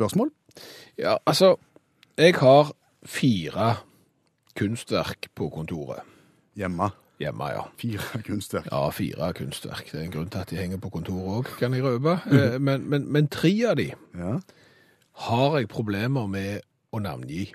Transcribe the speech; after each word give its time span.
Spørsmål? 0.00 0.30
Ja, 0.98 1.16
altså 1.26 1.54
Jeg 2.18 2.34
har 2.40 2.72
fire 3.04 3.76
kunstverk 4.58 5.28
på 5.36 5.48
kontoret. 5.52 6.00
Hjemme. 6.56 6.90
Hjemme, 7.20 7.46
ja. 7.52 7.62
Fire 7.78 8.22
kunstverk. 8.26 8.66
Ja, 8.72 8.88
fire 8.90 9.32
kunstverk. 9.36 9.90
Det 9.92 10.00
er 10.00 10.04
en 10.06 10.12
grunn 10.14 10.30
til 10.32 10.40
at 10.40 10.50
de 10.50 10.56
henger 10.56 10.80
på 10.80 10.88
kontoret 10.90 11.38
òg, 11.44 11.50
kan 11.60 11.74
jeg 11.76 11.84
røpe. 11.84 12.16
Eh, 12.32 12.58
Men, 12.60 12.84
men, 12.90 13.06
men 13.12 13.28
tre 13.28 13.52
av 13.68 13.76
de 13.76 13.90
Ja. 14.16 14.38
har 15.26 15.58
jeg 15.58 15.68
problemer 15.68 16.26
med 16.26 16.60
å 16.92 16.98
navngi. 16.98 17.52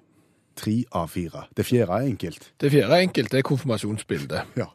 Tre 0.56 0.84
av 0.96 1.10
fire. 1.12 1.48
Det 1.58 1.66
fjerde 1.66 1.92
er 1.98 2.06
enkelt. 2.08 2.52
Det 2.62 2.72
fjerde 2.72 2.94
er 2.96 3.02
enkelt, 3.10 3.32
det 3.32 3.38
er 3.40 3.42
konfirmasjonsbildet. 3.50 4.42
Ja. 4.58 4.66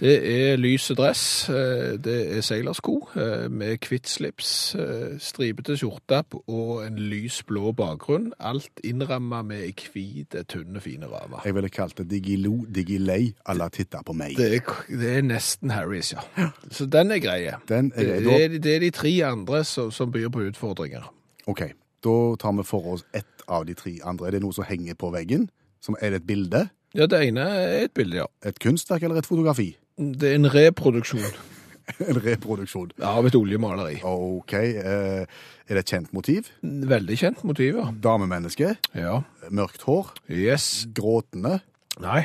Det 0.00 0.14
er 0.26 0.56
lyse 0.58 0.94
dress, 0.94 1.48
eh, 1.48 1.94
det 2.02 2.36
er 2.36 2.40
seilersko 2.42 2.94
eh, 3.14 3.44
med 3.50 3.86
hvitt 3.86 4.08
slips, 4.10 4.74
eh, 4.74 5.14
stripete 5.22 5.76
skjorte 5.78 6.22
og 6.50 6.82
en 6.86 6.98
lys 6.98 7.42
blå 7.46 7.70
bakgrunn. 7.72 8.32
Alt 8.40 8.82
innramma 8.84 9.42
med 9.46 9.62
ei 9.62 9.74
hvit, 9.92 10.34
fine 10.82 11.06
rame. 11.06 11.42
Jeg 11.44 11.54
ville 11.54 11.70
kalt 11.70 11.98
det 11.98 12.08
digilo, 12.10 12.64
digilei, 12.66 13.34
alla 13.46 13.68
titta 13.68 14.02
på 14.02 14.12
meg. 14.12 14.36
Det 14.36 14.50
er, 14.56 14.74
det 14.88 15.16
er 15.18 15.22
nesten 15.22 15.70
Harrys, 15.70 16.12
ja. 16.12 16.50
Så 16.70 16.86
den 16.86 17.10
er 17.10 17.22
grei. 17.22 17.52
Den 17.68 17.92
er 17.94 18.02
Det, 18.02 18.24
det, 18.24 18.44
er, 18.44 18.58
det 18.58 18.74
er 18.74 18.80
de 18.80 18.90
tre 18.90 19.14
andre 19.24 19.64
som, 19.64 19.90
som 19.90 20.10
byr 20.10 20.28
på 20.28 20.48
utfordringer. 20.50 21.06
OK, 21.46 21.62
da 22.04 22.16
tar 22.40 22.52
vi 22.58 22.66
for 22.66 22.94
oss 22.94 23.06
ett 23.14 23.46
av 23.48 23.66
de 23.66 23.74
tre 23.74 23.98
andre. 24.04 24.26
Er 24.26 24.30
det 24.30 24.42
noe 24.42 24.52
som 24.52 24.66
henger 24.66 24.94
på 24.98 25.12
veggen? 25.14 25.48
Som 25.80 25.96
er 26.00 26.10
det 26.10 26.24
et 26.24 26.26
bilde? 26.26 26.66
Ja, 26.94 27.06
det 27.06 27.20
ene 27.28 27.40
er 27.40 27.84
et 27.84 27.94
bilde, 27.94 28.16
ja. 28.16 28.26
Et 28.46 28.58
kunstverk 28.58 29.02
eller 29.02 29.18
et 29.18 29.26
fotografi? 29.26 29.74
Det 29.98 30.30
er 30.32 30.38
en 30.40 30.48
reproduksjon 30.50 31.22
En 32.08 32.16
reproduksjon. 32.24 32.90
Ja, 32.96 33.10
av 33.20 33.26
et 33.28 33.34
oljemaleri. 33.36 33.98
OK. 34.08 34.52
Eh, 34.56 35.26
er 35.68 35.76
det 35.76 35.82
et 35.82 35.90
kjent 35.92 36.14
motiv? 36.16 36.46
Veldig 36.64 37.18
kjent 37.20 37.42
motiv, 37.44 37.76
ja. 37.76 37.90
Damemenneske? 38.06 38.70
Ja. 38.96 39.18
Mørkt 39.52 39.84
hår? 39.84 40.14
Yes. 40.32 40.86
Gråtende? 40.96 41.58
Nei. 42.00 42.22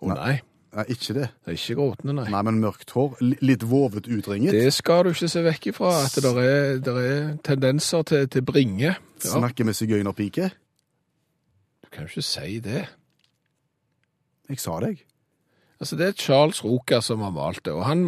Å 0.00 0.08
nei. 0.16 0.38
Nei, 0.72 0.86
ikke 0.88 1.12
det. 1.18 1.26
Det 1.44 1.52
er 1.52 1.58
ikke 1.58 1.76
gråtende, 1.82 2.14
nei. 2.16 2.24
Nei, 2.32 2.40
men 2.48 2.62
mørkt 2.64 2.94
hår. 2.96 3.18
Li- 3.20 3.36
Litt 3.44 3.66
vovet 3.68 4.08
utringet. 4.08 4.56
Det 4.56 4.72
skal 4.72 5.04
du 5.04 5.12
ikke 5.12 5.28
se 5.28 5.42
vekk 5.44 5.68
ifra, 5.74 5.92
at 6.06 6.16
det 6.24 6.32
er, 6.32 6.80
der 6.88 7.00
er 7.04 7.30
tendenser 7.44 8.08
til, 8.08 8.24
til 8.32 8.46
bringe. 8.48 8.94
Ja, 8.96 9.34
Snakker 9.36 9.68
med 9.68 9.76
sigøynerpike. 9.76 10.48
du 11.84 11.92
kan 11.92 12.08
jo 12.08 12.14
ikke 12.14 12.24
si 12.24 12.56
det. 12.64 12.86
Jeg 14.48 14.64
sa 14.64 14.80
det, 14.80 14.94
jeg. 14.96 15.04
Altså, 15.82 15.96
det 15.98 16.06
er 16.06 16.18
Charles 16.18 16.62
Roca 16.62 17.00
som 17.02 17.24
har 17.26 17.32
malt 17.34 17.64
det, 17.66 17.72
og 17.74 17.82
han, 17.88 18.04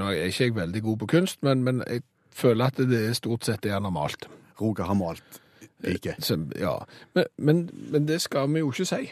nå 0.00 0.06
er 0.08 0.30
ikke 0.30 0.46
jeg 0.46 0.56
veldig 0.56 0.80
god 0.82 1.00
på 1.02 1.08
kunst, 1.12 1.42
men, 1.44 1.60
men 1.66 1.82
jeg 1.84 2.00
føler 2.32 2.72
at 2.72 2.80
det 2.80 3.00
er 3.04 3.16
stort 3.18 3.44
sett 3.44 3.60
det 3.66 3.74
han 3.74 3.84
har 3.84 3.92
malt. 3.92 4.24
Roger 4.60 4.88
har 4.88 4.96
malt 4.96 5.42
ikke. 5.84 6.14
Som, 6.24 6.46
ja, 6.56 6.78
men, 7.14 7.28
men, 7.36 7.66
men 7.92 8.08
det 8.08 8.20
skal 8.24 8.48
vi 8.52 8.62
jo 8.62 8.70
ikke 8.72 8.86
si. 8.88 9.10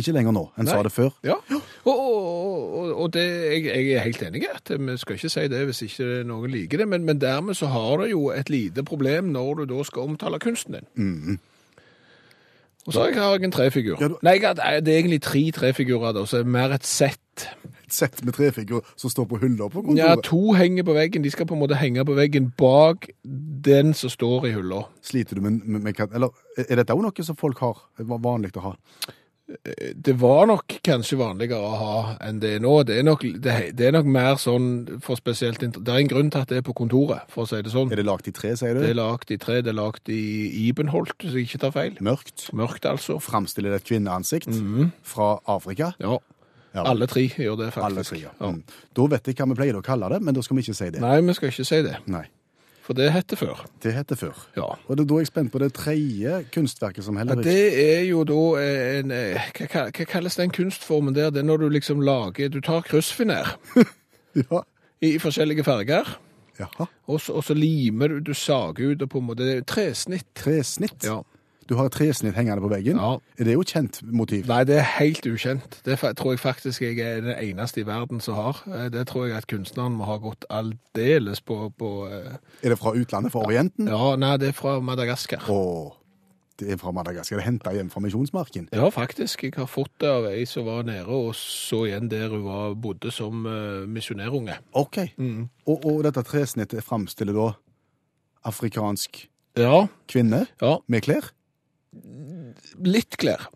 Ikke 0.00 0.14
lenger 0.14 0.34
nå. 0.34 0.42
En 0.58 0.66
Nei. 0.66 0.72
sa 0.72 0.82
det 0.86 0.92
før. 0.94 1.14
Ja, 1.26 1.36
og, 1.50 1.62
og, 1.92 2.74
og, 2.80 2.90
og 3.04 3.12
det, 3.14 3.24
jeg, 3.28 3.64
jeg 3.68 3.92
er 3.98 4.04
helt 4.06 4.22
enig 4.26 4.42
i 4.44 4.50
at 4.50 4.72
vi 4.74 4.96
skal 4.98 5.18
ikke 5.18 5.32
si 5.34 5.46
det 5.52 5.62
hvis 5.68 5.82
ikke 5.86 6.08
noen 6.26 6.50
liker 6.50 6.82
det, 6.82 6.88
men, 6.90 7.06
men 7.06 7.20
dermed 7.22 7.58
så 7.58 7.70
har 7.70 8.02
du 8.02 8.08
jo 8.10 8.24
et 8.34 8.50
lite 8.50 8.84
problem 8.86 9.30
når 9.34 9.62
du 9.62 9.64
da 9.74 9.86
skal 9.86 10.10
omtale 10.10 10.42
kunsten 10.42 10.80
din. 10.80 10.90
Og 12.86 12.94
så 12.94 13.02
har 13.12 13.34
jeg 13.36 13.44
en 13.44 13.52
trefigur. 13.52 13.98
Ja, 14.00 14.08
du- 14.08 14.18
Nei, 14.22 14.38
det 14.38 14.58
er 14.64 14.80
egentlig 14.80 15.20
tre 15.22 15.50
trefigurer 15.52 16.14
da, 16.16 16.24
så 16.24 16.38
det 16.40 16.46
er 16.46 16.50
mer 16.50 16.72
et 16.72 16.86
sett. 16.86 17.18
Et 17.84 17.92
sett 17.92 18.24
med 18.24 18.34
trefigurer 18.34 18.82
som 18.96 19.10
står 19.10 19.26
på 19.28 19.38
hylla 19.40 19.68
på 19.68 19.96
Ja, 19.96 20.14
to 20.16 20.52
henger 20.54 20.82
på 20.84 20.94
veggen. 20.94 21.22
De 21.22 21.30
skal 21.30 21.46
på 21.46 21.54
en 21.54 21.60
måte 21.60 21.76
henge 21.76 22.04
på 22.04 22.14
veggen 22.16 22.52
bak 22.56 23.08
den 23.24 23.92
som 23.94 24.10
står 24.10 24.46
i 24.46 24.52
hylla. 24.52 24.84
Sliter 25.02 25.34
du 25.36 25.40
med, 25.42 25.60
med, 25.66 25.82
med 25.82 26.00
Eller 26.14 26.30
er 26.56 26.76
dette 26.76 26.94
òg 26.94 27.02
noe 27.02 27.24
som 27.24 27.36
folk 27.36 27.58
har? 27.58 27.76
Vanlig 27.98 28.52
å 28.56 28.60
ha? 28.60 28.74
Det 29.94 30.14
var 30.20 30.46
nok 30.46 30.76
kanskje 30.86 31.18
vanligere 31.18 31.58
å 31.58 31.78
ha 31.80 31.94
enn 32.22 32.38
det 32.42 32.52
er 32.56 32.62
nå. 32.62 32.74
Det 32.86 33.00
er 33.00 33.06
nok, 33.06 33.24
det, 33.42 33.54
det 33.78 33.88
er 33.88 33.96
nok 33.96 34.08
mer 34.10 34.38
sånn 34.40 34.68
for 35.04 35.18
spesielt 35.18 35.60
Det 35.60 35.82
er 35.90 35.98
en 35.98 36.10
grunn 36.10 36.30
til 36.30 36.44
at 36.44 36.52
det 36.52 36.60
er 36.60 36.66
på 36.66 36.74
kontoret, 36.78 37.26
for 37.32 37.44
å 37.44 37.50
si 37.50 37.60
det 37.66 37.72
sånn. 37.74 37.90
Er 37.90 38.00
det 38.00 38.06
lagt 38.08 38.30
i 38.30 38.34
tre, 38.36 38.54
sier 38.58 38.78
du? 38.78 38.84
Det 38.84 38.92
er 38.94 39.00
lagd 39.00 39.32
i 39.34 39.38
tre, 39.42 39.60
det 39.66 39.74
er 39.74 39.78
lagd 39.78 40.10
i 40.12 40.22
Ibenholt, 40.68 41.16
hvis 41.18 41.34
jeg 41.36 41.50
ikke 41.50 41.62
tar 41.66 41.74
feil. 41.76 41.96
Mørkt. 42.04 42.48
Mørkt, 42.56 42.86
altså. 42.88 43.18
Framstiller 43.22 43.74
et 43.76 43.86
kvinneansikt 43.86 44.52
fra 45.06 45.32
Afrika? 45.50 45.94
Ja. 46.02 46.18
Ja. 46.70 46.84
Alle 46.86 47.08
tre 47.10 47.24
gjør 47.26 47.56
det, 47.58 47.72
faktisk. 47.74 47.86
Alle 47.88 48.04
tre, 48.06 48.18
ja. 48.22 48.34
ja. 48.38 48.80
Da 48.94 49.06
vet 49.10 49.26
jeg 49.26 49.40
hva 49.40 49.48
vi 49.50 49.56
pleier 49.58 49.78
å 49.80 49.82
kalle 49.82 50.10
det, 50.12 50.20
men 50.22 50.36
da 50.36 50.44
skal 50.46 50.58
vi 50.58 50.68
ikke 50.68 50.78
si 50.78 50.92
det. 50.94 51.02
Nei, 51.02 51.16
vi 51.26 51.34
skal 51.34 51.50
ikke 51.50 51.66
si 51.66 51.80
det, 51.86 51.96
Nei. 52.10 52.28
For 52.90 52.98
det 52.98 53.06
heter 53.14 53.38
før. 53.38 53.60
Det 53.84 53.92
heter 53.94 54.18
før. 54.18 54.38
Ja. 54.58 54.64
Og 54.90 54.98
da 54.98 55.04
jeg 55.06 55.22
er 55.22 55.28
spent 55.30 55.52
på 55.54 55.60
det 55.62 55.68
tredje 55.78 56.40
kunstverket 56.54 57.06
som 57.06 57.16
heller 57.20 57.38
ikke 57.38 57.46
det 57.46 57.84
er 57.84 58.00
jo 58.08 58.24
da 58.26 58.38
en 58.64 59.12
eh, 59.14 59.50
hva, 59.54 59.68
hva, 59.70 59.84
hva 59.94 60.06
kalles 60.10 60.38
den 60.40 60.50
kunstformen 60.56 61.14
der? 61.14 61.30
Det 61.30 61.44
er 61.44 61.46
når 61.46 61.62
du 61.62 61.68
liksom 61.70 62.02
lager 62.02 62.50
Du 62.50 62.58
tar 62.60 62.82
kryssfiner 62.88 63.52
Ja. 64.42 64.64
i, 65.02 65.14
i 65.14 65.18
forskjellige 65.22 65.64
farger, 65.66 66.06
Jaha. 66.58 66.86
og 67.10 67.20
så, 67.22 67.32
og 67.38 67.44
så 67.46 67.54
limer 67.54 68.08
du 68.12 68.18
Du 68.30 68.34
sager 68.34 68.92
ut 68.92 69.02
og 69.06 69.10
på 69.14 69.18
en 69.22 69.26
måte 69.30 69.46
Det 69.46 69.56
er 69.60 69.64
tresnitt. 69.66 70.26
Tresnitt. 70.38 71.06
Ja. 71.06 71.20
Du 71.70 71.76
har 71.78 71.86
et 71.86 71.94
tresnitt 71.94 72.34
hengende 72.34 72.58
på 72.64 72.68
veggen. 72.72 72.98
Ja. 72.98 73.12
Er 73.38 73.46
det 73.46 73.52
jo 73.54 73.62
kjent 73.62 74.00
motiv? 74.10 74.48
Nei, 74.50 74.64
det 74.66 74.80
er 74.80 74.86
helt 74.98 75.22
ukjent. 75.30 75.76
Det 75.86 76.00
tror 76.18 76.32
jeg 76.34 76.40
faktisk 76.42 76.82
jeg 76.82 76.98
er 76.98 77.20
den 77.22 77.36
eneste 77.38 77.84
i 77.84 77.86
verden 77.86 78.18
som 78.20 78.34
har. 78.34 78.58
Eh, 78.66 78.88
Det 78.90 79.04
tror 79.06 79.28
jeg 79.28 79.36
at 79.38 79.46
kunstneren 79.46 79.94
må 79.94 80.08
ha 80.08 80.16
gått 80.18 80.44
aldeles 80.50 81.40
på, 81.40 81.70
på 81.78 81.92
eh, 82.10 82.34
Er 82.66 82.74
det 82.74 82.78
fra 82.82 82.90
utlandet, 82.98 83.30
fra 83.32 83.44
Orienten? 83.46 83.86
Ja, 83.86 84.16
nei, 84.18 84.32
det 84.42 84.50
er 84.50 84.58
fra 84.58 84.80
Madagaskar. 84.82 85.46
Å, 85.46 85.94
det 86.58 86.74
er 86.74 86.82
fra 86.82 86.90
Madagaskar. 86.92 87.38
Det 87.38 87.44
er 87.46 87.50
henta 87.52 87.72
hjem 87.78 87.94
fra 87.94 88.02
Misjonsmarken. 88.02 88.66
Ja, 88.74 88.90
faktisk. 88.90 89.46
Jeg 89.46 89.54
har 89.56 89.70
fått 89.70 89.94
det 90.02 90.10
av 90.10 90.26
ei 90.26 90.42
som 90.50 90.66
var 90.66 90.82
nede 90.90 91.06
og 91.06 91.30
så 91.38 91.84
igjen 91.86 92.10
der 92.10 92.28
hun 92.34 92.42
var, 92.50 92.74
bodde 92.74 93.14
som 93.14 93.46
uh, 93.46 93.86
misjonærunge. 93.86 94.58
OK. 94.74 95.04
Og, 95.70 95.76
og 95.86 96.02
dette 96.04 96.26
tresnittet 96.26 96.82
framstiller 96.84 97.38
da 97.38 97.52
afrikansk 98.50 99.28
Ja, 99.58 99.86
kvinne 100.10 100.46
ja. 100.60 100.76
med 100.90 101.02
klær? 101.06 101.30
Litt 102.86 103.18
klær. 103.20 103.48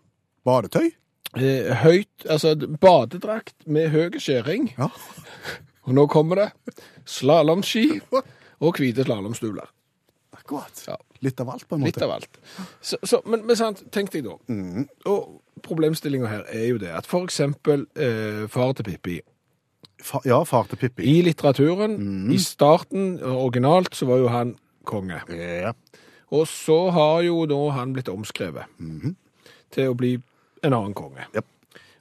Badetøy? 0.44 0.90
Eh, 1.34 1.70
høyt, 1.82 2.26
altså 2.30 2.54
badedrakt 2.54 3.56
med 3.66 3.90
høy 3.94 4.18
skjæring. 4.22 4.70
Ja. 4.78 4.90
Og 5.84 5.96
nå 5.96 6.06
kommer 6.08 6.40
det 6.40 6.76
slalåmski 7.10 8.00
og 8.64 8.78
hvite 8.78 9.04
slalåmstoler. 9.04 9.66
Akkurat. 10.34 10.78
Ja. 10.88 10.96
Litt 11.24 11.40
av 11.40 11.50
alt, 11.52 11.66
på 11.68 11.76
en 11.76 11.84
måte. 11.84 11.92
Litt 11.92 12.04
av 12.04 12.14
alt. 12.16 12.38
Så, 12.80 12.98
så, 13.04 13.20
men, 13.28 13.44
men 13.48 13.58
sant, 13.58 13.82
tenk 13.92 14.10
deg 14.12 14.26
da. 14.26 14.36
Og 15.10 15.60
problemstillinga 15.64 16.30
her 16.30 16.48
er 16.52 16.66
jo 16.70 16.80
det 16.80 16.90
at 16.96 17.08
for 17.08 17.28
eksempel 17.28 17.86
eh, 17.96 18.44
far 18.52 18.75
til 18.76 18.88
Pippi 18.88 19.20
Fa 20.04 20.19
ja, 20.26 20.40
far 20.44 20.66
til 20.69 20.76
Pippi. 20.80 21.04
I 21.06 21.22
litteraturen, 21.25 21.94
i 22.32 22.37
starten, 22.42 23.14
originalt, 23.25 23.94
så 23.96 24.08
var 24.10 24.19
jo 24.20 24.32
han 24.32 24.50
konge. 24.84 25.20
Ja. 25.32 25.70
Og 26.32 26.47
så 26.49 26.91
har 26.91 27.23
jo 27.26 27.44
nå 27.47 27.61
han 27.76 27.93
blitt 27.93 28.09
omskrevet 28.09 28.71
til 29.75 29.91
å 29.91 29.99
bli 29.99 30.15
en 30.65 30.73
annen 30.73 30.94
konge. 30.97 31.26
Yep. 31.35 31.50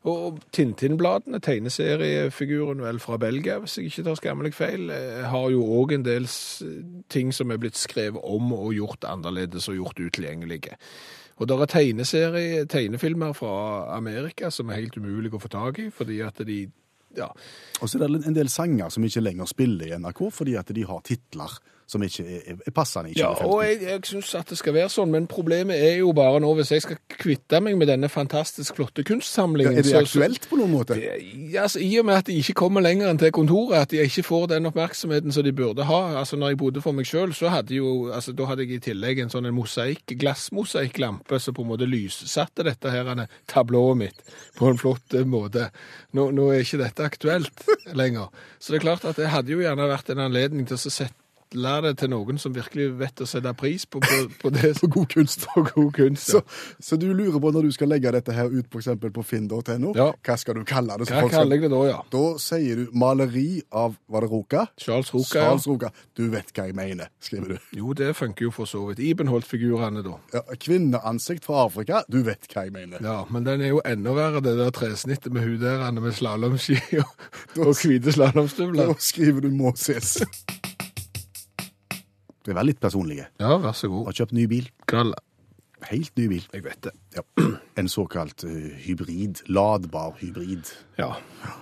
Og 0.03 0.41
Tintin-bladene, 0.51 1.39
tegneseriefiguren 1.39 2.81
vel 2.83 2.99
fra 2.99 3.15
Belgia, 3.17 3.55
hvis 3.63 3.77
jeg 3.77 3.87
ikke 3.87 4.03
tar 4.09 4.17
skammelig 4.19 4.53
feil, 4.55 4.89
eh, 4.91 5.23
har 5.31 5.49
jo 5.51 5.63
òg 5.63 5.93
en 5.95 6.03
del 6.03 6.27
ting 7.09 7.31
som 7.31 7.51
er 7.51 7.61
blitt 7.61 7.79
skrevet 7.79 8.19
om 8.19 8.51
og 8.51 8.73
gjort 8.75 9.07
annerledes 9.07 9.69
og 9.71 9.79
gjort 9.79 10.03
utilgjengelige. 10.03 10.75
Og 11.39 11.47
det 11.47 11.55
er 11.55 12.65
tegnefilmer 12.69 13.33
fra 13.33 13.95
Amerika 13.95 14.51
som 14.51 14.69
er 14.69 14.83
helt 14.83 14.97
umulig 14.97 15.31
å 15.33 15.39
få 15.41 15.49
tak 15.49 15.79
i, 15.79 15.89
fordi 15.89 16.19
at 16.21 16.43
de 16.45 16.67
ja, 17.15 17.27
Og 17.81 17.89
så 17.89 17.99
er 17.99 18.07
det 18.07 18.25
en 18.25 18.35
del 18.35 18.49
sanger 18.49 18.89
som 18.89 19.03
ikke 19.05 19.21
lenger 19.21 19.45
spiller 19.45 19.85
i 19.85 19.97
NRK, 20.01 20.31
fordi 20.33 20.55
at 20.57 20.71
de 20.73 20.85
har 20.89 21.01
titler 21.05 21.59
som 21.87 22.03
ikke 22.03 22.23
er, 22.25 22.57
er 22.67 22.71
passende 22.75 23.11
i 23.11 23.17
2015. 23.17 23.43
Ja, 23.43 23.49
og 23.49 23.63
jeg, 23.65 23.81
jeg 23.87 24.05
syns 24.09 24.33
at 24.39 24.49
det 24.53 24.57
skal 24.59 24.73
være 24.77 24.89
sånn, 24.93 25.11
men 25.13 25.27
problemet 25.31 25.77
er 25.77 25.97
jo 25.99 26.11
bare 26.17 26.39
nå, 26.43 26.53
hvis 26.57 26.71
jeg 26.75 26.83
skal 26.85 26.99
kvitte 27.19 27.59
meg 27.63 27.77
med 27.77 27.87
denne 27.91 28.09
fantastisk 28.09 28.75
flotte 28.79 29.03
ja, 29.03 29.07
kunstsamlingen 29.11 29.77
er 29.79 29.85
det 29.85 29.95
aktuelt 30.03 30.47
på 30.49 30.59
noen 30.61 30.73
måte? 30.77 30.97
Det- 30.99 31.61
Altså, 31.63 31.79
I 31.79 31.99
og 31.99 32.05
med 32.07 32.15
at 32.17 32.25
de 32.27 32.33
ikke 32.39 32.53
kommer 32.57 32.81
lenger 32.81 33.09
enn 33.11 33.19
til 33.21 33.31
kontoret, 33.31 33.77
at 33.85 33.91
de 33.93 33.99
ikke 34.01 34.23
får 34.25 34.47
den 34.55 34.65
oppmerksomheten 34.65 35.31
som 35.31 35.43
de 35.45 35.51
burde 35.53 35.83
ha. 35.85 35.99
altså 36.19 36.35
Når 36.37 36.47
jeg 36.53 36.57
bodde 36.57 36.81
for 36.81 36.91
meg 36.97 37.05
sjøl, 37.05 37.33
så 37.33 37.49
hadde 37.53 37.75
jo, 37.75 38.09
altså 38.11 38.33
da 38.33 38.47
hadde 38.49 38.65
jeg 38.65 38.79
i 38.79 38.83
tillegg 38.89 39.19
en 39.21 39.29
sånn 39.29 39.45
en 39.47 39.55
mosaikk, 39.55 40.15
glassmosaikklampe 40.19 41.39
som 41.39 41.53
på 41.55 41.63
en 41.65 41.71
måte 41.73 41.87
lyssatte 41.89 42.65
dette 42.65 42.91
her 42.91 43.27
tablået 43.49 43.97
mitt 43.97 44.21
på 44.57 44.69
en 44.69 44.77
flott 44.81 45.13
eh, 45.17 45.25
måte. 45.27 45.69
Nå, 46.13 46.29
nå 46.35 46.49
er 46.53 46.63
ikke 46.63 46.81
dette 46.83 47.05
aktuelt 47.07 47.65
lenger. 47.99 48.29
Så 48.59 48.73
det 48.73 48.79
er 48.81 48.87
klart 48.87 49.05
at 49.09 49.19
det 49.19 49.31
hadde 49.33 49.53
jo 49.53 49.61
gjerne 49.63 49.89
vært 49.89 50.09
en 50.13 50.23
anledning 50.27 50.67
til 50.69 50.77
å 50.79 50.83
sette 50.83 51.13
det 51.53 51.93
til 52.01 52.09
noen 52.09 52.39
som 52.41 52.53
virkelig 52.55 52.89
vet 52.99 53.21
å 53.21 53.27
sette 53.29 53.53
pris 53.57 53.85
på, 53.85 53.99
på, 54.03 54.19
på 54.41 54.51
det 54.53 54.73
på 54.81 54.87
god 54.91 55.07
kunst. 55.13 55.45
på 55.53 55.63
god 55.69 55.91
kunst. 55.93 56.31
Så, 56.33 56.41
så 56.81 56.97
du 56.99 57.07
lurer 57.13 57.39
på 57.39 57.51
når 57.53 57.67
du 57.69 57.71
skal 57.75 57.91
legge 57.93 58.11
dette 58.15 58.33
her 58.33 58.49
ut 58.51 58.69
på 58.73 58.81
eksempel 58.81 59.11
på 59.13 59.23
finn.no, 59.23 59.93
Ja. 59.95 60.09
hva 60.25 60.37
skal 60.39 60.59
du 60.59 60.63
kalle 60.67 60.97
det? 60.99 61.07
så 61.09 61.19
Hva 61.21 61.29
kaller 61.31 61.57
jeg 61.59 61.67
det 61.67 61.71
da, 61.75 61.81
ja? 61.89 61.99
Da 62.13 62.23
sier 62.41 62.83
du 62.83 62.93
maleri 62.97 63.61
av, 63.71 63.95
var 64.09 64.25
det 64.25 64.31
Roka? 64.33 64.65
Charles 64.81 65.13
Roca, 65.13 65.37
ja. 65.39 65.45
Charles 65.47 65.67
Roka. 65.69 65.91
Du 66.17 66.25
vet 66.33 66.51
hva 66.55 66.67
jeg 66.69 66.77
mener, 66.77 67.11
skriver 67.23 67.55
du. 67.55 67.69
Jo, 67.79 67.93
det 67.97 68.11
funker 68.17 68.47
jo 68.49 68.53
for 68.55 68.69
så 68.69 68.83
vidt. 68.89 69.01
Ibenholt-figurene, 69.03 70.03
da. 70.05 70.17
Ja, 70.33 70.43
kvinneansikt 70.59 71.45
fra 71.45 71.63
Afrika, 71.67 72.03
du 72.11 72.21
vet 72.25 72.49
hva 72.51 72.65
jeg 72.67 72.73
mener. 72.75 73.03
Ja, 73.03 73.19
men 73.33 73.45
den 73.47 73.61
er 73.63 73.73
jo 73.75 73.81
enda 73.85 74.13
verre, 74.17 74.41
det 74.43 74.57
der 74.59 74.73
tresnittet 74.75 75.33
med 75.33 75.45
hun 75.47 75.59
der 75.61 75.91
med 75.93 76.13
slalåmski 76.17 76.79
og, 77.03 77.13
og 77.67 77.73
hvite 77.77 78.13
slalåmstøvler. 78.15 78.89
Da 78.93 78.97
skriver 78.99 79.45
du 79.45 79.51
må 79.53 79.73
ses. 79.77 80.17
Du 82.43 82.51
er 82.51 82.57
veldig 82.59 82.73
litt 82.75 82.83
personlige. 82.83 83.29
Ja, 83.39 83.55
vær 83.63 83.75
så 83.77 83.87
god. 83.91 84.09
Har 84.09 84.17
kjøpt 84.19 84.35
ny 84.35 84.47
bil. 84.51 84.67
Knall. 84.91 85.13
Helt 85.89 86.15
ny 86.19 86.27
bil. 86.31 86.47
Jeg 86.53 86.65
vet 86.65 86.81
det. 86.87 86.93
Ja. 87.15 87.23
En 87.75 87.89
såkalt 87.89 88.43
eh, 88.43 88.49
hybrid. 88.85 89.39
Ladbar 89.49 90.13
hybrid. 90.19 90.69
Ja, 90.95 91.15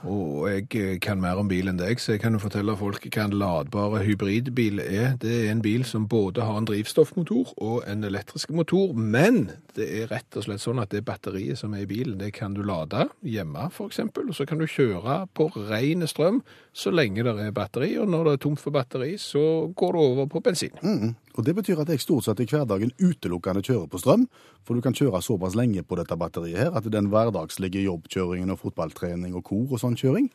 og 0.04 0.50
jeg 0.50 0.66
eh, 0.76 0.98
kan 1.00 1.22
mer 1.24 1.40
om 1.40 1.48
bil 1.48 1.72
enn 1.72 1.80
deg, 1.80 2.02
så 2.04 2.18
jeg 2.18 2.20
kan 2.20 2.36
jo 2.36 2.42
fortelle 2.44 2.76
folk 2.76 3.06
hva 3.08 3.24
en 3.30 3.36
ladbar 3.40 3.96
hybridbil 4.04 4.82
er. 4.84 5.14
Det 5.22 5.32
er 5.46 5.54
en 5.54 5.64
bil 5.64 5.86
som 5.88 6.10
både 6.12 6.44
har 6.44 6.60
en 6.60 6.68
drivstoffmotor 6.68 7.54
og 7.64 7.88
en 7.88 8.04
elektrisk 8.04 8.52
motor, 8.52 8.92
men 8.92 9.54
det 9.78 9.88
er 10.02 10.12
rett 10.12 10.36
og 10.36 10.44
slett 10.50 10.64
sånn 10.66 10.84
at 10.84 10.92
det 10.92 11.06
batteriet 11.08 11.62
som 11.62 11.72
er 11.78 11.86
i 11.86 11.88
bilen, 11.88 12.20
det 12.20 12.34
kan 12.36 12.58
du 12.58 12.60
lade 12.68 13.08
hjemme 13.24 13.70
eksempel, 13.86 14.28
og 14.28 14.36
så 14.36 14.44
kan 14.46 14.60
du 14.60 14.68
kjøre 14.68 15.22
på 15.32 15.48
ren 15.70 16.04
strøm 16.12 16.42
så 16.76 16.92
lenge 16.92 17.24
det 17.24 17.34
er 17.40 17.56
batteri, 17.56 17.94
og 18.00 18.12
når 18.12 18.28
det 18.28 18.34
er 18.34 18.44
tomt 18.46 18.60
for 18.60 18.76
batteri, 18.76 19.16
så 19.20 19.72
går 19.76 19.96
det 19.96 20.04
over 20.12 20.28
på 20.32 20.44
bensin. 20.44 20.76
Mm. 20.84 21.16
Og 21.36 21.46
Det 21.46 21.56
betyr 21.56 21.80
at 21.80 21.90
jeg 21.90 22.04
stort 22.04 22.26
sett 22.28 22.40
i 22.44 22.48
hverdagen 22.48 22.92
utelukkende 23.00 23.64
kjører 23.64 23.88
på 23.88 24.00
strøm, 24.00 24.28
for 24.68 24.76
du 24.76 24.84
kan 24.84 24.96
kjøre 24.96 25.22
såpass 25.42 25.58
lenge 25.58 25.82
på 25.84 25.98
dette 25.98 26.16
batteriet 26.22 26.60
her 26.68 26.76
at 26.78 26.88
den 26.94 27.10
hverdagslige 27.12 27.82
jobbkjøringen 27.90 28.52
og 28.54 28.60
fotballtrening 28.62 29.34
og 29.36 29.44
kor 29.50 29.72
og 29.74 29.82
sånn 29.82 29.98
kjøring, 29.98 30.30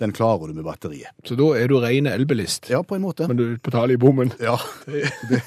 den 0.00 0.14
klarer 0.16 0.48
du 0.48 0.54
med 0.56 0.64
batteriet. 0.64 1.12
Så 1.28 1.36
da 1.36 1.44
er 1.60 1.68
du 1.68 1.74
ren 1.78 2.06
elbilist, 2.08 2.70
Ja, 2.72 2.80
på 2.82 2.96
en 2.96 3.02
måte. 3.04 3.26
men 3.28 3.36
du 3.36 3.58
betaler 3.60 3.92
i 3.94 4.00
bommen. 4.00 4.32
Ja, 4.40 4.54
det, 5.28 5.42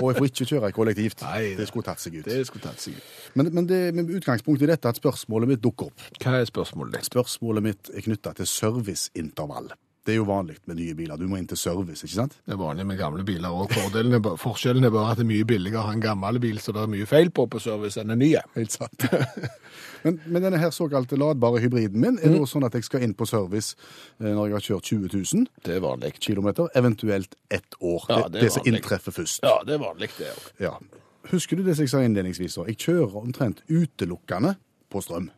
og 0.00 0.08
jeg 0.08 0.16
får 0.16 0.28
ikke 0.30 0.46
kjøre 0.48 0.70
kollektivt. 0.72 1.20
Nei, 1.26 1.54
det 1.58 1.66
skulle 1.68 1.84
tatt 1.84 2.00
seg 2.00 2.16
ut. 2.16 2.24
Det 2.24 2.46
skulle 2.48 2.64
tatt 2.64 2.80
seg 2.80 2.96
ut. 2.96 3.10
Men, 3.36 3.50
men 3.52 3.66
det 3.68 3.82
med 3.94 4.08
utgangspunkt 4.16 4.64
i 4.64 4.70
dette 4.70 4.88
at 4.88 4.96
spørsmålet 4.96 5.52
mitt 5.52 5.60
dukker 5.60 5.90
opp. 5.92 6.06
Hva 6.24 6.38
er 6.40 6.48
spørsmålet 6.48 6.96
ditt? 6.96 7.10
Spørsmålet 7.10 7.62
mitt 7.68 7.92
er 7.92 8.06
knytta 8.08 8.32
til 8.40 8.48
serviceintervall. 8.48 9.68
Det 10.08 10.14
er 10.14 10.22
jo 10.22 10.24
vanlig 10.24 10.54
med 10.64 10.78
nye 10.78 10.94
biler. 10.96 11.18
Du 11.20 11.26
må 11.28 11.36
inn 11.36 11.46
til 11.50 11.58
service, 11.60 12.00
ikke 12.06 12.14
sant? 12.16 12.36
Det 12.48 12.54
er 12.54 12.60
vanlig 12.62 12.86
med 12.88 12.96
gamle 12.96 13.24
biler 13.28 13.52
òg. 13.52 13.74
Forskjellen 14.40 14.86
er 14.88 14.92
bare 14.94 15.10
at 15.12 15.18
det 15.20 15.26
er 15.26 15.28
mye 15.28 15.44
billigere 15.50 15.82
å 15.82 15.88
ha 15.90 15.92
en 15.92 16.00
gammel 16.00 16.38
bil 16.40 16.56
så 16.64 16.72
det 16.72 16.80
er 16.80 16.88
mye 16.94 17.08
feil 17.10 17.28
på 17.36 17.44
på 17.52 17.60
service 17.60 18.00
enn 18.00 18.14
en 18.14 18.22
ny. 18.22 18.30
Helt 18.54 18.72
sant. 18.72 19.04
men, 20.06 20.16
men 20.24 20.46
denne 20.46 20.60
her 20.62 20.72
såkalte 20.72 21.18
ladbare 21.20 21.60
hybriden 21.60 22.00
min 22.00 22.16
er 22.22 22.32
det 22.32 22.40
også 22.40 22.56
sånn 22.56 22.66
at 22.70 22.78
jeg 22.78 22.86
skal 22.88 23.04
inn 23.04 23.12
på 23.18 23.28
service 23.28 23.76
eh, 23.76 24.30
når 24.32 24.46
jeg 24.46 24.56
har 24.56 24.66
kjørt 24.70 24.88
20 24.94 25.12
000 25.42 25.46
Det 25.68 25.76
er 25.76 25.84
vanlig. 25.84 26.14
kilometer, 26.24 26.72
eventuelt 26.80 27.36
ett 27.52 27.76
år. 27.84 28.08
Ja, 28.08 28.22
det, 28.24 28.32
det 28.32 28.40
er 28.40 28.48
det 28.48 28.54
som 28.56 28.72
inntreffer 28.72 29.12
først. 29.20 29.44
Ja, 29.44 29.58
det 29.68 29.76
er 29.76 29.84
vanlig, 29.84 30.08
det 30.16 30.32
òg. 30.32 30.48
Ja. 30.70 30.72
Husker 31.34 31.60
du 31.60 31.66
det 31.68 31.76
jeg 31.76 31.92
sa 31.92 32.00
innledningsvis? 32.00 32.56
Jeg 32.64 32.80
kjører 32.80 33.20
omtrent 33.20 33.60
utelukkende 33.68 34.56
på 34.88 35.04
strøm. 35.04 35.28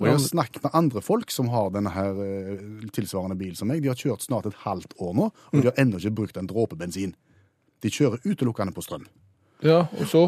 Og 0.00 0.06
jeg 0.08 0.16
har 0.16 0.22
snakket 0.24 0.62
med 0.64 0.76
andre 0.78 1.02
folk 1.04 1.32
som 1.32 1.50
har 1.52 1.68
denne 1.74 1.90
her 1.92 2.20
eh, 2.24 2.60
tilsvarende 2.96 3.36
bil 3.36 3.52
som 3.56 3.68
meg. 3.68 3.82
De 3.84 3.90
har 3.92 3.98
kjørt 4.00 4.24
snart 4.24 4.48
et 4.48 4.62
halvt 4.62 4.94
år 4.96 5.12
nå, 5.18 5.26
og 5.28 5.58
de 5.58 5.68
har 5.68 5.76
ennå 5.80 6.00
ikke 6.00 6.14
brukt 6.22 6.38
en 6.40 6.48
dråpe 6.48 6.78
bensin. 6.80 7.12
De 7.84 7.92
kjører 7.92 8.24
utelukkende 8.24 8.72
på 8.72 8.84
strøm. 8.84 9.04
Ja, 9.60 9.84
og 10.00 10.08
så? 10.08 10.22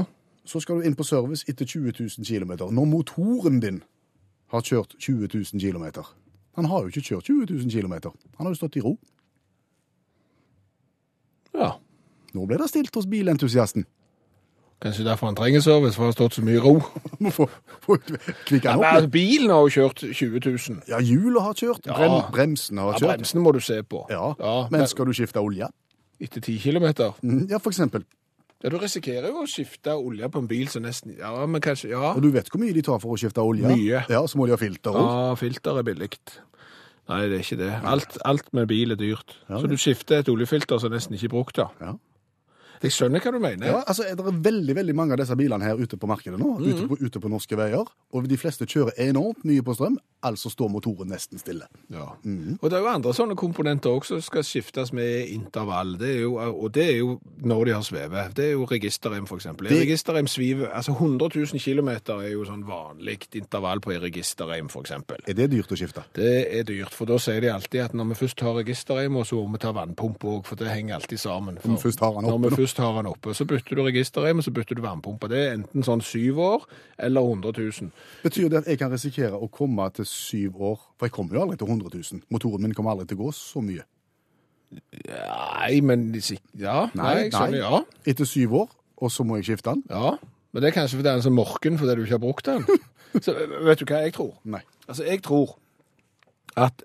Så 0.45 0.61
skal 0.61 0.81
du 0.81 0.89
inn 0.89 0.97
på 0.99 1.07
service 1.09 1.49
etter 1.49 1.65
20 1.65 1.95
000 1.97 2.27
km. 2.29 2.53
Når 2.69 2.91
motoren 2.91 3.63
din 3.65 3.81
har 4.53 4.61
kjørt 4.61 4.93
20 5.01 5.33
000 5.33 5.61
km. 5.63 6.05
Han 6.61 6.69
har 6.69 6.85
jo 6.85 6.93
ikke 6.93 7.07
kjørt 7.09 7.31
20 7.31 7.49
000 7.65 7.73
km. 7.73 8.13
Han 8.37 8.47
har 8.47 8.53
jo 8.53 8.61
stått 8.61 8.77
i 8.77 8.85
ro. 8.85 8.99
Ja. 11.57 11.79
Nå 12.37 12.45
ble 12.49 12.61
det 12.61 12.69
stilt 12.69 12.93
hos 12.97 13.09
bilentusiasten. 13.09 13.87
Kanskje 14.83 15.05
derfor 15.07 15.29
han 15.31 15.37
trenger 15.39 15.61
service, 15.63 15.95
for 15.95 16.09
det 16.09 16.11
har 16.11 16.17
stått 16.17 16.35
så 16.41 16.43
mye 16.43 16.59
ro. 16.63 16.73
Få, 17.37 17.47
få 17.85 17.97
kvikke 18.49 18.67
han 18.73 18.81
opp. 18.81 18.87
altså, 18.89 19.05
litt. 19.05 19.13
bilen 19.15 19.51
har 19.55 19.61
jo 19.63 19.71
kjørt 19.77 20.03
20 20.09 20.41
000. 20.49 20.81
Ja, 20.91 20.99
hjulet 20.99 21.43
har 21.45 21.55
kjørt. 21.55 21.87
Ja. 21.87 21.95
Brem, 22.01 22.17
bremsen 22.35 22.81
har 22.83 22.91
Ja, 22.91 22.99
kjørt. 22.99 23.13
bremsene 23.13 23.45
må 23.45 23.53
du 23.55 23.61
se 23.63 23.79
på. 23.87 24.03
Ja, 24.11 24.33
ja 24.41 24.57
men 24.75 24.83
skal 24.91 25.07
du 25.07 25.15
skifte 25.15 25.39
olje? 25.43 25.69
Etter 26.23 26.43
10 26.43 26.59
kilometer. 26.65 27.15
Mm, 27.23 27.47
Ja, 27.51 27.59
for 27.63 27.71
eksempel. 27.71 28.03
Ja, 28.63 28.71
du 28.71 28.77
risikerer 28.79 29.27
jo 29.33 29.41
å 29.43 29.49
skifte 29.51 29.91
olje 29.99 30.29
på 30.31 30.39
en 30.39 30.47
bil 30.47 30.69
som 30.71 30.85
nesten 30.87 31.17
Ja, 31.19 31.33
men 31.51 31.61
kanskje 31.63 31.89
Ja. 31.91 32.13
Og 32.15 32.23
du 32.23 32.29
vet 32.31 32.47
hvor 32.51 32.61
mye 32.63 32.75
de 32.75 32.83
tar 32.87 33.01
for 33.03 33.15
å 33.15 33.19
skifte 33.19 33.43
olje? 33.43 33.67
Mye. 33.67 34.05
Ja, 34.09 34.21
Så 34.27 34.39
må 34.39 34.47
de 34.47 34.55
ha 34.55 34.59
filter 34.61 34.91
òg. 34.95 35.03
Ja, 35.03 35.35
filter 35.39 35.79
er 35.81 35.83
billig. 35.87 36.13
Nei, 37.11 37.25
det 37.27 37.41
er 37.41 37.43
ikke 37.43 37.59
det. 37.59 37.73
Alt, 37.83 38.19
alt 38.25 38.53
med 38.55 38.69
bil 38.71 38.95
er 38.95 38.99
dyrt. 39.01 39.35
Ja, 39.49 39.59
Så 39.59 39.67
du 39.71 39.75
skifter 39.77 40.21
et 40.23 40.29
oljefilter 40.31 40.79
som 40.79 40.91
nesten 40.95 41.15
ikke 41.19 41.27
er 41.31 41.35
brukt, 41.35 41.57
da. 41.59 41.67
Ja. 41.83 41.95
Jeg 42.83 42.91
skjønner 42.93 43.21
hva 43.23 43.33
du 43.33 43.39
mener. 43.39 43.67
Ja, 43.67 43.83
altså, 43.87 44.03
Det 44.03 44.21
er 44.21 44.41
veldig 44.43 44.75
veldig 44.77 44.95
mange 44.95 45.13
av 45.13 45.19
disse 45.19 45.37
bilene 45.37 45.63
her 45.63 45.77
ute 45.77 45.97
på 45.97 46.07
markedet 46.11 46.39
nå, 46.39 46.59
Mhm. 46.59 46.67
ute, 46.73 46.89
på, 46.89 46.97
ute 47.01 47.21
på 47.21 47.29
norske 47.31 47.57
veier. 47.57 47.87
Og 48.13 48.29
de 48.29 48.37
fleste 48.37 48.67
kjører 48.67 48.93
enormt 48.99 49.45
mye 49.45 49.63
på 49.63 49.75
strøm, 49.75 49.97
altså 50.23 50.51
står 50.51 50.69
motoren 50.71 51.09
nesten 51.09 51.39
stille. 51.39 51.67
Ja. 51.91 52.09
Mhm. 52.25 52.59
Og 52.63 52.71
det 52.71 52.79
er 52.79 52.83
jo 52.83 52.89
andre 52.89 53.13
sånne 53.13 53.37
komponenter 53.37 53.91
også 53.91 54.19
som 54.19 54.21
skal 54.21 54.43
skiftes 54.43 54.93
med 54.93 55.29
intervall. 55.29 55.97
Det 55.99 56.17
er 56.17 56.21
jo, 56.23 56.37
og 56.37 56.73
det 56.73 56.89
er 56.91 56.99
jo 56.99 57.21
når 57.43 57.65
de 57.67 57.73
har 57.73 57.83
svevet. 57.83 58.35
Det 58.35 58.45
er 58.45 58.53
jo 58.53 58.67
registerrem, 58.67 59.25
eksempel. 59.27 59.69
Det- 59.69 59.83
Registerrem 59.87 60.27
sviver, 60.27 60.69
altså 60.73 60.93
100 60.99 61.29
000 61.35 61.59
km 61.61 61.89
er 62.21 62.33
jo 62.33 62.45
sånn 62.45 62.65
vanlig 62.65 63.27
intervall 63.35 63.81
på 63.81 63.93
en 63.95 64.01
registerrem, 64.03 64.67
eksempel. 64.69 65.19
Er 65.27 65.35
det 65.35 65.51
dyrt 65.51 65.69
å 65.73 65.77
skifte? 65.77 66.03
Det 66.15 66.49
er 66.53 66.63
dyrt, 66.65 66.91
for 66.91 67.05
da 67.07 67.15
sier 67.19 67.41
de 67.41 67.49
alltid 67.49 67.85
at 67.85 67.93
når 67.95 68.09
vi 68.09 68.27
først 68.27 68.41
har 68.41 68.55
registerrem, 68.55 69.13
så 69.25 69.35
må 69.47 69.53
vi 69.53 69.59
ta 69.59 69.73
vannpumpe 69.73 70.25
òg, 70.25 70.45
for 70.47 70.57
det 70.57 70.69
henger 70.69 70.95
alltid 71.01 71.19
sammen. 71.19 71.59
For 71.61 71.69
Når 71.69 71.77
vi 71.83 71.89
først 71.91 72.01
har 72.01 72.13
den 72.21 72.31
oppe 72.31 72.57
Den 72.77 73.09
oppe, 73.11 73.35
så 73.35 73.45
bytter 73.49 73.77
du 73.77 73.83
registerrem, 73.87 74.39
og 74.41 74.45
så 74.47 74.53
bytter 74.55 74.79
du 74.79 74.83
varmepumpe. 74.85 75.29
Det 75.31 75.39
er 75.39 75.55
enten 75.57 75.85
sånn 75.87 76.03
syv 76.05 76.39
år 76.43 76.67
eller 76.99 77.21
100 77.21 77.53
000. 77.59 77.91
Betyr 78.23 78.49
det 78.49 78.63
at 78.63 78.71
jeg 78.73 78.81
kan 78.81 78.93
risikere 78.93 79.39
å 79.39 79.49
komme 79.53 79.89
til 79.97 80.07
syv 80.09 80.61
år? 80.73 80.79
For 80.99 81.09
jeg 81.09 81.17
kommer 81.17 81.37
jo 81.37 81.43
aldri 81.45 81.59
til 81.61 81.69
100 81.71 81.93
000. 81.93 82.23
Motoren 82.33 82.65
min 82.65 82.77
kommer 82.77 82.95
aldri 82.95 83.11
til 83.11 83.21
å 83.21 83.27
gå 83.27 83.33
så 83.37 83.63
mye. 83.65 83.85
Nei, 84.73 85.81
men 85.85 86.09
Ja, 86.57 86.87
nei, 86.97 87.27
jeg 87.27 87.33
skjønner, 87.35 87.59
ja. 87.61 87.83
Etter 88.09 88.29
syv 88.29 88.55
år, 88.63 88.71
og 89.03 89.13
så 89.13 89.27
må 89.29 89.37
jeg 89.41 89.51
skifte 89.51 89.75
den? 89.75 89.83
Ja, 89.91 90.17
men 90.53 90.63
det 90.63 90.71
er 90.71 90.77
kanskje 90.77 90.99
fordi 90.99 91.09
den 91.09 91.21
er 91.21 91.27
så 91.27 91.33
morken 91.33 91.79
fordi 91.81 91.97
du 91.97 92.05
ikke 92.07 92.19
har 92.19 92.25
brukt 92.25 92.49
den. 92.49 92.65
Så 93.25 93.35
vet 93.37 93.77
du 93.77 93.85
hva 93.85 93.99
jeg 94.07 94.15
tror? 94.17 94.31
Nei. 94.49 94.63
Altså, 94.87 95.05
jeg 95.05 95.21
tror 95.21 95.51
at 96.57 96.81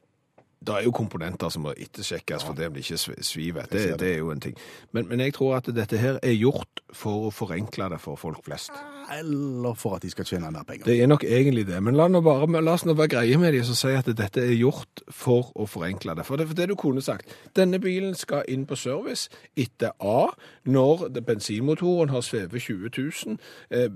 det 0.67 0.75
er 0.75 0.88
jo 0.88 0.93
komponenter 0.95 1.51
som 1.53 1.63
må 1.67 1.74
ettersjekkes 1.77 2.45
for 2.47 2.57
det 2.57 2.67
om 2.67 2.75
det 2.75 2.83
ikke 2.83 3.00
svivet. 3.00 3.25
sviver. 3.25 3.69
Det, 3.71 3.83
det. 3.91 4.00
det 4.00 4.13
er 4.13 4.17
jo 4.17 4.31
en 4.33 4.43
ting. 4.43 4.57
Men, 4.91 5.07
men 5.07 5.24
jeg 5.24 5.33
tror 5.38 5.57
at 5.62 5.71
dette 5.75 5.97
her 5.97 6.19
er 6.21 6.36
gjort 6.36 6.83
for 6.93 7.29
å 7.29 7.33
forenkle 7.33 7.89
det 7.93 8.01
for 8.03 8.19
folk 8.19 8.43
flest. 8.45 8.75
Eller 9.19 9.73
for 9.73 9.95
at 9.95 10.03
de 10.03 10.09
skal 10.11 10.25
tjene 10.25 10.51
mer 10.51 10.63
penger. 10.67 10.85
Det 10.85 11.01
er 11.01 11.07
nok 11.07 11.23
egentlig 11.23 11.67
det. 11.67 11.83
Men 11.83 11.95
la, 11.95 12.07
bare, 12.21 12.61
la 12.61 12.73
oss 12.73 12.85
nå 12.85 12.95
være 12.97 13.13
greie 13.15 13.37
med 13.39 13.53
de 13.55 13.61
og 13.63 13.77
si 13.79 13.93
at 13.95 14.09
dette 14.17 14.43
er 14.43 14.55
gjort 14.57 15.03
for 15.13 15.51
å 15.55 15.67
forenkle 15.69 16.15
det. 16.17 16.25
For 16.27 16.39
det, 16.39 16.47
for 16.49 16.59
det 16.59 16.67
du 16.69 16.75
kunne 16.79 17.01
sagt, 17.01 17.31
denne 17.55 17.79
bilen 17.79 18.15
skal 18.15 18.43
inn 18.51 18.65
på 18.67 18.75
service 18.75 19.29
etter 19.55 19.95
A, 20.03 20.27
når 20.67 21.07
bensinmotoren 21.19 22.11
har 22.11 22.25
svevet 22.25 22.61
20 22.61 22.91
000, 22.97 23.37
eh, 23.71 23.89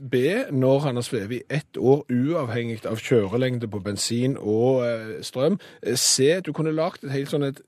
B, 0.00 0.24
når 0.50 0.78
han 0.88 1.00
har 1.00 1.06
svevet 1.06 1.36
i 1.36 1.42
ett 1.50 1.76
år 1.76 2.04
uavhengig 2.10 2.86
av 2.86 3.00
kjørelengde 3.00 3.68
på 3.68 3.82
bensin 3.84 4.36
og 4.40 4.84
eh, 4.86 5.16
strøm, 5.22 5.60
eh, 5.82 5.96
C, 5.96 6.40
du 6.40 6.52
kunne 6.52 6.72
lagt 6.72 7.04
et 7.04 7.12
helt 7.12 7.32
sånn 7.32 7.50
et 7.50 7.60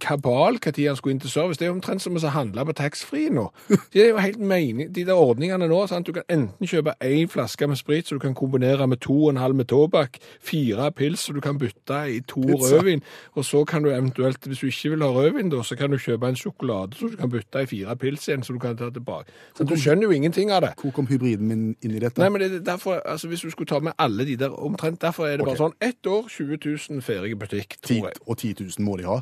kabal 0.00 0.58
tid 0.60 0.86
han 0.88 0.96
skulle 0.96 1.14
inn 1.16 1.20
til 1.20 1.30
service. 1.30 1.58
Det 1.58 1.64
er 1.66 1.70
jo 1.70 1.76
omtrent 1.78 2.02
som 2.02 2.16
å 2.16 2.30
handle 2.34 2.64
på 2.68 2.74
taxfree 2.76 3.30
nå. 3.32 3.46
Det 3.92 4.02
er 4.04 4.10
jo 4.12 4.20
helt 4.22 4.38
mening. 4.40 4.90
De 4.94 5.04
der 5.08 5.16
ordningene 5.16 5.68
nå, 5.70 5.80
sant? 5.88 6.06
du 6.08 6.12
kan 6.12 6.26
enten 6.28 6.68
kjøpe 6.68 6.94
én 7.04 7.28
flaske 7.30 7.66
med 7.68 7.78
sprit, 7.80 8.06
så 8.08 8.16
du 8.18 8.22
kan 8.22 8.34
kombinere 8.36 8.86
med 8.88 9.00
to 9.04 9.16
og 9.24 9.30
en 9.34 9.40
halv 9.42 9.56
med 9.58 9.68
tobakk, 9.70 10.18
fire 10.44 10.90
pils, 10.92 11.24
så 11.26 11.32
du 11.36 11.40
kan 11.44 11.58
bytte 11.58 12.00
i 12.12 12.20
to 12.28 12.42
Pizza. 12.42 12.76
rødvin, 12.76 13.02
og 13.34 13.44
så 13.44 13.64
kan 13.68 13.82
du 13.82 13.90
eventuelt, 13.90 14.44
hvis 14.46 14.58
du 14.62 14.66
ikke 14.70 14.90
vil 14.94 15.02
ha 15.06 15.10
rødvin, 15.16 15.50
da, 15.52 15.62
så 15.62 15.76
kan 15.76 15.90
du 15.90 15.98
kjøpe 15.98 16.28
en 16.28 16.36
sjokolade, 16.38 16.96
så 16.98 17.08
du 17.12 17.16
kan 17.20 17.30
bytte 17.32 17.62
i 17.64 17.66
fire 17.66 17.96
pils 17.96 18.28
igjen, 18.28 18.42
så 18.46 18.52
du 18.52 18.58
kan 18.62 18.76
ta 18.76 18.90
tilbake. 18.90 19.32
Så 19.56 19.64
du 19.68 19.74
skjønner 19.76 20.08
jo 20.08 20.10
ingenting 20.16 20.52
av 20.52 20.62
det. 20.66 20.74
Hvor 20.80 20.92
kom 20.96 21.06
hybriden 21.10 21.48
min 21.48 21.64
inn 21.82 21.96
i 21.96 22.02
dette? 22.04 22.20
Nei, 22.22 22.28
men 22.32 22.40
det 22.44 22.52
er 22.60 22.64
derfor, 22.74 23.00
altså 23.04 23.28
Hvis 23.28 23.40
du 23.44 23.50
skulle 23.50 23.68
ta 23.68 23.78
med 23.80 23.92
alle 23.98 24.24
de 24.24 24.36
der 24.36 24.54
omtrent, 24.54 25.00
derfor 25.02 25.26
er 25.26 25.36
det 25.36 25.40
Ok. 25.44 25.48
bare 25.50 25.56
sånn 25.58 25.76
ett 25.80 26.06
år, 26.06 26.28
20 26.28 26.58
000 26.90 27.02
ferdig 27.02 27.38
butikk, 27.38 27.76
tror 27.82 28.08
jeg. 28.08 28.16
og 28.26 28.36
10 28.38 28.54
000 28.78 28.84
må 28.86 28.96
de 28.96 29.04
ha. 29.04 29.20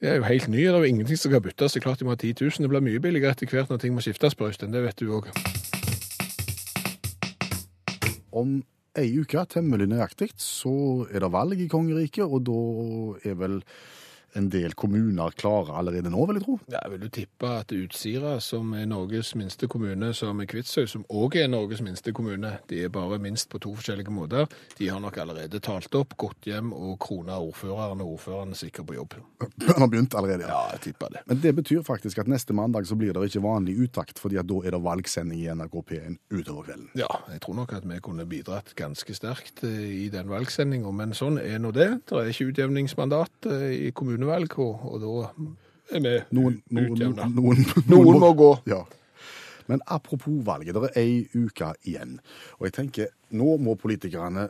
Det 0.00 0.08
er 0.08 0.14
jo 0.16 0.24
helt 0.24 0.46
ny, 0.48 0.62
det 0.64 0.68
er 0.72 0.78
jo 0.80 0.88
ingenting 0.88 1.18
som 1.20 1.28
kan 1.28 1.42
byttes. 1.44 1.74
Det 1.74 1.82
er 1.82 1.84
klart 1.84 2.00
de 2.00 2.06
må 2.08 2.14
ha 2.14 2.16
10 2.16 2.32
000. 2.40 2.64
Det 2.64 2.68
blir 2.72 2.80
mye 2.80 3.00
billigere 3.04 3.34
etter 3.36 3.50
hvert 3.52 3.68
når 3.68 3.82
ting 3.82 3.92
må 3.92 4.00
skiftes 4.00 4.32
på 4.32 4.46
Øystein, 4.48 4.72
det 4.72 4.80
vet 4.80 4.96
du 4.96 5.10
òg. 5.12 5.26
Om 8.32 8.54
ei 8.96 9.10
uke, 9.20 9.44
temmelig 9.52 9.90
nøyaktig, 9.90 10.30
så 10.40 10.72
er 11.12 11.20
det 11.20 11.30
valg 11.34 11.60
i 11.60 11.68
kongeriket, 11.68 12.24
og 12.24 12.46
da 12.48 12.62
er 13.28 13.36
vel 13.42 13.58
en 14.32 14.48
del 14.50 14.74
kommuner 14.78 15.34
klarer 15.36 15.74
allerede 15.78 16.10
nå, 16.12 16.22
vil 16.28 16.38
jeg 16.38 16.44
tro. 16.46 16.56
Ja, 16.72 16.82
vil 16.90 17.02
du 17.02 17.08
tippe 17.12 17.50
at 17.60 17.72
Utsira, 17.74 18.36
som 18.44 18.72
er 18.78 18.86
Norges 18.90 19.32
minste 19.38 19.68
kommune, 19.70 20.12
som 20.16 20.40
er 20.42 20.48
Kvitsøy, 20.50 20.86
som 20.90 21.04
òg 21.10 21.36
er 21.40 21.50
Norges 21.50 21.82
minste 21.84 22.14
kommune, 22.16 22.52
de 22.70 22.84
er 22.86 22.92
bare 22.94 23.18
minst 23.22 23.50
på 23.50 23.60
to 23.62 23.74
forskjellige 23.78 24.14
måter, 24.14 24.48
de 24.78 24.88
har 24.88 25.02
nok 25.02 25.18
allerede 25.22 25.60
talt 25.64 25.94
opp, 25.98 26.16
gått 26.20 26.48
hjem 26.48 26.72
og 26.76 26.96
krona 27.02 27.38
ordføreren, 27.42 28.02
og 28.04 28.16
ordføreren 28.16 28.54
er 28.54 28.60
sikker 28.60 28.86
på 28.86 28.96
jobb. 28.98 29.18
Han 29.66 29.84
har 29.84 29.90
begynt 29.90 30.16
allerede, 30.18 30.46
ja. 30.46 30.54
Ja, 30.54 30.76
jeg 30.76 30.84
tipper 30.88 31.14
det. 31.14 31.24
Men 31.26 31.42
det 31.42 31.54
betyr 31.58 31.82
faktisk 31.86 32.22
at 32.22 32.30
neste 32.30 32.56
mandag 32.56 32.88
så 32.88 32.98
blir 32.98 33.14
det 33.16 33.26
ikke 33.30 33.44
vanlig 33.44 33.76
uttakt, 33.86 34.22
fordi 34.22 34.38
at 34.40 34.48
da 34.50 34.60
er 34.64 34.76
det 34.76 34.82
valgsending 34.84 35.42
i 35.42 35.50
NRK 35.54 35.76
P1 35.90 36.18
utover 36.30 36.70
kvelden. 36.70 36.88
Ja, 36.98 37.10
jeg 37.32 37.42
tror 37.44 37.58
nok 37.58 37.74
at 37.76 37.86
vi 37.88 37.98
kunne 38.04 38.26
bidratt 38.30 38.74
ganske 38.78 39.14
sterkt 39.16 39.64
eh, 39.66 40.06
i 40.06 40.08
den 40.12 40.30
valgsendinga, 40.30 40.92
men 40.94 41.14
sånn 41.16 41.40
er 41.42 41.58
nå 41.62 41.72
det. 41.74 41.90
Det 42.10 42.18
er 42.18 42.30
ikke 42.32 42.50
utjevningsmandat 42.52 43.50
i 43.50 43.90
i 43.90 43.92
kommunevalg, 44.20 44.58
og, 44.58 44.84
og 44.84 45.00
da 45.00 45.96
er 45.96 46.04
vi 46.04 46.14
Noen, 46.36 46.60
noen, 46.70 47.18
noen, 47.34 47.66
Noen 47.88 48.20
må 48.20 48.32
gå. 48.38 48.50
Ja. 48.70 48.84
Men 49.70 49.82
apropos 49.86 50.40
valget, 50.44 50.74
det 50.74 50.90
er 50.90 50.98
ei 51.00 51.26
uke 51.34 51.74
igjen. 51.86 52.18
Og 52.58 52.66
jeg 52.68 52.74
tenker, 52.74 53.12
nå 53.30 53.56
må 53.62 53.76
politikerne 53.78 54.48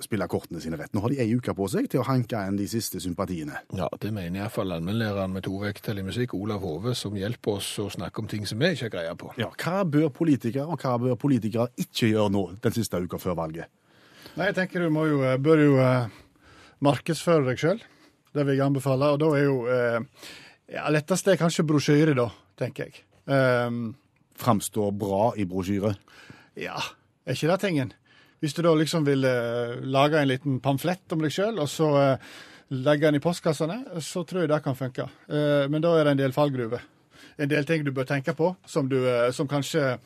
spille 0.00 0.24
kortene 0.30 0.62
sine 0.62 0.78
rett. 0.80 0.94
Nå 0.96 1.02
har 1.04 1.12
de 1.12 1.18
ei 1.20 1.34
uke 1.36 1.52
på 1.52 1.66
seg 1.68 1.90
til 1.92 2.00
å 2.00 2.06
hanke 2.08 2.38
inn 2.48 2.56
de 2.56 2.64
siste 2.70 3.02
sympatiene. 3.02 3.58
Ja, 3.76 3.90
det 4.00 4.12
mener 4.16 4.40
iallfall 4.40 4.72
allmennlæreren 4.72 5.34
med 5.34 5.44
to 5.44 5.58
vekttall 5.60 6.00
i 6.00 6.06
musikk, 6.06 6.32
Olav 6.38 6.64
Hove, 6.64 6.94
som 6.96 7.18
hjelper 7.18 7.58
oss 7.58 7.68
å 7.82 7.90
snakke 7.92 8.22
om 8.22 8.30
ting 8.30 8.46
som 8.48 8.62
vi 8.62 8.70
ikke 8.72 8.86
har 8.88 8.94
greie 8.94 9.18
på. 9.20 9.34
Ja, 9.42 9.50
Hva 9.60 9.82
bør 9.84 10.08
politikere, 10.14 10.64
og 10.70 10.80
hva 10.80 10.94
bør 11.02 11.18
politikere 11.20 11.68
ikke 11.76 12.14
gjøre 12.14 12.32
nå 12.32 12.46
den 12.64 12.78
siste 12.78 13.02
uka 13.02 13.20
før 13.20 13.36
valget? 13.42 13.68
Nei, 14.38 14.48
jeg 14.48 14.56
tenker 14.62 14.86
du 14.86 14.94
må 14.94 15.04
jo, 15.10 15.20
eh, 15.26 15.36
bør 15.42 15.66
jo 15.66 15.76
eh, 15.82 16.20
markedsføre 16.86 17.50
deg 17.50 17.60
sjøl. 17.60 17.84
Det 18.34 18.44
vil 18.46 18.56
jeg 18.56 18.66
anbefale. 18.66 19.12
Og 19.14 19.20
da 19.22 19.30
er 19.36 19.44
jo 19.44 19.56
eh, 19.70 20.26
ja, 20.70 20.84
lettest 20.92 21.28
er 21.28 21.40
kanskje 21.40 21.66
brosjyre, 21.66 22.14
da, 22.18 22.28
tenker 22.60 22.88
jeg. 22.88 23.02
Um, 23.30 23.90
Framstår 24.40 24.92
bra 24.96 25.32
i 25.36 25.44
brosjyre. 25.48 25.94
ja, 26.56 26.78
er 27.26 27.36
ikke 27.36 27.50
det 27.50 27.60
tingen? 27.60 27.92
Hvis 28.40 28.54
du 28.56 28.62
da 28.64 28.72
liksom 28.74 29.04
vil 29.04 29.26
eh, 29.28 29.74
lage 29.84 30.16
en 30.16 30.30
liten 30.30 30.60
pamflett 30.64 31.12
om 31.12 31.20
deg 31.20 31.34
sjøl, 31.34 31.58
og 31.60 31.68
så 31.68 31.90
eh, 32.00 32.30
legge 32.72 33.04
den 33.04 33.18
i 33.18 33.22
postkassene, 33.22 33.82
så 34.00 34.22
tror 34.24 34.44
jeg 34.44 34.52
det 34.52 34.62
kan 34.64 34.78
funke. 34.78 35.10
Eh, 35.28 35.66
men 35.68 35.84
da 35.84 35.92
er 35.98 36.06
det 36.08 36.14
en 36.14 36.22
del 36.22 36.32
fallgruver. 36.32 36.86
En 37.40 37.50
del 37.50 37.66
ting 37.68 37.84
du 37.84 37.92
bør 37.92 38.08
tenke 38.08 38.32
på, 38.36 38.54
som, 38.66 38.88
du, 38.88 38.96
eh, 39.04 39.28
som 39.36 39.48
kanskje 39.50 39.98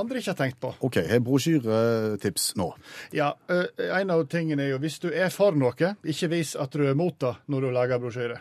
andre 0.00 0.20
ikke 0.22 0.32
har 0.32 0.38
tenkt 0.38 0.60
på. 0.62 0.70
OK, 0.86 0.96
jeg 1.02 1.24
brosjyretips 1.26 2.48
nå. 2.56 2.70
Ja, 3.16 3.32
En 3.50 4.10
av 4.14 4.24
tingene 4.32 4.64
er 4.64 4.70
jo 4.76 4.80
hvis 4.82 4.98
du 5.02 5.10
er 5.10 5.28
for 5.34 5.52
noe, 5.58 5.92
ikke 6.06 6.30
vis 6.32 6.54
at 6.56 6.72
du 6.72 6.86
er 6.86 6.94
mot 6.98 7.18
det 7.20 7.34
når 7.52 7.66
du 7.66 7.70
lager 7.76 8.00
brosjyre. 8.02 8.38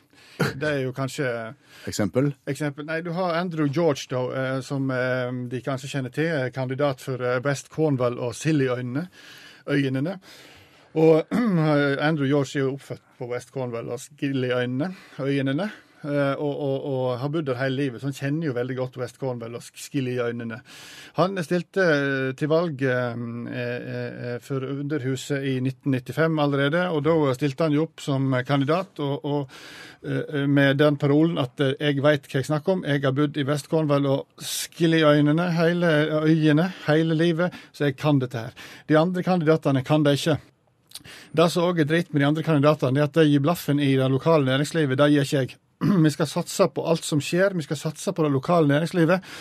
Det 0.56 0.68
er 0.70 0.82
jo 0.86 0.94
kanskje 0.96 1.28
Eksempel. 1.88 2.32
eksempel. 2.48 2.86
Nei, 2.88 3.02
du 3.02 3.12
har 3.16 3.36
Andrew 3.40 3.68
George, 3.68 4.08
da, 4.12 4.62
som 4.62 4.88
de 5.52 5.62
kanskje 5.64 5.90
kjenner 5.92 6.12
til. 6.16 6.52
Kandidat 6.56 7.02
for 7.04 7.18
Best 7.44 7.66
West 7.66 7.70
Cornwall 7.74 8.20
og 8.20 8.36
Silly-øynene. 8.36 9.08
Og 10.96 11.24
Andrew 12.08 12.28
George 12.28 12.60
er 12.60 12.66
jo 12.66 12.74
oppfødt 12.76 13.02
på 13.18 13.28
West 13.32 13.52
Cornwall 13.56 13.90
og 13.90 14.00
Skilly-øynene. 14.00 14.92
Øynene. 15.20 15.70
Eh, 16.06 16.34
Og, 16.42 16.54
og, 16.68 16.86
og 16.90 17.20
har 17.20 17.32
bodd 17.34 17.48
der 17.50 17.60
hele 17.60 17.76
livet, 17.80 18.02
så 18.02 18.10
han 18.10 18.18
kjenner 18.18 18.50
jo 18.50 18.56
veldig 18.56 18.78
godt 18.78 18.98
West 19.02 19.20
Cornwall 19.22 19.58
og 19.58 19.66
Skilly-øynene. 19.66 20.60
Han 21.20 21.42
stilte 21.44 21.86
eh, 21.86 22.30
til 22.38 22.52
valg 22.52 22.82
eh, 22.86 24.38
for 24.46 24.66
Underhuset 24.70 25.44
i 25.44 25.58
1995 25.62 26.40
allerede, 26.46 26.88
og 26.92 27.04
da 27.06 27.36
stilte 27.38 27.68
han 27.68 27.76
jo 27.76 27.86
opp 27.88 28.04
som 28.04 28.34
kandidat 28.46 29.00
og, 29.04 29.26
og 29.26 29.60
med 30.06 30.78
den 30.78 31.00
parolen 31.02 31.40
at 31.42 31.58
jeg 31.58 32.04
veit 32.06 32.28
hva 32.30 32.38
jeg 32.38 32.46
snakker 32.46 32.76
om, 32.76 32.84
jeg 32.86 33.02
har 33.02 33.14
bodd 33.18 33.40
i 33.42 33.46
West 33.48 33.72
Cornwall 33.72 34.06
og 34.06 34.44
Skilly-øynene, 34.44 35.48
hele 35.58 35.94
øyene, 36.28 36.68
hele 36.86 37.18
livet, 37.18 37.56
så 37.74 37.90
jeg 37.90 37.98
kan 37.98 38.22
dette 38.22 38.44
her. 38.48 38.68
De 38.90 39.00
andre 39.00 39.24
kandidatene 39.26 39.82
kan 39.88 40.06
det 40.06 40.20
ikke. 40.20 40.38
Det 41.36 41.50
som 41.52 41.68
òg 41.68 41.82
er 41.84 41.90
dritt 41.90 42.14
med 42.14 42.22
de 42.24 42.28
andre 42.30 42.44
kandidatene, 42.46 43.02
er 43.02 43.10
at 43.10 43.18
de 43.18 43.28
gir 43.28 43.44
blaffen 43.44 43.82
i 43.84 43.94
det 44.00 44.10
lokale 44.12 44.48
næringslivet. 44.48 44.98
Det 45.00 45.12
gir 45.12 45.28
ikke 45.28 45.42
jeg. 45.42 45.58
Vi 46.06 46.12
skal 46.14 46.30
satse 46.30 46.68
på 46.72 46.86
alt 46.88 47.06
som 47.06 47.22
skjer, 47.24 47.56
vi 47.58 47.66
skal 47.66 47.78
satse 47.80 48.14
på 48.16 48.24
det 48.24 48.32
lokale 48.32 48.68
næringslivet. 48.68 49.32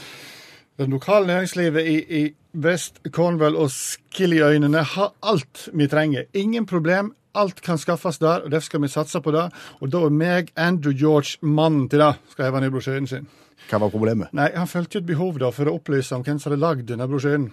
Det 0.79 0.89
lokale 0.91 1.27
næringslivet 1.27 1.87
i, 1.87 1.99
i 2.21 2.23
West 2.59 2.99
Cornwall 3.11 3.57
og 3.57 3.71
Skillyøynene 3.71 4.83
har 4.95 5.13
alt 5.23 5.69
vi 5.73 5.87
trenger. 5.87 6.27
Ingen 6.35 6.67
problem. 6.67 7.13
Alt 7.35 7.63
kan 7.63 7.79
skaffes 7.79 8.19
der, 8.19 8.45
og 8.45 8.51
derfor 8.51 8.65
skal 8.71 8.83
vi 8.83 8.89
satse 8.89 9.21
på 9.21 9.31
det. 9.35 9.49
Og 9.81 9.91
da 9.93 10.03
er 10.07 10.15
meg, 10.15 10.51
Andrew 10.57 10.95
George, 10.95 11.39
mannen 11.43 11.89
til 11.89 12.03
det, 12.03 12.13
skrev 12.31 12.55
han 12.55 12.67
i 12.67 12.71
brosjyren 12.71 13.07
sin. 13.11 13.27
Hva 13.71 13.81
var 13.81 13.91
problemet? 13.91 14.35
Nei, 14.37 14.51
han 14.55 14.71
følte 14.71 14.99
jo 14.99 15.03
et 15.03 15.09
behov 15.09 15.39
da 15.43 15.51
for 15.55 15.71
å 15.71 15.77
opplyse 15.79 16.15
om 16.15 16.23
hvem 16.27 16.39
som 16.39 16.53
hadde 16.53 16.63
lagd 16.63 16.89
denne 16.91 17.09
brosjyren. 17.11 17.49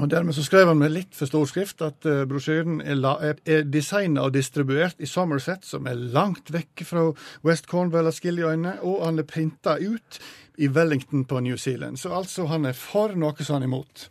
Og 0.00 0.08
Dermed 0.08 0.32
så 0.32 0.44
skrev 0.46 0.70
han 0.70 0.78
med 0.80 0.94
litt 0.94 1.16
for 1.16 1.28
stor 1.28 1.48
skrift 1.50 1.82
at 1.84 2.06
uh, 2.08 2.22
brosjyren 2.28 2.80
er, 2.80 3.02
er, 3.20 3.40
er 3.44 3.66
designa 3.68 4.24
og 4.24 4.32
distribuert 4.36 5.00
i 5.02 5.08
Somerset, 5.10 5.66
som 5.68 5.88
er 5.90 6.00
langt 6.14 6.52
vekk 6.54 6.84
fra 6.88 7.08
West 7.44 7.68
Cornwall 7.70 8.08
og 8.08 8.16
Skillyøyene, 8.16 8.78
og 8.86 9.02
han 9.04 9.20
er 9.20 9.28
printa 9.28 9.76
ut 9.82 10.20
i 10.62 10.70
Wellington 10.72 11.26
på 11.28 11.42
New 11.44 11.58
Zealand. 11.60 12.00
Så 12.00 12.12
altså, 12.14 12.46
han 12.48 12.70
er 12.70 12.78
for 12.78 13.12
noe 13.18 13.36
som 13.42 13.58
han 13.58 13.66
er 13.66 13.70
imot. 13.70 14.06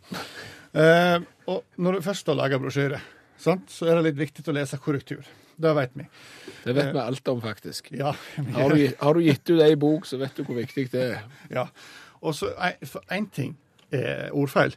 Uh, 0.72 1.18
og 1.50 1.64
når 1.82 1.98
du 1.98 2.06
først 2.06 2.30
har 2.30 2.38
laga 2.38 2.60
brosjyre, 2.62 3.00
sant, 3.42 3.72
så 3.72 3.88
er 3.88 3.98
det 3.98 4.12
litt 4.12 4.20
viktig 4.20 4.46
å 4.46 4.54
lese 4.54 4.78
korrektur. 4.82 5.26
Det 5.62 5.72
vet 5.76 5.96
vi. 5.98 6.06
Det 6.62 6.74
vet 6.76 6.92
vi 6.94 7.00
alt 7.02 7.28
om, 7.28 7.40
faktisk. 7.42 7.90
Ja, 7.96 8.14
Har 8.54 8.70
du, 8.72 8.86
har 9.00 9.14
du 9.14 9.24
gitt 9.24 9.50
ut 9.50 9.60
ei 9.60 9.74
bok, 9.76 10.06
så 10.08 10.20
vet 10.20 10.36
du 10.36 10.46
hvor 10.46 10.56
viktig 10.58 10.86
det 10.94 11.02
er. 11.16 11.26
Ja. 11.52 11.66
Og 12.22 12.36
så 12.38 12.52
én 13.10 13.26
ting 13.34 13.56
er 13.92 14.30
ordfeil. 14.30 14.76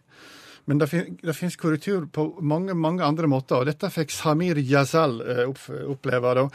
Men 0.65 0.79
det, 0.81 0.87
fin 0.89 1.17
det 1.21 1.33
finnes 1.37 1.55
korrektur 1.61 2.07
på 2.11 2.25
mange 2.41 2.73
mange 2.73 3.05
andre 3.05 3.27
måter, 3.29 3.61
og 3.61 3.67
dette 3.69 3.89
fikk 3.93 4.13
Samir 4.13 4.57
Yazal 4.65 5.19
eh, 5.21 5.43
opp 5.45 5.61
oppleve. 5.95 6.33
da. 6.39 6.45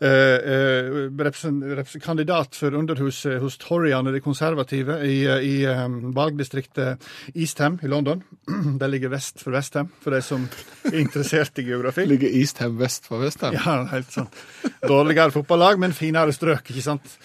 Eh, 0.00 0.52
eh, 0.54 1.90
kandidat 2.00 2.56
for 2.56 2.76
underhuset 2.76 3.40
hos 3.42 3.58
Toryene, 3.60 4.14
de 4.14 4.22
konservative, 4.24 4.96
i, 5.04 5.18
eh, 5.26 5.44
i 5.44 5.54
eh, 5.68 5.84
valgdistriktet 6.16 7.04
Eastham 7.34 7.78
i 7.82 7.90
London. 7.92 8.24
Det 8.80 8.88
ligger 8.88 9.12
vest 9.12 9.44
for 9.44 9.52
Westham, 9.52 9.92
for 10.00 10.16
de 10.16 10.22
som 10.24 10.48
er 10.88 11.00
interessert 11.02 11.60
i 11.60 11.66
geografi. 11.68 12.06
Ligger 12.10 12.32
Eastham 12.40 12.78
vest 12.80 13.06
for 13.10 13.20
Vestham. 13.20 13.54
Ja, 13.54 13.76
helt 13.92 14.12
sant. 14.12 14.40
Dårligere 14.80 15.34
fotballag, 15.34 15.80
men 15.80 15.96
finere 15.96 16.32
strøk, 16.32 16.72
ikke 16.72 16.84
sant. 16.84 17.18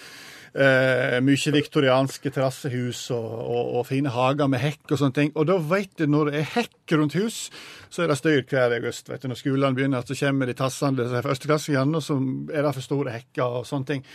Eh, 0.56 1.18
mye 1.20 1.50
viktorianske 1.52 2.30
terrassehus 2.32 3.10
og, 3.12 3.32
og, 3.42 3.72
og 3.76 3.82
fine 3.90 4.08
hager 4.08 4.48
med 4.48 4.62
hekk 4.62 4.94
og 4.94 5.00
sånne 5.02 5.16
ting. 5.18 5.32
Og 5.36 5.44
da 5.50 5.58
vet 5.60 5.92
du, 6.00 6.06
når 6.08 6.30
det 6.30 6.38
er 6.40 6.48
hekk 6.54 6.94
rundt 6.96 7.16
hus, 7.18 7.40
så 7.92 8.04
er 8.04 8.08
det 8.08 8.16
styr 8.22 8.40
hver 8.48 8.72
august. 8.78 9.10
vet 9.10 9.20
du. 9.20 9.28
Når 9.28 9.40
skolene 9.42 9.76
begynner, 9.76 10.06
så 10.06 10.16
kommer 10.16 10.48
de 10.48 10.56
tassende 10.56 11.10
førsteklassingene, 11.12 12.00
og 12.00 12.06
så 12.06 12.16
er 12.54 12.64
det 12.64 12.72
for 12.78 12.86
store 12.86 13.18
hekker 13.18 13.58
og 13.60 13.68
sånne 13.68 13.90
ting. 13.90 14.06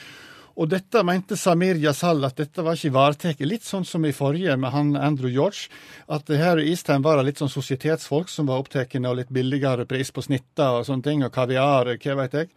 Og 0.57 0.71
dette 0.71 1.03
mente 1.05 1.38
Samir 1.39 1.77
Yasal 1.79 2.25
at 2.25 2.41
dette 2.41 2.65
var 2.65 2.75
ikke 2.75 2.89
ivaretatt. 2.89 3.45
Litt 3.45 3.67
sånn 3.67 3.86
som 3.88 4.03
i 4.10 4.15
forrige 4.15 4.57
med 4.57 4.74
han 4.74 4.95
Andrew 4.98 5.29
George. 5.29 5.69
At 6.10 6.25
her 6.27 6.57
i 6.57 6.71
Eastham 6.74 7.05
var 7.05 7.21
det 7.21 7.29
litt 7.29 7.43
sånn 7.43 7.53
sosietetsfolk 7.53 8.33
som 8.33 8.50
var 8.50 8.65
opptatt 8.65 8.98
av 8.98 9.15
litt 9.19 9.29
billigere 9.29 9.86
pris 9.86 10.10
på 10.10 10.25
snitter 10.25 10.81
og 10.81 10.89
sånne 10.89 11.05
ting, 11.05 11.24
og 11.24 11.31
kaviar, 11.38 11.93
hva 12.01 12.19
vet 12.24 12.41
jeg. 12.41 12.51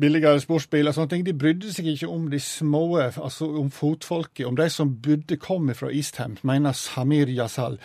Billigere 0.00 0.40
sportsbiler 0.42 0.90
og 0.90 0.96
sånne 0.96 1.12
ting. 1.12 1.24
De 1.26 1.34
brydde 1.36 1.72
seg 1.74 1.90
ikke 1.92 2.08
om 2.10 2.28
de 2.32 2.40
små, 2.42 2.84
altså 3.00 3.48
om 3.60 3.70
fotfolket, 3.74 4.46
om 4.48 4.56
de 4.58 4.66
som 4.72 4.92
burde 5.02 5.38
komme 5.40 5.76
fra 5.76 5.90
Eastham, 5.92 6.38
mener 6.46 6.76
Samir 6.76 7.30
Yazal. 7.32 7.78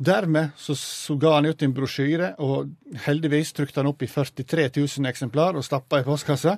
Dermed 0.00 0.54
så, 0.56 0.74
så 0.78 1.16
ga 1.20 1.34
han 1.36 1.50
ut 1.50 1.62
en 1.62 1.74
brosjyre, 1.76 2.32
og 2.40 2.72
heldigvis 3.04 3.52
trykte 3.56 3.82
han 3.82 3.90
opp 3.90 4.02
i 4.02 4.08
43 4.10 4.68
000 4.78 5.10
eksemplar 5.10 5.58
og 5.58 5.66
stappa 5.66 6.00
i 6.00 6.06
postkassa, 6.06 6.56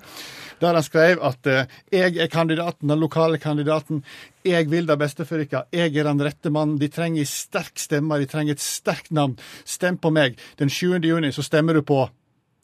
der 0.63 0.79
han 0.79 0.87
skrev 0.87 1.23
at 1.27 1.51
eh, 1.51 1.79
jeg 1.93 2.17
er 2.23 2.33
kandidaten, 2.33 2.89
den 2.89 3.03
lokale 3.03 3.41
kandidaten. 3.43 4.05
Jeg 4.47 4.71
vil 4.71 4.87
det 4.87 4.99
beste 4.99 5.27
for 5.27 5.43
dere. 5.43 5.67
Jeg 5.75 5.95
er 5.97 6.09
den 6.09 6.23
rette 6.23 6.51
mannen. 6.55 6.79
De 6.81 6.91
trenger 6.91 7.23
en 7.23 7.31
sterk 7.31 7.79
stemme, 7.83 8.19
de 8.23 8.31
trenger 8.31 8.57
et 8.57 8.65
sterkt 8.65 9.11
navn. 9.15 9.37
Stem 9.65 9.99
på 10.03 10.11
meg. 10.15 10.39
Den 10.59 10.71
7. 10.71 10.99
juni 11.03 11.35
så 11.35 11.45
stemmer 11.47 11.79
du 11.79 11.87
på 11.87 12.05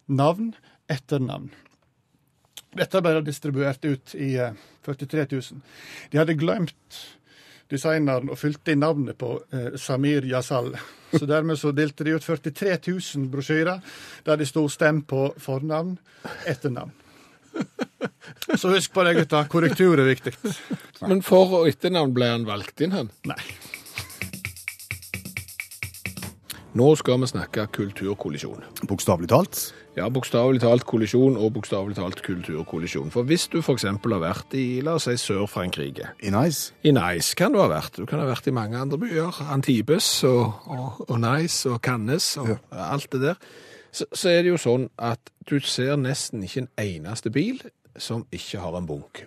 navn 0.08 0.52
etter 0.90 1.22
navn. 1.22 1.50
Dette 2.78 3.00
ble 3.04 3.20
distribuert 3.26 3.84
ut 3.84 4.14
i 4.14 4.34
eh, 4.38 4.52
43 4.86 5.26
000. 5.32 5.62
De 6.12 6.20
hadde 6.20 6.36
glemt 6.38 7.00
designeren 7.68 8.30
og 8.32 8.38
fylte 8.40 8.72
inn 8.72 8.80
navnet 8.84 9.18
på 9.20 9.34
eh, 9.52 9.74
Samir 9.80 10.26
Yazal. 10.28 10.72
Så 11.12 11.24
dermed 11.28 11.58
så 11.60 11.72
delte 11.76 12.04
de 12.06 12.14
ut 12.16 12.24
43 12.24 12.78
000 12.86 13.28
brosjyrer 13.32 13.82
der 14.26 14.40
de 14.40 14.46
sto 14.48 14.66
'stem 14.68 15.02
på 15.02 15.32
fornavn, 15.40 15.98
etternavn'. 16.46 16.94
Så 18.56 18.70
husk 18.70 18.92
på 18.94 19.02
det, 19.04 19.16
gutta. 19.16 19.42
Korrektur 19.50 19.98
er 19.98 20.06
viktig. 20.06 20.34
Men 21.02 21.22
for- 21.22 21.62
og 21.62 21.68
etternavn 21.68 22.14
ble 22.14 22.28
han 22.30 22.46
valgt 22.46 22.80
inn, 22.84 22.92
han. 22.94 23.10
Nei. 23.26 23.40
Nå 26.78 26.92
skal 27.00 27.18
vi 27.18 27.26
snakke 27.26 27.66
kulturkollisjon. 27.74 28.62
Bokstavelig 28.86 29.28
talt. 29.32 29.62
Ja, 29.96 30.06
bokstavelig 30.12 30.60
talt 30.62 30.84
kollisjon 30.86 31.36
og 31.40 31.54
bokstavelig 31.56 31.96
talt 31.96 32.20
kulturkollisjon. 32.22 33.08
For 33.10 33.26
hvis 33.26 33.48
du 33.50 33.58
f.eks. 33.62 33.86
har 33.88 34.20
vært 34.22 34.54
i, 34.54 34.80
la 34.84 34.94
oss 34.98 35.08
si, 35.08 35.16
Sør-Frankrike, 35.18 36.12
I 36.22 36.30
Nice. 36.34 36.74
i 36.86 36.92
Nice 36.94 37.34
kan 37.38 37.54
du 37.54 37.58
ha 37.62 37.66
vært. 37.70 37.96
Du 37.96 38.06
kan 38.06 38.20
ha 38.22 38.28
vært 38.28 38.46
i 38.46 38.54
mange 38.54 38.78
andre 38.78 38.98
byer. 39.00 39.40
Antibes 39.50 40.10
og, 40.28 40.52
og, 40.68 41.00
og 41.08 41.18
Nice 41.24 41.70
og 41.70 41.80
Cannes 41.82 42.36
og 42.42 42.54
alt 42.70 43.08
det 43.12 43.22
der. 43.24 43.40
Så, 43.90 44.06
så 44.12 44.30
er 44.30 44.44
det 44.44 44.52
jo 44.52 44.60
sånn 44.60 44.86
at 45.00 45.32
du 45.48 45.56
ser 45.64 45.96
nesten 45.98 46.44
ikke 46.46 46.66
en 46.66 46.70
eneste 46.84 47.32
bil 47.34 47.58
som 47.98 48.26
ikke 48.30 48.60
har 48.62 48.76
en 48.78 48.86
bunk. 48.86 49.24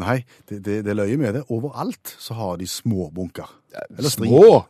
Nei, 0.00 0.20
det, 0.48 0.60
det, 0.66 0.80
det 0.84 0.96
løyer 0.96 1.20
med 1.20 1.38
det. 1.38 1.46
Overalt 1.52 2.16
så 2.20 2.34
har 2.36 2.58
de 2.60 2.66
små 2.68 3.08
bunker. 3.14 3.48
Eller 3.96 4.12
Små! 4.12 4.64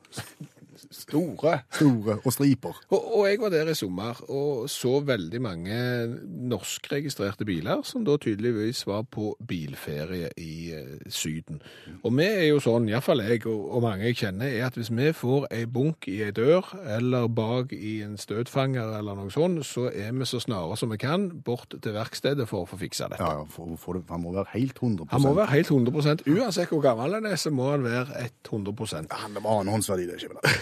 Store. 0.90 1.60
Store 1.70 2.16
og 2.24 2.32
striper. 2.34 2.80
Og, 2.90 3.18
og 3.18 3.28
jeg 3.28 3.38
var 3.38 3.52
der 3.54 3.68
i 3.70 3.74
sommer 3.78 4.18
og 4.26 4.64
så 4.70 4.96
veldig 5.06 5.40
mange 5.42 5.76
norskregistrerte 6.50 7.46
biler 7.46 7.84
som 7.86 8.02
da 8.02 8.16
tydeligvis 8.18 8.82
var 8.88 9.04
på 9.06 9.36
bilferie 9.48 10.32
i 10.36 10.72
eh, 10.74 10.96
Syden. 11.06 11.60
Og 12.02 12.10
vi 12.18 12.26
er 12.26 12.48
jo 12.48 12.58
sånn, 12.64 12.88
iallfall 12.90 13.22
jeg 13.22 13.44
og, 13.46 13.68
og 13.76 13.84
mange 13.86 14.08
jeg 14.08 14.18
kjenner, 14.18 14.50
er 14.50 14.66
at 14.66 14.80
hvis 14.80 14.90
vi 14.90 15.12
får 15.14 15.46
ei 15.54 15.62
bunk 15.70 16.10
i 16.10 16.16
ei 16.26 16.32
dør 16.34 16.72
eller 16.96 17.30
bak 17.30 17.70
i 17.76 18.00
en 18.02 18.18
støtfanger 18.18 18.96
eller 18.98 19.22
noe 19.22 19.30
sånt, 19.30 19.62
så 19.70 19.86
er 19.94 20.10
vi 20.10 20.26
så 20.26 20.42
snare 20.42 20.74
som 20.80 20.90
vi 20.90 20.98
kan 20.98 21.30
bort 21.46 21.70
til 21.70 21.94
verkstedet 21.94 22.48
for 22.50 22.64
å 22.66 22.70
få 22.72 22.80
fiksa 22.82 23.12
dette. 23.14 23.22
Ja, 23.22 23.44
ja, 23.44 23.46
for, 23.46 23.78
for 23.78 24.00
det, 24.00 24.08
han 24.10 24.26
må 24.26 24.34
være 24.34 24.50
helt 24.56 24.82
100% 24.82 25.14
Han 25.14 25.26
må 25.28 25.38
være 25.38 25.54
helt 25.54 25.70
100 25.70 26.26
Uansett 26.26 26.74
hvor 26.74 26.82
gammel 26.82 27.20
han 27.20 27.30
er, 27.30 27.38
så 27.38 27.54
må 27.54 27.70
han 27.70 27.86
være 27.86 28.26
100% 28.50 29.18
Han 29.22 29.38
må 29.38 29.46
ha 29.46 29.62
en 29.62 29.76
håndsverdi, 29.78 30.10
det 30.10 30.18
er 30.18 30.24
ikke 30.24 30.34
vel 30.34 30.42
det. 30.42 30.58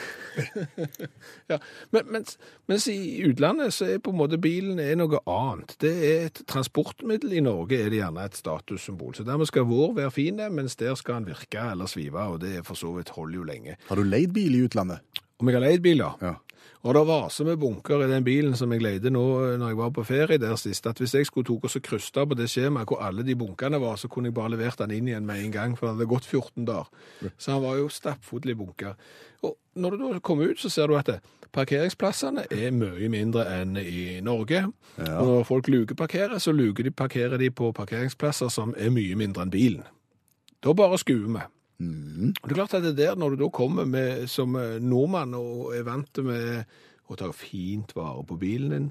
Ja, 1.48 1.58
men, 1.94 2.08
mens, 2.12 2.37
mens 2.68 2.87
i 2.92 3.22
utlandet 3.25 3.72
så 3.76 3.87
er 3.88 4.02
på 4.04 4.12
en 4.12 4.18
måte 4.20 4.38
bilen 4.42 4.80
er 4.82 4.98
noe 4.98 5.20
annet. 5.28 5.76
Det 5.80 5.92
er 6.08 6.26
et 6.28 6.42
transportmiddel. 6.50 7.32
I 7.38 7.44
Norge 7.44 7.78
er 7.78 7.88
det 7.92 8.02
gjerne 8.02 8.26
et 8.28 8.37
statussymbol. 8.38 9.14
Så 9.16 9.25
dermed 9.26 9.48
skal 9.48 9.68
vår 9.68 9.94
være 9.96 10.12
fin, 10.14 10.42
mens 10.54 10.76
der 10.80 10.98
skal 10.98 11.20
den 11.20 11.30
virke 11.32 11.70
eller 11.72 11.88
svive, 11.90 12.26
og 12.34 12.42
det 12.44 12.58
er 12.58 12.66
for 12.66 12.78
så 12.78 12.92
vidt 12.96 13.14
holder 13.16 13.40
jo 13.40 13.48
lenge. 13.48 13.78
Har 13.88 14.00
du 14.00 14.04
leid 14.04 14.34
bil 14.37 14.58
i 14.58 14.64
utlandet? 14.66 15.00
Om 15.38 15.48
jeg 15.48 15.58
har 15.58 15.64
leid 15.64 15.82
bil, 15.84 16.02
ja. 16.02 16.12
Ja. 16.22 16.34
Og 16.87 16.94
det 16.94 17.02
var 17.08 17.28
så 17.35 17.44
med 17.44 17.58
bunker 17.58 18.04
i 18.04 18.11
den 18.11 18.25
bilen 18.25 18.54
som 18.56 18.70
jeg 18.73 18.82
leide 18.85 19.11
nå 19.11 19.23
når 19.58 19.73
jeg 19.73 19.78
var 19.80 19.90
på 19.97 20.04
ferie 20.06 20.38
der 20.38 20.54
sist, 20.61 20.87
at 20.87 21.00
hvis 21.02 21.16
jeg 21.16 21.26
skulle 21.26 21.47
tok 21.49 21.66
og 21.66 21.73
så 21.73 21.80
krysta 21.82 22.23
på 22.25 22.37
det 22.38 22.47
skjemaet 22.52 22.87
hvor 22.87 23.02
alle 23.02 23.25
de 23.26 23.35
bunkene 23.38 23.80
var, 23.82 23.97
så 23.99 24.08
kunne 24.08 24.30
jeg 24.30 24.37
bare 24.37 24.52
levert 24.54 24.78
den 24.78 24.94
inn 24.94 25.08
igjen 25.11 25.26
med 25.26 25.42
en 25.42 25.56
gang, 25.56 25.75
for 25.78 25.88
det 25.88 25.97
hadde 25.97 26.11
gått 26.12 26.28
14 26.30 26.68
dager. 26.68 26.87
Så 27.37 27.56
han 27.56 27.64
var 27.66 27.80
jo 27.80 27.90
stappfull 27.90 28.47
i 28.47 28.54
bunker. 28.54 28.94
Og 29.42 29.56
når 29.75 29.90
du 29.97 30.04
da 30.04 30.23
kommer 30.23 30.52
ut, 30.52 30.62
så 30.62 30.70
ser 30.70 30.87
du 30.87 30.94
at 30.99 31.11
parkeringsplassene 31.54 32.47
er 32.54 32.70
mye 32.76 33.11
mindre 33.11 33.47
enn 33.58 33.75
i 33.82 34.20
Norge. 34.23 34.64
Og 35.02 35.28
når 35.32 35.47
folk 35.50 35.68
lukeparkerer, 35.73 36.38
så 36.38 36.54
luker 36.54 36.87
de, 36.87 36.94
parkerer 36.94 37.38
de 37.42 37.50
på 37.50 37.73
parkeringsplasser 37.75 38.54
som 38.54 38.75
er 38.78 38.94
mye 38.94 39.18
mindre 39.18 39.47
enn 39.47 39.54
bilen. 39.54 39.87
Da 40.62 40.75
bare 40.75 40.99
skuer 40.99 41.26
vi. 41.26 41.47
Og 42.42 42.49
det 42.49 42.54
er 42.54 42.58
klart 42.58 42.75
at 42.75 42.82
det 42.82 42.97
der, 42.99 43.14
når 43.14 43.37
du 43.37 43.44
da 43.44 43.49
kommer 43.54 43.87
med, 43.87 44.26
som 44.26 44.56
eh, 44.58 44.80
nordmann 44.82 45.37
og 45.38 45.75
er 45.76 45.85
vant 45.87 46.23
med 46.26 46.64
å 47.08 47.16
ta 47.16 47.30
fint 47.32 47.94
vare 47.97 48.20
på 48.28 48.37
bilen 48.37 48.73
din, 48.75 48.88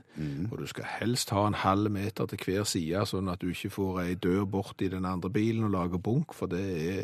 og 0.50 0.56
du 0.58 0.66
skal 0.66 0.88
helst 0.90 1.30
ha 1.36 1.44
en 1.46 1.54
halv 1.62 1.92
meter 1.94 2.26
til 2.32 2.40
hver 2.42 2.64
side, 2.66 3.04
sånn 3.06 3.30
at 3.30 3.44
du 3.44 3.52
ikke 3.52 3.70
får 3.76 4.00
ei 4.02 4.16
dør 4.16 4.48
bort 4.50 4.82
i 4.82 4.90
den 4.90 5.06
andre 5.06 5.30
bilen 5.30 5.68
og 5.68 5.76
lager 5.76 6.02
bunk, 6.02 6.34
for 6.34 6.50
det 6.50 6.64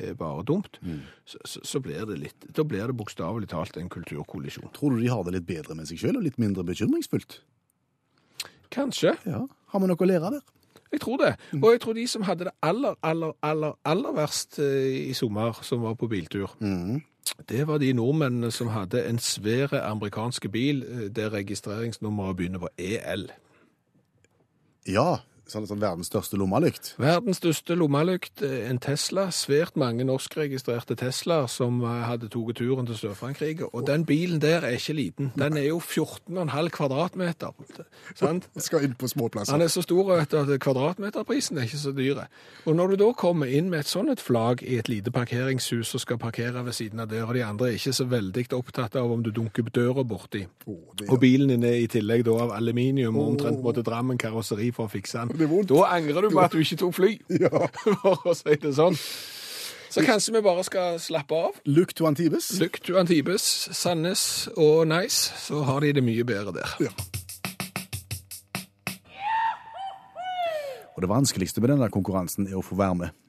er 0.09 0.15
bare 0.17 0.41
dumt, 0.43 0.79
så, 1.25 1.37
så, 1.45 1.61
så 1.61 1.83
blir 1.85 2.07
det 2.09 2.17
litt, 2.17 2.47
da 2.57 2.65
blir 2.65 2.89
det 2.89 2.97
bokstavelig 2.97 3.51
talt 3.51 3.77
en 3.77 3.91
kulturkollisjon. 3.93 4.71
Tror 4.73 4.95
du 4.95 5.03
de 5.03 5.11
har 5.13 5.21
det 5.27 5.35
litt 5.37 5.45
bedre 5.51 5.77
med 5.77 5.91
seg 5.91 6.01
selv, 6.01 6.17
og 6.17 6.25
litt 6.25 6.41
mindre 6.41 6.65
bekymringsfullt? 6.65 7.43
Kanskje. 8.73 9.13
Ja. 9.29 9.45
Har 9.69 9.83
vi 9.83 9.91
noe 9.91 10.01
å 10.01 10.09
lære 10.09 10.33
der? 10.39 10.43
Jeg 10.93 11.01
tror 11.01 11.17
det. 11.17 11.35
Og 11.63 11.71
jeg 11.71 11.81
tror 11.81 11.93
de 11.97 12.07
som 12.07 12.21
hadde 12.21 12.45
det 12.47 12.53
aller, 12.61 12.93
aller, 13.03 13.33
aller, 13.41 13.73
aller 13.85 14.13
verst 14.13 14.59
eh, 14.59 15.09
i 15.09 15.13
sommer, 15.17 15.59
som 15.65 15.81
var 15.81 15.93
på 15.97 16.07
biltur, 16.07 16.53
det 17.49 17.67
var 17.67 17.77
de 17.81 17.93
nordmennene 17.93 18.51
som 18.51 18.67
hadde 18.67 19.05
en 19.09 19.19
svære 19.19 19.81
amerikanske 19.81 20.49
bil 20.49 20.83
eh, 20.83 21.07
der 21.15 21.33
registreringsnummeret 21.33 22.37
begynner 22.37 22.59
på 22.59 22.69
EL. 22.77 23.31
Ja. 24.87 25.15
Sånn, 25.43 25.65
sånn 25.67 25.81
verdens 25.81 26.07
største 26.07 26.37
lommelykt. 26.39 26.93
Verdens 27.01 27.41
største 27.41 27.75
lommelykt, 27.75 28.41
eh, 28.41 28.69
en 28.69 28.79
Tesla. 28.79 29.27
Svært 29.35 29.75
mange 29.75 30.05
norskregistrerte 30.07 30.95
Teslaer 30.95 31.49
som 31.51 31.81
eh, 31.83 32.03
hadde 32.07 32.29
tatt 32.31 32.55
turen 32.55 32.87
til 32.87 32.95
Sør-Frankrike. 32.95 33.67
Og 33.75 33.83
den 33.87 34.05
bilen 34.07 34.39
der 34.39 34.63
er 34.63 34.77
ikke 34.77 34.95
liten. 34.95 35.31
Den 35.35 35.57
er 35.59 35.67
jo 35.67 35.81
14,5 35.83 36.69
kvadratmeter. 36.77 37.51
Sant? 38.15 38.47
Skal 38.65 38.87
inn 38.87 38.95
på 38.95 39.09
småplasser. 39.11 39.51
Den 39.53 39.67
er 39.67 39.73
så 39.73 39.83
stor 39.83 40.13
at 40.15 40.31
kvadratmeterprisen 40.63 41.59
er 41.59 41.67
ikke 41.67 41.81
så 41.81 41.91
dyre. 41.91 42.27
Og 42.65 42.75
når 42.79 42.93
du 42.93 43.03
da 43.03 43.11
kommer 43.11 43.51
inn 43.51 43.69
med 43.69 43.83
et 43.83 43.91
sånt 43.91 44.09
et 44.13 44.23
flagg 44.23 44.63
i 44.63 44.77
et 44.79 44.87
lite 44.87 45.11
parkeringshus 45.11 45.91
og 45.97 46.03
skal 46.05 46.19
parkere 46.21 46.63
ved 46.65 46.75
siden 46.77 47.03
av 47.03 47.11
døra, 47.11 47.33
de 47.35 47.43
andre 47.43 47.69
er 47.69 47.77
ikke 47.77 47.93
så 47.95 48.07
veldig 48.07 48.45
opptatt 48.55 48.95
av 48.99 49.11
om 49.11 49.23
du 49.23 49.31
dunker 49.35 49.67
døra 49.73 50.03
borti. 50.07 50.45
oh, 50.67 50.79
Og 51.09 51.19
bilen 51.19 51.51
din 51.51 51.63
er 51.67 51.81
i 51.83 51.87
tillegg 51.91 52.23
da 52.27 52.37
av 52.45 52.55
aluminium 52.55 53.17
og 53.19 53.33
omtrent 53.33 53.63
måtte 53.63 53.83
Drammen 53.83 54.17
karosseri 54.17 54.71
for 54.71 54.87
å 54.87 54.91
fikse 54.91 55.19
den. 55.19 55.32
Det 55.33 55.47
vondt. 55.49 55.69
Da 55.69 55.87
angrer 55.95 56.21
du 56.27 56.29
på 56.33 56.41
at 56.43 56.53
du 56.53 56.59
ikke 56.61 56.77
tok 56.83 56.93
fly, 56.97 57.13
Ja. 57.43 57.49
for 58.03 58.29
å 58.29 58.35
si 58.37 58.55
det 58.61 58.73
sånn. 58.77 58.97
Så 59.93 60.01
kanskje 60.01 60.33
vi 60.33 60.41
bare 60.41 60.63
skal 60.65 60.95
slappe 61.01 61.37
av. 61.37 61.57
Look 61.69 61.93
to 61.93 62.07
Antibes. 62.09 62.51
Look 62.57 62.79
to 62.87 62.95
Antibes, 62.97 63.43
Sandnes 63.77 64.47
og 64.57 64.87
Nice, 64.89 65.33
så 65.37 65.61
har 65.67 65.85
de 65.85 65.91
det 65.99 66.03
mye 66.05 66.25
bedre 66.25 66.55
der. 66.55 66.71
Ja. 66.81 66.93
Og 70.93 71.01
det 71.01 71.09
vanskeligste 71.09 71.61
med 71.61 71.73
denne 71.73 71.89
konkurransen 71.93 72.47
er 72.49 72.57
å 72.57 72.65
få 72.65 72.77
være 72.77 72.97
med. 73.03 73.19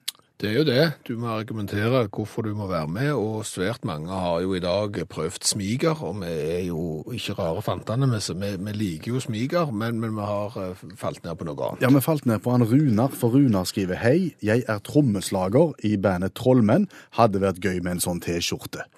Det 0.41 0.49
er 0.51 0.57
jo 0.57 0.65
det. 0.67 0.85
Du 1.07 1.13
må 1.15 1.29
argumentere 1.31 2.01
hvorfor 2.11 2.43
du 2.43 2.57
må 2.59 2.67
være 2.67 2.89
med, 2.91 3.13
og 3.15 3.45
svært 3.47 3.85
mange 3.87 4.11
har 4.11 4.41
jo 4.43 4.57
i 4.59 4.63
dag 4.63 4.97
prøvd 5.09 5.47
smiger, 5.47 6.03
og 6.03 6.17
vi 6.25 6.31
er 6.33 6.65
jo 6.67 7.05
ikke 7.15 7.37
rare 7.39 7.63
fantene, 7.63 8.09
vi, 8.11 8.51
vi, 8.59 8.75
liker 8.75 9.13
jo 9.13 9.23
smiger, 9.23 9.71
men, 9.71 10.01
men 10.03 10.17
vi 10.17 10.27
har 10.27 10.59
eh, 10.59 10.83
falt 10.99 11.23
ned 11.23 11.39
på 11.39 11.47
noe 11.47 11.55
annet. 11.69 11.87
Ja, 11.87 11.93
vi 11.95 12.03
falt 12.03 12.27
ned 12.27 12.43
på 12.43 12.51
han 12.51 12.67
Runar, 12.67 13.15
for 13.15 13.37
Runar 13.37 13.71
skriver 13.71 14.03
Hei, 14.03 14.35
jeg 14.43 14.67
er 14.67 14.83
trommeslager 14.83 15.79
i 15.87 15.95
bandet 16.03 16.35
Trollmenn. 16.35 16.89
Hadde 17.15 17.45
vært 17.45 17.63
gøy 17.63 17.79
med 17.79 17.97
en 17.97 18.05
sånn 18.09 18.23
T-skjorte. 18.25 18.89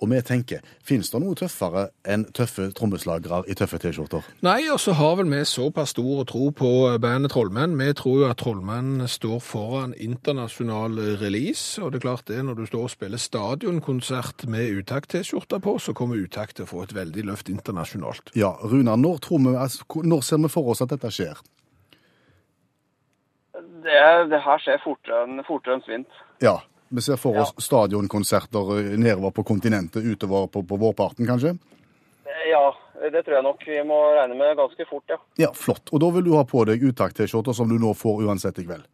Og 0.00 0.08
vi 0.08 0.20
tenker, 0.24 0.62
finnes 0.86 1.10
det 1.12 1.18
noe 1.20 1.36
tøffere 1.36 1.90
enn 2.08 2.22
tøffe 2.36 2.70
trommeslagere 2.76 3.42
i 3.52 3.56
tøffe 3.58 3.76
T-skjorter? 3.82 4.24
Nei, 4.46 4.62
og 4.72 4.80
så 4.80 4.94
har 4.96 5.18
vel 5.18 5.28
vi 5.28 5.42
såpass 5.44 5.92
stor 5.92 6.24
tro 6.30 6.48
på 6.56 6.70
bandet 7.04 7.34
Trollmenn. 7.34 7.76
Vi 7.76 7.90
tror 7.98 8.22
jo 8.22 8.30
at 8.30 8.40
Trollmenn 8.40 9.04
står 9.04 9.42
foran 9.44 9.92
internasjonal 9.92 10.96
release, 11.20 11.76
og 11.82 11.92
det 11.92 12.00
er 12.00 12.06
klart 12.06 12.32
det, 12.32 12.40
når 12.46 12.62
du 12.62 12.64
står 12.70 12.88
og 12.88 12.94
spiller 12.94 13.20
stadionkonsert 13.20 14.46
med 14.48 14.80
Utakt-T-skjorter 14.80 15.60
på, 15.60 15.76
så 15.76 15.92
kommer 15.96 16.24
utakt 16.24 16.56
til 16.56 16.64
å 16.64 16.72
få 16.72 16.86
et 16.86 16.96
veldig 16.96 17.26
løft 17.28 17.52
internasjonalt. 17.52 18.32
Ja, 18.40 18.54
Runar, 18.64 18.96
når, 18.96 19.20
når 19.28 20.24
ser 20.24 20.40
vi 20.40 20.52
for 20.52 20.72
oss 20.72 20.80
at 20.80 20.96
dette 20.96 21.12
skjer? 21.12 21.44
Det, 23.84 24.00
det 24.32 24.40
her 24.48 24.64
skjer 24.64 24.80
fortere 24.80 25.26
enn, 25.26 25.44
fortere 25.44 25.76
enn 25.76 25.84
svint. 25.84 26.20
Ja, 26.40 26.56
vi 26.90 27.02
ser 27.06 27.16
for 27.20 27.38
oss 27.38 27.52
stadionkonserter 27.62 28.70
eh, 28.78 28.94
nedover 28.98 29.30
på 29.30 29.44
kontinentet, 29.46 30.04
utover 30.04 30.46
på, 30.50 30.62
på 30.66 30.76
vårparten 30.76 31.26
kanskje? 31.28 31.56
Eh, 32.26 32.48
Ja, 32.50 32.66
Det 33.00 33.22
tror 33.24 33.34
jeg 33.38 33.44
nok 33.46 33.62
vi 33.66 33.78
må 33.88 33.96
regne 34.12 34.34
med 34.36 34.56
ganske 34.58 34.84
fort, 34.90 35.04
ja. 35.08 35.16
Ja, 35.40 35.48
flott. 35.56 35.88
Og 35.92 36.00
da 36.02 36.10
vil 36.12 36.24
du 36.26 36.34
ha 36.36 36.42
på 36.44 36.66
deg 36.68 36.82
utakt-T-skjorter 36.84 37.54
som 37.56 37.68
du 37.70 37.78
nå 37.80 37.94
får 37.96 38.26
uansett 38.26 38.58
i 38.60 38.66
kveld. 38.66 38.84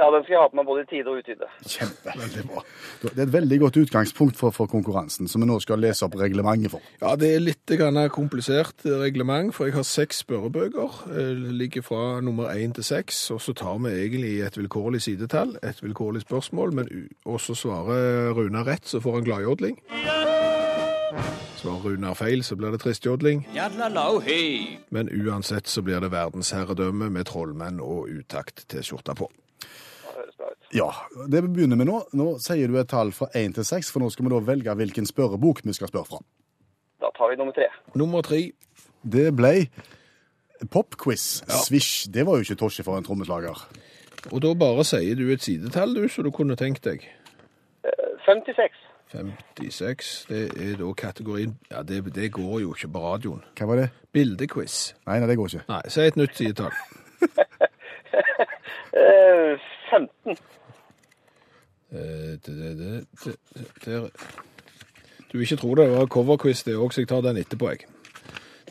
Ja, 0.00 0.06
den 0.14 0.22
skal 0.24 0.32
jeg 0.32 0.40
ha 0.40 0.48
på 0.48 0.56
meg 0.56 0.64
både 0.64 0.82
i 0.86 0.88
tide 0.88 1.12
og 1.12 1.18
utide. 1.20 1.46
Kjempe. 1.68 2.12
Veldig 2.16 2.44
bra. 2.48 2.62
Det 3.02 3.10
er 3.18 3.22
et 3.26 3.32
veldig 3.34 3.58
godt 3.60 3.76
utgangspunkt 3.82 4.38
for, 4.40 4.54
for 4.56 4.70
konkurransen, 4.72 5.28
som 5.28 5.42
vi 5.44 5.48
nå 5.50 5.58
skal 5.60 5.82
lese 5.82 6.06
opp 6.06 6.14
reglementet 6.16 6.72
for. 6.72 6.80
Ja, 7.02 7.12
det 7.20 7.34
er 7.36 7.42
litt 7.44 7.74
grann 7.76 7.98
komplisert 8.14 8.80
reglement, 8.88 9.52
for 9.52 9.68
jeg 9.68 9.76
har 9.76 9.84
seks 9.84 10.22
spørrebøker. 10.24 10.96
eh, 11.12 11.34
ligger 11.60 11.84
fra 11.84 12.20
nummer 12.24 12.48
én 12.54 12.72
til 12.72 12.86
seks, 12.88 13.20
og 13.36 13.42
så 13.44 13.52
tar 13.52 13.76
vi 13.84 13.92
egentlig 14.06 14.32
et 14.46 14.56
vilkårlig 14.56 15.02
sidetall, 15.04 15.56
et 15.62 15.82
vilkårlig 15.84 16.24
spørsmål, 16.24 16.72
men 16.80 16.88
u- 16.88 17.08
og 17.26 17.40
så 17.40 17.54
svarer 17.54 18.32
Runa 18.32 18.64
rett, 18.64 18.88
så 18.88 19.00
får 19.04 19.20
han 19.20 19.24
gladjodling. 19.28 19.76
Svarer 21.60 21.82
Runar 21.84 22.14
feil, 22.16 22.40
så 22.46 22.56
blir 22.56 22.72
det 22.72 22.80
tristjodling. 22.80 23.42
Men 24.90 25.10
uansett 25.12 25.68
så 25.68 25.82
blir 25.84 26.00
det 26.00 26.08
verdensherredømme 26.14 27.10
med 27.12 27.28
trollmenn 27.28 27.80
og 27.84 28.08
utakt 28.08 28.64
T-skjorta 28.72 29.12
på. 29.18 29.28
Det 29.60 30.14
høres 30.16 30.36
bra 30.40 30.48
ut. 30.54 30.59
Ja, 30.72 30.90
det 31.28 31.40
begynner 31.50 31.78
vi 31.80 31.86
nå. 31.88 31.96
Nå 32.14 32.26
sier 32.42 32.70
du 32.70 32.76
et 32.78 32.88
tall 32.92 33.10
fra 33.14 33.26
én 33.38 33.54
til 33.56 33.64
seks, 33.66 33.90
for 33.90 34.02
nå 34.04 34.10
skal 34.14 34.28
vi 34.28 34.32
da 34.34 34.38
velge 34.46 34.74
hvilken 34.78 35.08
spørrebok 35.08 35.64
vi 35.66 35.74
skal 35.74 35.90
spørre 35.90 36.06
fra. 36.12 36.20
Da 37.02 37.10
tar 37.16 37.32
vi 37.32 37.38
nummer 37.40 37.54
tre. 37.56 37.66
Nummer 37.98 38.22
tre. 38.22 38.42
Det 39.02 39.30
ble 39.34 39.54
popquiz. 40.70 41.40
Svisj. 41.64 42.10
Det 42.14 42.26
var 42.28 42.38
jo 42.38 42.44
ikke 42.46 42.58
tosje 42.60 42.84
for 42.86 42.98
en 43.00 43.06
trommeslager. 43.06 43.64
Og 44.30 44.38
da 44.44 44.52
bare 44.60 44.84
sier 44.84 45.16
du 45.16 45.26
et 45.32 45.42
sidetall, 45.42 45.94
du, 45.96 46.04
så 46.12 46.22
du 46.22 46.30
kunne 46.36 46.54
tenkt 46.60 46.84
deg. 46.84 47.06
Eh, 47.88 48.10
56. 48.28 48.76
56, 49.10 50.10
det 50.28 50.42
er 50.54 50.76
da 50.78 50.92
kategorien 50.94 51.56
Ja, 51.72 51.80
det, 51.82 52.04
det 52.14 52.28
går 52.36 52.60
jo 52.62 52.74
ikke 52.76 52.92
på 52.94 53.00
radioen. 53.02 53.40
Hva 53.58 53.66
var 53.66 53.80
det? 53.80 53.88
Bildequiz. 54.14 54.92
Nei, 55.08 55.16
nei, 55.18 55.26
det 55.32 55.34
går 55.40 55.48
ikke. 55.50 55.64
Nei, 55.72 55.80
si 55.90 56.04
et 56.06 56.20
nytt 56.20 56.38
sidetall. 56.38 56.76
Eh, 58.90 59.54
15. 59.90 60.32
Eh, 60.32 60.36
det, 60.36 60.36
det, 60.36 60.36
det, 60.36 60.36
det, 60.36 60.36
det 60.36 60.36
er- 60.36 60.46
Du 65.30 65.38
vil 65.38 65.42
ikke 65.42 65.56
tro 65.56 65.74
det 65.74 65.88
det 65.88 65.96
var 65.96 66.06
coverquiz 66.06 66.62
det 66.62 66.76
òg, 66.76 66.92
så 66.92 67.00
jeg 67.02 67.08
tar 67.10 67.24
den 67.26 67.36
etterpå, 67.40 67.70
jeg. 67.74 67.86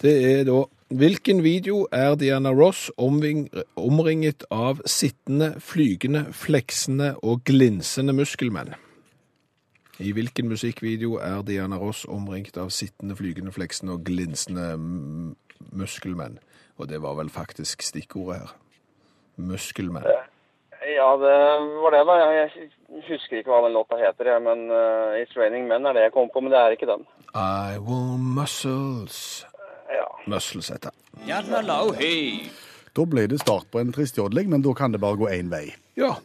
Det 0.02 0.14
er 0.32 0.44
da 0.48 0.64
Hvilken 0.90 1.44
video 1.44 1.88
er 1.92 2.16
Diana 2.16 2.50
Ross 2.50 2.88
omringet 2.98 4.44
av 4.50 4.80
sittende, 4.90 5.52
flygende, 5.62 6.24
fleksende 6.34 7.12
og 7.22 7.44
glinsende 7.46 8.16
muskelmenn? 8.18 8.74
I 10.00 10.16
hvilken 10.18 10.50
musikkvideo 10.50 11.20
er 11.22 11.44
Diana 11.46 11.78
Ross 11.78 12.08
omringet 12.10 12.58
av 12.58 12.72
sittende, 12.74 13.14
flygende, 13.16 13.54
fleksende 13.54 13.94
og 14.00 14.04
glinsende 14.04 14.66
muskelmenn? 15.72 16.40
Og 16.82 16.90
det 16.90 17.04
var 17.06 17.20
vel 17.22 17.30
faktisk 17.30 17.86
stikkordet 17.86 18.40
her. 18.40 18.58
Muskelmenn. 19.38 20.10
Ja, 21.00 21.18
det 21.18 21.36
var 21.84 21.92
det, 21.96 22.00
da. 22.08 22.16
Jeg 22.36 22.50
husker 23.08 23.40
ikke 23.40 23.54
hva 23.54 23.62
den 23.64 23.76
låta 23.78 23.96
heter, 24.02 24.34
jeg, 24.34 24.44
men 24.44 24.66
uh, 24.68 25.16
It's 25.16 25.38
Raining 25.40 25.70
Men 25.70 25.88
er 25.88 25.96
det 25.96 26.04
jeg 26.10 26.14
kom 26.16 26.28
på, 26.34 26.42
men 26.44 26.52
det 26.52 26.60
er 26.60 26.76
ikke 26.76 26.90
den. 26.90 27.06
I 27.32 27.80
want 27.80 28.26
muscles. 28.36 29.46
Ja. 29.88 30.10
Muscles 30.28 30.68
heter 30.74 30.92
det. 30.92 31.24
Da 32.98 33.06
ble 33.08 33.28
det 33.32 33.40
start 33.40 33.70
på 33.72 33.80
en 33.80 33.94
trist 33.96 34.20
jodling, 34.20 34.52
men 34.52 34.66
da 34.66 34.74
kan 34.76 34.92
det 34.92 35.00
bare 35.00 35.22
gå 35.22 35.30
én 35.32 35.48
vei. 35.54 35.70
Ja, 35.96 36.18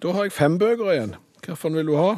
da 0.00 0.16
har 0.16 0.30
jeg 0.30 0.32
fem 0.32 0.56
bøker 0.58 0.94
igjen. 0.94 1.16
Hvilken 1.44 1.76
vil 1.76 1.92
du 1.92 1.96
ha? 2.00 2.10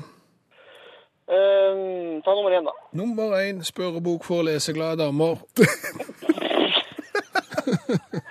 Eh, 1.33 2.21
ta 2.23 2.37
nummer 2.37 2.55
én, 2.55 2.69
da. 2.69 2.77
Nummer 2.93 3.35
én, 3.41 3.65
spørrebok 3.67 4.23
for 4.29 4.47
leseglade 4.47 5.03
damer. 5.03 5.43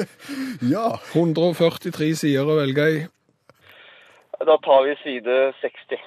Ja. 0.74 0.88
143 1.12 2.10
sider 2.22 2.48
å 2.48 2.58
velge 2.58 2.86
i. 2.92 2.98
Da 4.36 4.56
tar 4.64 4.84
vi 4.84 4.94
side 5.02 5.36
60. 5.62 6.02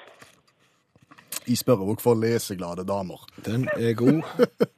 I 1.50 1.56
spørrebok 1.58 2.02
for 2.02 2.14
leseglade 2.20 2.84
damer. 2.86 3.22
Den 3.46 3.64
er 3.74 3.96
god. 3.98 4.20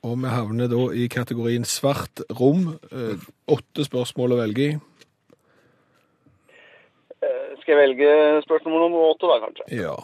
Og 0.07 0.16
vi 0.22 0.31
havner 0.33 0.70
da 0.72 0.87
i 0.96 1.09
kategorien 1.12 1.66
svart 1.68 2.22
rom. 2.38 2.79
Eh, 2.92 3.20
Åtte 3.53 3.85
spørsmål 3.85 4.37
å 4.37 4.40
velge 4.40 4.64
i. 4.70 4.72
Eh, 7.22 7.51
skal 7.61 7.75
jeg 7.75 7.81
velge 7.83 8.12
spørsmål 8.46 8.87
nummer 8.87 9.11
åtte, 9.12 9.29
da, 9.29 9.40
kanskje? 9.44 9.68
Ja. 9.83 9.96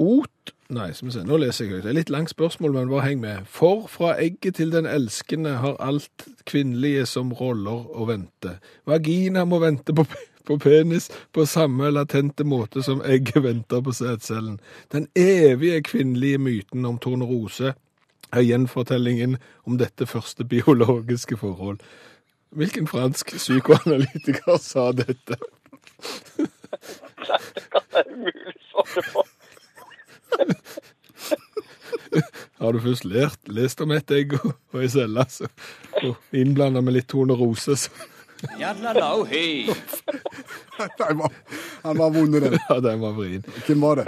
Fot 0.00 0.54
Nei, 0.70 0.92
som 0.94 1.08
jeg 1.08 1.16
ser, 1.16 1.24
Nå 1.26 1.36
leser 1.42 1.66
jeg 1.66 1.72
høyt. 1.74 1.82
Det 1.82 1.90
er 1.90 1.96
litt 1.98 2.12
langt 2.14 2.30
spørsmål, 2.30 2.72
men 2.76 2.90
bare 2.92 3.08
heng 3.08 3.20
med. 3.20 3.46
For 3.50 3.88
fra 3.90 4.12
egget 4.22 4.54
til 4.60 4.70
den 4.70 4.86
elskende 4.86 5.56
har 5.60 5.74
alt 5.82 6.26
kvinnelige 6.46 7.08
som 7.10 7.32
roller 7.34 7.88
å 7.90 8.06
vente. 8.06 8.52
Vagina 8.86 9.42
må 9.50 9.58
vente 9.60 9.92
på, 9.98 10.04
på 10.46 10.56
penis 10.62 11.08
på 11.34 11.42
samme 11.50 11.90
latente 11.90 12.46
måte 12.46 12.84
som 12.86 13.02
egget 13.02 13.42
venter 13.42 13.82
på 13.82 13.92
sædcellen. 13.98 14.60
Den 14.94 15.08
evige 15.18 15.82
kvinnelige 15.90 16.38
myten 16.38 16.86
om 16.86 17.02
tornerose 17.02 17.74
er 18.30 18.46
gjenfortellingen 18.46 19.40
om 19.66 19.80
dette 19.82 20.06
første 20.06 20.46
biologiske 20.46 21.40
forhold. 21.42 21.82
Hvilken 22.54 22.86
fransk 22.86 23.34
psykoanalytiker 23.42 24.62
sa 24.62 24.92
dette? 24.94 25.36
Det 27.54 27.66
kan 27.74 27.82
være 27.92 28.14
umulig 28.14 28.54
svare 28.70 29.02
på. 29.12 29.29
Har 32.60 32.72
du 32.72 32.80
først 32.82 33.04
lært, 33.08 33.38
lest 33.48 33.80
om 33.84 33.90
et 33.94 34.10
egg 34.14 34.34
og, 34.40 34.52
og 34.74 34.80
ei 34.82 34.88
celle, 34.92 35.24
så, 35.32 35.48
og 36.04 36.36
innblanda 36.36 36.82
med 36.84 36.96
litt 36.98 37.08
tornerose, 37.12 37.76
så 37.86 37.90
Nei, 40.80 40.86
han 40.96 41.18
var, 41.18 41.32
han 41.82 41.98
var 41.98 42.12
vond, 42.14 42.32
den. 42.40 42.54
ja, 42.56 42.76
den 42.80 43.00
var 43.02 43.12
vrien. 43.18 43.42
Hvem 43.66 43.82
var 43.84 44.00
det? 44.00 44.06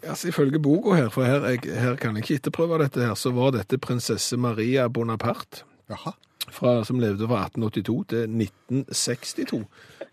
Altså, 0.00 0.28
Ifølge 0.32 0.58
boka 0.58 0.96
her, 0.98 1.06
for 1.14 1.22
her, 1.22 1.44
jeg, 1.52 1.60
her 1.78 1.94
kan 2.02 2.18
jeg 2.18 2.24
ikke 2.26 2.38
etterprøve 2.40 2.80
dette, 2.82 3.04
her, 3.06 3.14
så 3.14 3.30
var 3.36 3.52
dette 3.54 3.78
prinsesse 3.78 4.34
Maria 4.42 4.88
Bonaparte, 4.90 5.62
Jaha. 5.90 6.16
fra, 6.50 6.80
som 6.88 6.98
levde 6.98 7.28
fra 7.30 7.44
1882 7.46 7.94
til 8.10 8.26
1962. 8.26 9.62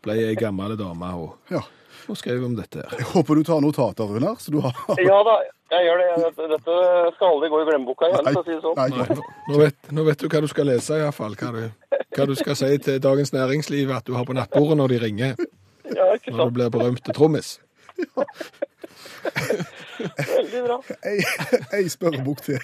Ble 0.06 0.20
ei 0.28 0.38
gammel 0.38 0.78
dame 0.78 1.10
og, 1.18 1.34
Ja. 1.50 1.64
Og 2.10 2.18
skrev 2.20 2.44
om 2.46 2.56
dette 2.58 2.80
her. 2.84 2.98
Jeg 3.00 3.08
håper 3.14 3.36
du 3.36 3.44
tar 3.48 3.62
notater, 3.64 4.10
Runar. 4.10 4.36
Så 4.40 4.52
du 4.54 4.60
har 4.64 4.74
Ja 5.04 5.18
da, 5.28 5.36
jeg 5.76 5.88
gjør 5.88 5.98
det. 6.04 6.10
Dette, 6.54 6.78
skal 7.18 7.28
aldri 7.34 7.50
gå 7.54 7.62
i 7.62 7.68
glemmeboka 7.70 8.08
igjen, 8.12 8.30
for 8.32 8.42
å 8.42 8.46
si 8.48 8.56
det 8.56 8.62
sånn. 8.64 8.78
Nei, 8.78 8.90
nå, 8.94 9.28
nå, 9.52 9.60
vet, 9.64 9.92
nå 9.98 10.06
vet 10.08 10.20
du 10.24 10.28
hva 10.32 10.42
du 10.42 10.48
skal 10.52 10.70
lese, 10.72 11.00
iallfall. 11.04 11.36
Hva, 11.40 11.52
du- 11.52 11.72
hva 12.18 12.28
du 12.32 12.36
skal 12.40 12.56
si 12.60 12.72
til 12.88 13.00
Dagens 13.04 13.34
Næringsliv 13.36 13.92
at 13.98 14.06
du 14.08 14.14
har 14.18 14.26
på 14.26 14.34
nattbordet 14.38 14.78
når 14.80 14.96
de 14.96 15.00
ringer. 15.06 15.36
Ja, 15.88 16.10
ikke 16.18 16.32
Når 16.36 16.50
du 16.50 16.56
blir 16.60 16.70
berømt 16.74 17.04
til 17.06 17.14
trommis. 17.16 17.58
Veldig 20.28 20.64
bra. 20.68 20.78
Ei, 21.08 21.20
ei 21.78 21.88
spørrebok 21.92 22.42
til. 22.46 22.60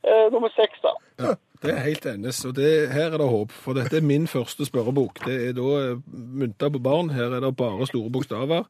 Eh, 0.00 0.26
nummer 0.32 0.48
seks, 0.56 0.80
da. 0.84 0.92
Ja, 1.20 1.34
det 1.62 1.72
er 1.74 1.82
helt 1.84 2.06
endes, 2.06 2.44
og 2.48 2.54
det, 2.56 2.88
her 2.92 3.12
er 3.12 3.18
det 3.20 3.28
håp, 3.28 3.52
for 3.52 3.76
dette 3.76 3.98
er 3.98 4.06
min 4.06 4.26
første 4.30 4.64
spørrebok. 4.64 5.20
Det 5.26 5.36
er 5.48 5.52
da 5.58 5.68
eh, 5.80 5.98
mynta 6.40 6.70
på 6.72 6.80
barn, 6.80 7.10
her 7.12 7.36
er 7.36 7.44
det 7.44 7.52
bare 7.56 7.86
store 7.86 8.10
bokstaver, 8.10 8.64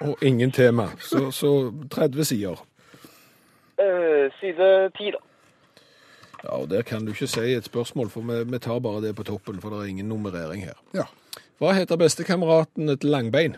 og 0.00 0.22
ingen 0.22 0.52
tema. 0.52 0.90
Så, 1.00 1.30
så 1.30 1.72
30 1.90 2.24
sider. 2.24 2.60
Eh, 3.80 4.28
side 4.40 4.90
10, 4.98 5.10
da. 5.16 5.24
Ja, 6.44 6.56
og 6.56 6.70
der 6.70 6.82
kan 6.82 7.04
du 7.04 7.12
ikke 7.12 7.26
si 7.26 7.52
et 7.52 7.64
spørsmål, 7.64 8.10
for 8.10 8.20
vi, 8.20 8.44
vi 8.52 8.58
tar 8.58 8.78
bare 8.78 9.02
det 9.04 9.16
på 9.16 9.24
toppen, 9.24 9.60
for 9.60 9.70
det 9.70 9.80
er 9.80 9.90
ingen 9.94 10.08
nummerering 10.08 10.64
her. 10.64 10.76
Ja. 10.94 11.08
Hva 11.60 11.74
heter 11.76 11.96
bestekameraten 12.00 12.88
til 12.98 13.10
Langbein? 13.10 13.56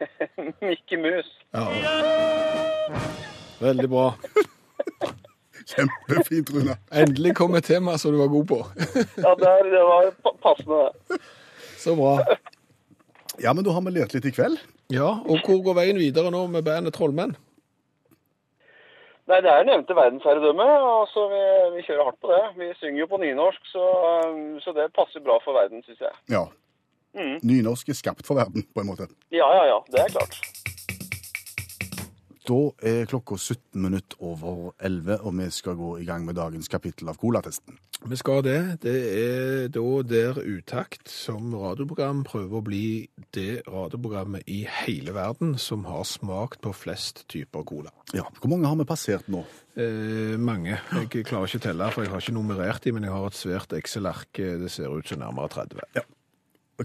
Mikke 0.66 0.96
Mus. 0.96 1.30
Ja. 1.54 1.66
Veldig 3.60 3.90
bra. 3.90 4.14
Kjempefint, 5.70 6.50
Rune. 6.54 6.76
Endelig 7.02 7.34
kom 7.38 7.54
et 7.58 7.66
tema 7.66 7.96
som 8.00 8.14
du 8.14 8.20
var 8.20 8.30
god 8.32 8.48
på. 8.50 8.58
Ja, 9.22 9.34
det, 9.38 9.50
er, 9.50 9.68
det 9.70 9.84
var 9.86 10.10
passende, 10.42 10.88
det. 10.88 11.20
Så 11.80 11.94
bra. 11.98 12.18
Ja, 13.40 13.54
men 13.54 13.64
da 13.64 13.72
har 13.72 13.84
vi 13.86 13.94
lært 13.94 14.16
litt 14.16 14.26
i 14.28 14.34
kveld. 14.34 14.58
Ja, 14.90 15.14
og 15.22 15.46
hvor 15.46 15.62
går 15.64 15.78
veien 15.78 16.00
videre 16.00 16.32
nå 16.34 16.42
med 16.50 16.66
bandet 16.66 16.96
Trollmenn? 16.96 17.36
Nei, 19.30 19.38
det 19.44 19.50
er 19.52 19.66
nevnte 19.68 19.94
verdensherredømme, 19.94 20.66
og 20.82 21.04
så 21.12 21.28
vi, 21.30 21.42
vi 21.76 21.84
kjører 21.86 22.08
hardt 22.08 22.18
på 22.18 22.32
det. 22.32 22.40
Vi 22.58 22.70
synger 22.80 23.04
jo 23.04 23.10
på 23.12 23.20
nynorsk, 23.22 23.60
så, 23.70 23.84
um, 24.26 24.56
så 24.64 24.74
det 24.74 24.88
passer 24.96 25.22
bra 25.22 25.36
for 25.44 25.54
verden, 25.54 25.84
syns 25.86 26.02
jeg. 26.02 26.16
Ja. 26.34 26.48
Nynorsk 27.46 27.92
er 27.92 27.98
skapt 27.98 28.26
for 28.26 28.40
verden, 28.40 28.66
på 28.74 28.82
en 28.82 28.90
måte. 28.90 29.06
Ja, 29.30 29.46
ja, 29.54 29.62
ja, 29.70 29.78
det 29.94 30.02
er 30.02 30.16
klart. 30.16 30.34
Da 32.50 32.58
er 32.82 33.04
klokka 33.06 33.36
17 33.38 33.78
minutter 33.78 34.18
over 34.26 34.72
11, 34.82 35.20
og 35.22 35.36
vi 35.38 35.46
skal 35.54 35.76
gå 35.78 35.90
i 36.02 36.06
gang 36.08 36.24
med 36.26 36.34
dagens 36.34 36.66
kapittel 36.72 37.12
av 37.12 37.20
Colatesten. 37.20 37.76
Vi 38.10 38.16
skal 38.18 38.42
det. 38.42 38.58
Det 38.82 38.94
er 39.20 39.68
da 39.70 39.84
der 40.02 40.40
Utakt 40.42 41.10
som 41.12 41.52
radioprogram 41.54 42.24
prøver 42.26 42.58
å 42.58 42.64
bli 42.66 42.84
det 43.36 43.62
radioprogrammet 43.68 44.50
i 44.50 44.64
hele 44.80 45.14
verden 45.14 45.54
som 45.62 45.84
har 45.86 46.02
smakt 46.08 46.62
på 46.64 46.74
flest 46.74 47.26
typer 47.30 47.62
cola. 47.68 47.92
Ja, 48.16 48.26
Hvor 48.40 48.50
mange 48.50 48.66
har 48.66 48.78
vi 48.80 48.88
passert 48.88 49.28
nå? 49.30 49.44
Eh, 49.76 50.34
mange. 50.40 50.80
Jeg 50.90 51.26
klarer 51.28 51.46
ikke 51.46 51.60
å 51.62 51.66
telle, 51.68 51.90
for 51.94 52.02
jeg 52.02 52.10
har 52.10 52.24
ikke 52.24 52.34
nummerert 52.34 52.82
dem, 52.82 52.98
men 52.98 53.06
jeg 53.06 53.14
har 53.14 53.30
et 53.30 53.38
svært 53.38 53.76
Excel-ark. 53.78 54.32
Det 54.34 54.72
ser 54.72 54.90
ut 54.90 55.06
som 55.06 55.22
nærmere 55.22 55.52
30. 55.54 56.02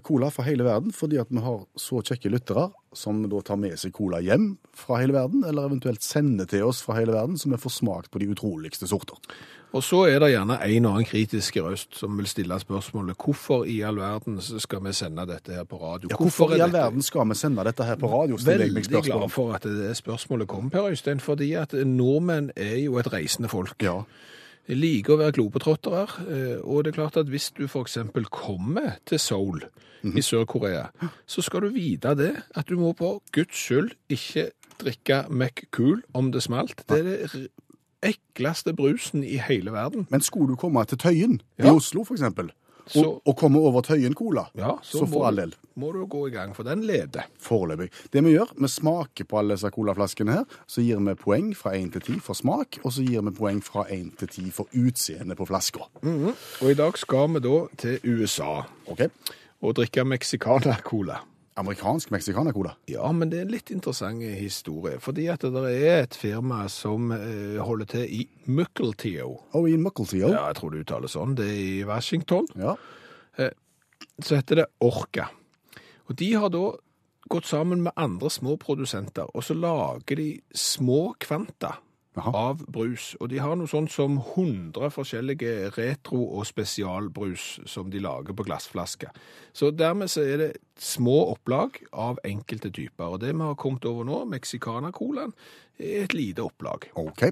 Cola 0.03 0.29
fra 0.31 0.43
hele 0.43 0.63
verden, 0.65 0.91
fordi 0.91 1.17
at 1.21 1.27
vi 1.29 1.39
har 1.43 1.65
så 1.79 2.01
kjekke 2.03 2.31
lyttere 2.33 2.71
som 2.95 3.21
da 3.29 3.41
tar 3.43 3.57
med 3.59 3.77
seg 3.79 3.91
cola 3.93 4.19
hjem 4.23 4.57
fra 4.75 4.97
hele 5.01 5.13
verden, 5.13 5.43
eller 5.47 5.67
eventuelt 5.67 6.03
sender 6.03 6.45
til 6.47 6.63
oss 6.67 6.81
fra 6.83 6.95
hele 6.99 7.11
verden, 7.15 7.37
så 7.37 7.49
vi 7.51 7.59
får 7.59 7.71
smakt 7.77 8.11
på 8.11 8.19
de 8.19 8.29
utroligste 8.31 8.87
sorter. 8.87 9.17
Og 9.75 9.83
så 9.83 10.05
er 10.07 10.19
det 10.23 10.29
gjerne 10.31 10.55
en 10.63 10.85
og 10.87 10.93
annen 10.93 11.07
kritisk 11.09 11.57
røst 11.59 11.97
som 11.99 12.15
vil 12.15 12.27
stille 12.31 12.55
spørsmålet 12.61 13.17
hvorfor 13.19 13.65
i 13.67 13.81
all 13.83 13.97
verden 13.99 14.37
skal 14.39 14.79
vi 14.85 14.93
sende 14.95 15.25
dette 15.27 15.51
her 15.57 15.65
på 15.67 15.75
radio? 15.81 16.07
Ja, 16.13 16.15
hvorfor 16.21 16.53
i 16.53 16.59
er 16.59 16.63
all 16.63 16.71
dette- 16.71 16.83
verden 16.85 17.01
skal 17.03 17.27
vi 17.27 17.35
sende 17.35 17.65
dette 17.67 17.83
her 17.83 17.95
på 17.99 18.07
radio? 18.13 18.37
Veldig 18.39 18.85
glad 19.03 19.29
for 19.33 19.51
at 19.57 19.63
det 19.67 19.91
spørsmålet 19.99 20.47
kom, 20.47 20.69
Per 20.71 20.87
Øystein, 20.93 21.19
fordi 21.19 21.53
at 21.59 21.73
nordmenn 21.73 22.51
er 22.55 22.77
jo 22.85 22.95
et 23.03 23.11
reisende 23.11 23.49
folk. 23.51 23.75
Ja, 23.83 24.01
liker 24.73 25.13
å 25.13 25.17
være 25.19 25.31
globetrottere, 25.37 26.05
eh, 26.25 26.57
og 26.63 26.83
det 26.83 26.93
er 26.93 26.97
klart 27.01 27.17
at 27.17 27.27
hvis 27.29 27.51
du 27.57 27.67
eksempel 27.85 28.25
kommer 28.25 28.97
til 29.05 29.19
Seoul 29.19 29.63
Mhm. 30.03 30.17
i 30.17 30.21
Sør-Korea, 30.21 30.87
så 31.25 31.41
skal 31.41 31.61
du 31.61 31.69
vite 31.73 32.15
det, 32.15 32.35
at 32.55 32.67
du 32.67 32.75
må 32.77 32.93
på 32.93 33.21
Guds 33.31 33.55
skyld 33.57 33.91
ikke 34.09 34.51
drikke 34.79 35.25
McCool 35.29 36.01
om 36.13 36.31
det 36.31 36.43
smalt. 36.43 36.83
Det 36.89 36.99
er 36.99 37.27
det 37.27 37.47
ekleste 38.03 38.73
brusen 38.75 39.23
i 39.23 39.37
hele 39.37 39.71
verden. 39.71 40.07
Men 40.11 40.21
skulle 40.21 40.47
du 40.47 40.55
komme 40.55 40.85
til 40.85 40.97
Tøyen 40.97 41.41
i 41.57 41.63
Oslo, 41.63 42.03
eksempel, 42.13 42.51
Så- 42.87 43.05
og, 43.05 43.21
og 43.25 43.35
komme 43.37 43.59
over 43.59 43.81
Tøyen 43.81 44.13
Cola, 44.13 44.43
Ja, 44.55 44.71
så, 44.83 45.01
må 45.01 45.07
for 45.07 45.19
du- 45.19 45.25
all 45.25 45.35
del. 45.35 45.55
må 45.77 45.91
du 45.91 46.05
gå 46.05 46.27
i 46.27 46.29
gang, 46.31 46.55
for 46.55 46.63
den 46.63 46.83
leder. 46.83 47.25
Foreløpig. 47.39 47.89
Det 48.13 48.23
vi 48.23 48.31
gjør, 48.37 48.51
vi 48.61 48.67
smaker 48.67 49.25
på 49.25 49.39
alle 49.39 49.55
disse 49.55 49.69
colaflaskene 49.69 50.31
her, 50.31 50.43
så 50.67 50.81
gir 50.81 50.99
vi 50.99 51.15
poeng 51.15 51.55
fra 51.57 51.71
1 51.75 51.91
til 51.93 52.01
10 52.01 52.19
for 52.21 52.33
smak, 52.33 52.77
og 52.83 52.91
så 52.91 53.01
gir 53.07 53.21
vi 53.21 53.31
poeng 53.31 53.63
fra 53.63 53.85
1 53.89 54.17
til 54.17 54.27
10 54.27 54.51
for 54.51 54.67
utseende 54.73 55.35
på 55.35 55.45
flaska. 55.47 55.79
Og 56.61 56.69
i 56.71 56.73
dag 56.73 56.97
skal 56.97 57.27
vi 57.33 57.39
da 57.39 57.67
til 57.77 57.99
USA 58.05 58.61
Ok? 58.87 59.09
og 59.61 59.75
drikke 59.75 60.03
Mexicana-cola. 60.05 61.17
Amerikansk 61.55 62.11
meksikanercola. 62.11 62.73
Ja, 62.91 63.07
men 63.15 63.29
det 63.31 63.39
er 63.39 63.45
en 63.45 63.53
litt 63.53 63.71
interessant 63.71 64.23
historie, 64.35 64.99
fordi 65.03 65.29
at 65.31 65.45
det 65.45 65.63
er 65.71 66.01
et 66.03 66.17
firma 66.19 66.65
som 66.71 67.13
eh, 67.15 67.61
holder 67.63 67.91
til 67.93 68.17
i 68.19 68.25
Mukilteo. 68.51 69.37
Oh, 69.55 69.69
i 69.69 69.77
Muckeltio. 69.79 70.27
Ja, 70.33 70.49
jeg 70.49 70.59
tror 70.59 70.73
det 70.73 70.83
uttales 70.83 71.15
sånn. 71.15 71.37
Det 71.39 71.47
er 71.47 71.61
i 71.61 71.85
Washington. 71.87 72.49
Ja. 72.59 72.75
Så 74.23 74.37
heter 74.37 74.61
det 74.61 74.67
Orca. 74.83 75.29
Og 76.07 76.19
de 76.19 76.29
har 76.35 76.51
da 76.53 76.65
gått 77.31 77.47
sammen 77.49 77.81
med 77.85 77.95
andre 77.97 78.29
små 78.29 78.55
produsenter, 78.61 79.29
og 79.33 79.43
så 79.43 79.55
lager 79.57 80.19
de 80.19 80.29
små 80.53 81.15
kvanta 81.19 81.77
Jaha. 82.15 82.31
av 82.33 82.65
brus. 82.71 83.15
Og 83.19 83.29
de 83.29 83.39
har 83.43 83.55
noe 83.55 83.67
sånt 83.67 83.91
som 83.91 84.17
100 84.17 84.89
forskjellige 84.95 85.69
retro- 85.75 86.37
og 86.37 86.45
spesialbrus 86.47 87.59
som 87.65 87.91
de 87.91 87.99
lager 87.99 88.33
på 88.33 88.45
glassflasker. 88.47 89.11
Så 89.53 89.71
dermed 89.71 90.07
så 90.07 90.23
er 90.23 90.37
det 90.37 90.51
små 90.79 91.31
opplag 91.33 91.81
av 91.93 92.19
enkelte 92.23 92.71
typer. 92.71 93.03
Og 93.03 93.21
det 93.21 93.33
vi 93.35 93.41
har 93.41 93.55
kommet 93.59 93.85
over 93.85 94.07
nå, 94.07 94.23
Mexicana-colaen, 94.31 95.33
er 95.79 96.03
et 96.03 96.13
lite 96.13 96.43
opplag. 96.43 96.87
OK. 96.95 97.23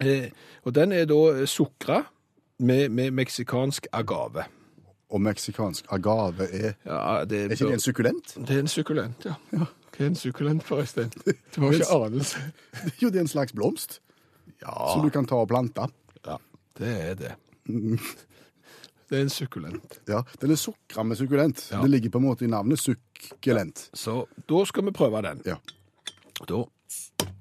Eh, 0.00 0.30
og 0.64 0.74
den 0.74 0.92
er 0.92 1.04
da 1.04 1.46
sukra 1.46 2.02
med, 2.58 2.88
med 2.88 3.10
meksikansk 3.10 3.86
agave. 3.92 4.44
Og 5.10 5.20
meksikansk 5.20 5.86
agave 5.90 6.48
er 6.52 6.72
Ja, 6.84 7.24
det 7.24 7.38
Er 7.44 7.50
ikke 7.50 7.64
det 7.64 7.72
en 7.72 7.80
sukkulent? 7.80 8.34
Det 8.48 8.56
er 8.56 8.60
en 8.60 8.68
sukkulent, 8.68 9.24
ja. 9.24 9.64
Hva 9.98 10.04
er 10.06 10.12
en 10.12 10.18
sukkulent, 10.18 10.62
forresten? 10.62 11.10
Du 11.54 11.60
har 11.64 11.74
ikke 11.74 11.90
anelse. 11.90 12.38
Jo, 13.02 13.10
det 13.10 13.18
er 13.18 13.26
en 13.26 13.30
slags 13.34 13.52
blomst 13.56 13.98
Ja, 14.62 14.74
som 14.92 15.02
du 15.02 15.10
kan 15.10 15.26
ta 15.26 15.34
og 15.42 15.48
plante. 15.50 15.88
ja, 16.24 16.38
det 16.78 16.94
er 17.10 17.14
det. 17.18 17.34
Det 19.08 19.16
er 19.16 19.22
en 19.24 19.30
sukkulent. 19.32 20.00
Ja, 20.08 20.18
Den 20.40 20.50
er 20.52 20.58
sukra 20.60 21.02
med 21.02 21.16
sukkulent. 21.16 21.62
Ja. 21.72 21.78
Det 21.80 21.88
ligger 21.90 22.10
på 22.12 22.18
en 22.20 22.26
måte 22.26 22.44
i 22.44 22.48
navnet 22.52 22.76
sukkulent. 22.78 23.86
Så 23.96 24.26
da 24.44 24.58
skal 24.68 24.84
vi 24.84 24.92
prøve 24.92 25.22
den. 25.24 25.40
Ja. 25.48 25.56
Da 26.44 26.58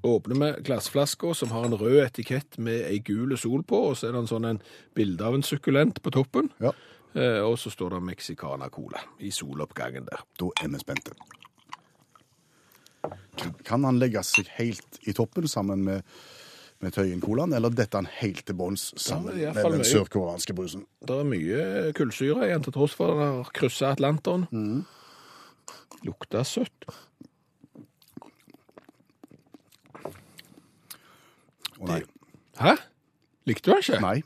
åpner 0.07 0.39
vi 0.39 0.63
glassflaska 0.63 1.33
som 1.35 1.51
har 1.51 1.67
en 1.67 1.75
rød 1.75 1.99
etikett 2.05 2.55
med 2.57 2.85
ei 2.87 3.01
gul 3.03 3.35
sol 3.37 3.65
på, 3.67 3.81
og 3.89 3.97
så 3.99 4.07
er 4.07 4.15
det 4.15 4.21
en 4.23 4.31
sånn 4.31 4.47
en 4.47 4.61
bilde 4.95 5.27
av 5.27 5.35
en 5.35 5.43
sukkulent 5.43 5.99
på 6.01 6.13
toppen. 6.15 6.47
Ja. 6.63 6.71
Eh, 7.17 7.41
og 7.43 7.57
så 7.59 7.71
står 7.73 7.97
det 7.97 8.03
Mexicana 8.13 8.69
Cola 8.71 9.03
i 9.19 9.31
soloppgangen 9.35 10.07
der. 10.07 10.23
Da 10.39 10.47
er 10.63 10.71
vi 10.71 10.79
spente. 10.85 11.19
Kan 13.67 13.85
han 13.87 13.99
legge 14.01 14.23
seg 14.25 14.49
helt 14.57 14.99
i 15.07 15.13
toppen 15.17 15.47
sammen 15.49 15.83
med, 15.85 16.05
med 16.83 16.93
Tøyen-colaen, 16.95 17.53
eller 17.57 17.73
detter 17.73 18.03
han 18.03 18.09
helt 18.19 18.43
til 18.47 18.57
bunns 18.57 18.89
sammen 19.01 19.37
Ja, 19.41 19.53
med 19.55 19.77
den 19.79 19.85
sørkoreanske 19.87 20.55
brusen? 20.57 20.85
Det 21.05 21.17
er 21.21 21.27
mye 21.27 21.91
kullsyre 21.97 22.49
igjen, 22.49 22.63
til 22.65 22.75
tross 22.75 22.95
for 22.97 23.13
at 23.13 23.21
den 23.21 23.41
har 23.41 23.51
kryssa 23.57 23.91
Atlanteren. 23.95 24.47
Lukta 26.05 26.43
søtt. 26.45 26.89
Å 31.77 31.89
nei. 31.91 32.01
Hæ? 32.57 32.73
Likte 33.47 33.69
du 33.69 33.75
den 33.75 33.83
ikke? 33.85 34.01
nei. 34.01 34.17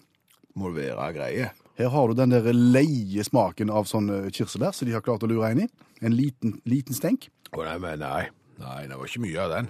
Må 0.60 0.72
være 0.76 1.12
greie. 1.15 1.52
Her 1.80 1.89
har 1.94 2.12
du 2.12 2.17
den 2.20 2.34
der 2.34 2.52
leie 2.54 3.24
smaken 3.26 3.72
av 3.74 3.88
sånn 3.89 4.10
eh, 4.12 4.30
kirsebær 4.34 4.76
som 4.76 4.88
de 4.88 4.96
har 4.96 5.04
klart 5.06 5.24
å 5.24 5.30
lure 5.32 5.52
inn 5.54 5.63
i. 5.65 5.67
En 6.04 6.15
liten, 6.15 6.58
liten 6.67 6.96
stenk. 6.98 7.30
Å 7.56 7.63
nei, 7.67 7.78
men 7.82 8.02
nei. 8.04 8.30
Nei, 8.62 8.86
det 8.88 8.97
var 8.97 9.10
ikke 9.10 9.24
mye 9.24 9.41
av 9.41 9.52
den. 9.56 9.69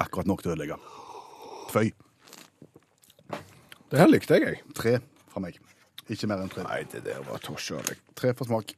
Akkurat 0.00 0.28
nok 0.28 0.42
til 0.42 0.52
å 0.52 0.56
ødelegge. 0.56 0.78
Føy. 1.72 1.90
Det 3.90 4.00
her 4.00 4.10
likte 4.10 4.38
jeg, 4.38 4.56
jeg. 4.56 4.74
Tre 4.76 4.98
fra 5.32 5.42
meg. 5.44 5.58
Ikke 6.10 6.28
mer 6.30 6.42
enn 6.42 6.50
tre. 6.52 6.64
Nei, 6.66 6.82
det 6.90 7.04
der 7.06 7.22
var 7.26 7.42
tosje 7.42 7.78
av 7.78 7.88
deg. 7.90 8.00
Tre 8.18 8.32
for 8.38 8.48
smak. 8.48 8.72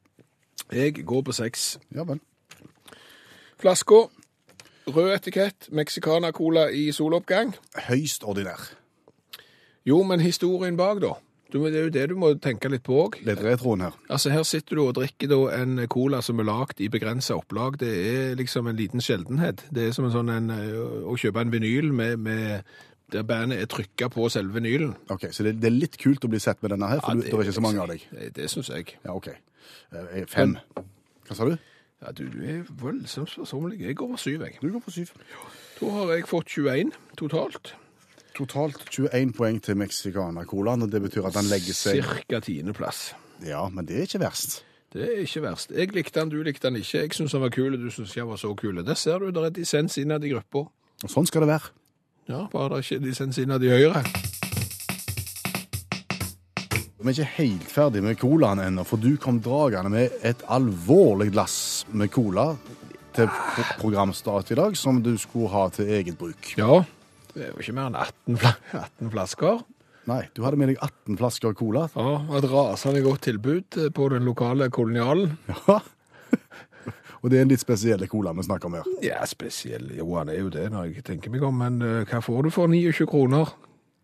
Jeg 0.73 1.05
går 1.07 1.23
på 1.25 1.35
seks. 1.37 1.69
Ja 1.95 2.05
vel. 2.09 2.21
Flaska, 3.59 4.05
rød 4.87 5.13
etikett, 5.15 5.69
Mexicana 5.75 6.31
Cola 6.33 6.69
i 6.71 6.89
soloppgang. 6.95 7.55
Høyst 7.89 8.27
ordinær. 8.29 8.69
Jo, 9.89 10.03
men 10.07 10.21
historien 10.21 10.77
bak, 10.77 11.01
da. 11.03 11.15
Du, 11.49 11.63
det 11.65 11.79
er 11.79 11.87
jo 11.87 11.93
det 11.95 12.03
du 12.11 12.17
må 12.21 12.29
tenke 12.45 12.69
litt 12.69 12.83
på 12.85 12.97
òg. 13.07 13.15
Litt 13.25 13.41
retroen 13.41 13.87
her. 13.87 13.95
Altså, 14.13 14.29
her 14.35 14.43
sitter 14.45 14.77
du 14.77 14.83
og 14.83 14.99
drikker 14.99 15.31
da 15.31 15.39
en 15.57 15.81
cola 15.89 16.21
som 16.25 16.43
er 16.43 16.49
lagd 16.49 16.83
i 16.85 16.91
begrensa 16.93 17.39
opplag. 17.39 17.79
Det 17.81 17.89
er 17.89 18.37
liksom 18.37 18.69
en 18.69 18.77
liten 18.77 19.01
sjeldenhet. 19.01 19.65
Det 19.73 19.87
er 19.89 19.97
som 19.97 20.05
en 20.05 20.13
sånn 20.13 20.33
en, 20.35 20.51
eh, 20.53 20.77
å 21.09 21.17
kjøpe 21.17 21.41
en 21.41 21.55
vinyl 21.55 21.89
med, 21.97 22.21
med 22.21 22.69
der 23.13 23.25
bandet 23.25 23.63
er 23.63 23.71
trykka 23.73 24.11
på 24.13 24.29
selve 24.29 24.59
vinylen. 24.59 24.93
Ok, 25.09 25.31
Så 25.33 25.47
det, 25.47 25.57
det 25.63 25.71
er 25.71 25.79
litt 25.79 25.97
kult 25.97 26.29
å 26.29 26.29
bli 26.29 26.41
sett 26.43 26.61
med 26.61 26.75
denne 26.77 26.93
her, 26.93 27.01
for 27.01 27.17
Ja, 27.17 27.23
du, 27.23 27.25
det 27.25 27.33
er 27.33 27.49
ikke 27.49 27.57
så 27.57 27.65
mange 27.65 27.81
av 27.81 27.89
deg. 27.95 28.05
Det, 28.13 28.29
det 28.37 28.51
syns 28.53 28.69
jeg. 28.69 28.99
Ja, 29.07 29.17
OK. 29.17 29.31
Eh, 29.33 30.25
Fem. 30.29 30.59
Hva 31.29 31.37
sa 31.39 31.49
du? 31.49 31.57
Ja, 32.05 32.13
du, 32.13 32.27
du 32.31 32.39
er 32.45 32.61
voldsomt 32.79 33.33
forsomlig. 33.33 33.81
Jeg 33.81 33.97
går 33.97 34.13
på 34.13 34.21
syv, 34.21 34.45
jeg. 34.45 34.61
Du 34.61 34.69
går 34.71 34.85
på 34.85 34.93
syv. 34.95 35.17
Da 35.81 35.97
har 35.97 36.13
jeg 36.13 36.29
fått 36.29 36.53
21 36.53 36.93
totalt. 37.17 37.73
Totalt 38.39 38.79
21 38.95 39.33
poeng 39.35 39.59
til 39.63 39.75
Mexicana-colaen, 39.81 40.83
og 40.87 40.93
det 40.93 41.01
betyr 41.03 41.27
at 41.27 41.35
han 41.41 41.49
legger 41.51 41.75
seg 41.75 41.99
Cirka 42.05 42.39
tiendeplass. 42.45 43.09
Ja, 43.43 43.65
men 43.69 43.87
det 43.89 43.97
er 43.99 44.07
ikke 44.07 44.21
verst. 44.23 44.61
Det 44.95 45.03
er 45.05 45.19
ikke 45.25 45.43
verst. 45.45 45.73
Jeg 45.75 45.91
likte 45.93 46.21
den, 46.21 46.31
du 46.33 46.39
likte 46.47 46.69
den 46.71 46.79
ikke. 46.81 47.03
Jeg 47.03 47.13
syns 47.19 47.35
den 47.35 47.43
var 47.43 47.51
kul, 47.55 47.75
du 47.83 47.91
syns 47.93 48.15
jeg 48.17 48.29
var 48.29 48.39
så 48.41 48.55
kul. 48.57 48.79
Der 48.87 48.95
ser 48.97 49.19
du, 49.19 49.29
det 49.35 49.43
er 49.45 49.51
dissens 49.59 49.99
innad 50.01 50.25
i 50.25 50.31
gruppa. 50.33 50.63
Og 51.05 51.11
sånn 51.13 51.27
skal 51.29 51.45
det 51.45 51.51
være. 51.51 51.73
Ja, 52.29 52.45
bare 52.53 52.69
det 52.73 52.79
er 52.79 52.87
ikke 52.87 53.05
dissens 53.09 53.39
innad 53.43 53.63
i 53.67 53.71
Høyre. 53.75 54.05
Vi 56.99 57.07
er 57.13 57.15
ikke 57.15 57.29
helt 57.39 57.69
ferdig 57.73 58.03
med 58.05 58.19
colaen 58.21 58.61
ennå, 58.61 58.83
for 58.85 59.01
du 59.01 59.13
kom 59.23 59.39
dragende 59.45 59.91
med 59.93 60.17
et 60.27 60.41
alvorlig 60.53 61.31
glass 61.33 61.87
med 61.95 62.11
cola 62.13 62.51
til 63.17 63.31
pro- 63.31 63.69
programstart 63.81 64.51
i 64.53 64.59
dag, 64.59 64.77
som 64.77 64.99
du 65.03 65.15
skulle 65.19 65.49
ha 65.53 65.69
til 65.73 65.89
eget 65.95 66.19
bruk. 66.21 66.51
Ja, 66.59 66.83
det 67.35 67.45
er 67.45 67.53
jo 67.53 67.63
ikke 67.63 67.77
mer 67.77 67.91
enn 67.91 67.99
18, 67.99 68.39
fl 68.41 68.79
18 68.79 69.13
flasker. 69.15 69.61
Nei, 70.09 70.23
du 70.33 70.43
hadde 70.47 70.57
med 70.61 70.73
deg 70.73 70.81
18 70.81 71.19
flasker 71.21 71.55
cola. 71.57 71.85
Ja, 71.93 72.17
et 72.39 72.49
rasende 72.49 73.05
godt 73.05 73.27
tilbud 73.29 73.77
eh, 73.77 73.91
på 73.93 74.09
den 74.15 74.29
lokale 74.29 74.71
kolonialen. 74.73 75.37
Ja. 75.69 75.81
Og 77.19 77.33
det 77.33 77.39
er 77.39 77.43
en 77.43 77.51
litt 77.51 77.63
spesiell 77.63 78.05
cola 78.07 78.31
vi 78.37 78.45
snakker 78.47 78.69
om 78.69 78.77
her. 78.79 78.85
Ja, 79.03 79.25
spesiell. 79.27 79.89
Jo, 79.97 80.07
han 80.21 80.29
er 80.31 80.37
jo 80.39 80.53
det 80.55 80.69
når 80.71 80.93
jeg 80.93 81.03
tenker 81.09 81.33
meg 81.35 81.43
om, 81.43 81.57
men 81.59 81.81
uh, 81.83 82.05
hva 82.07 82.21
får 82.23 82.47
du 82.47 82.51
for 82.55 82.71
29 82.71 83.09
kroner? 83.11 83.51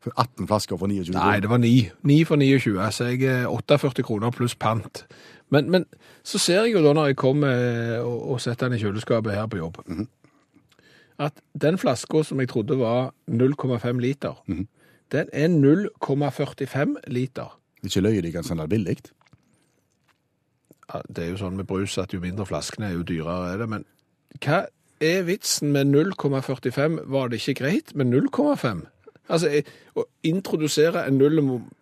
For 0.03 0.11
18 0.19 0.49
flasker 0.51 0.81
for 0.81 0.91
29 0.91 1.13
kroner? 1.13 1.29
Nei, 1.31 1.45
det 1.45 1.53
var 1.53 1.63
9. 1.63 1.71
9 2.11 2.17
for 2.27 2.43
29, 2.43 2.75
så 2.97 3.07
jeg 3.13 3.23
er 3.31 3.47
48 3.47 4.03
kroner 4.05 4.35
pluss 4.35 4.57
pant. 4.59 5.05
Men, 5.55 5.71
men 5.71 5.87
så 6.27 6.43
ser 6.43 6.65
jeg 6.65 6.75
jo 6.75 6.83
da 6.85 6.97
når 6.97 7.13
jeg 7.13 7.21
kommer 7.23 7.55
eh, 7.55 8.01
og, 8.03 8.35
og 8.35 8.43
setter 8.43 8.67
den 8.67 8.81
i 8.81 8.83
kjøleskapet 8.83 9.39
her 9.39 9.47
på 9.47 9.63
jobb, 9.63 9.79
at 11.19 11.33
den 11.61 11.79
flaska 11.79 12.23
som 12.25 12.41
jeg 12.41 12.49
trodde 12.51 12.79
var 12.79 13.13
0,5 13.31 14.01
liter, 14.01 14.35
Mhm. 14.49 14.67
den 15.13 15.29
er 15.33 15.49
0,45 15.49 16.97
liter. 17.07 17.59
Ikke 17.85 18.01
løye 18.01 18.23
de 18.23 18.33
kan 18.33 18.43
det 18.59 18.69
billig. 18.71 18.97
Ja, 20.93 21.01
det 21.09 21.25
er 21.25 21.31
jo 21.31 21.37
sånn 21.41 21.57
med 21.57 21.67
brus 21.67 21.97
at 21.99 22.13
jo 22.13 22.21
mindre 22.21 22.47
flaskene 22.47 22.91
er, 22.91 22.93
jo 22.99 23.03
dyrere 23.03 23.53
er 23.55 23.59
det. 23.59 23.69
Men 23.69 23.85
hva 24.41 24.67
er 25.01 25.23
vitsen 25.23 25.73
med 25.73 25.87
0,45? 25.87 26.99
Var 27.07 27.29
det 27.29 27.41
ikke 27.41 27.55
greit 27.63 27.95
med 27.95 28.07
0,5? 28.07 28.87
Altså, 29.29 29.63
Å 29.97 30.03
introdusere 30.27 31.07
en, 31.07 31.17
null, 31.19 31.39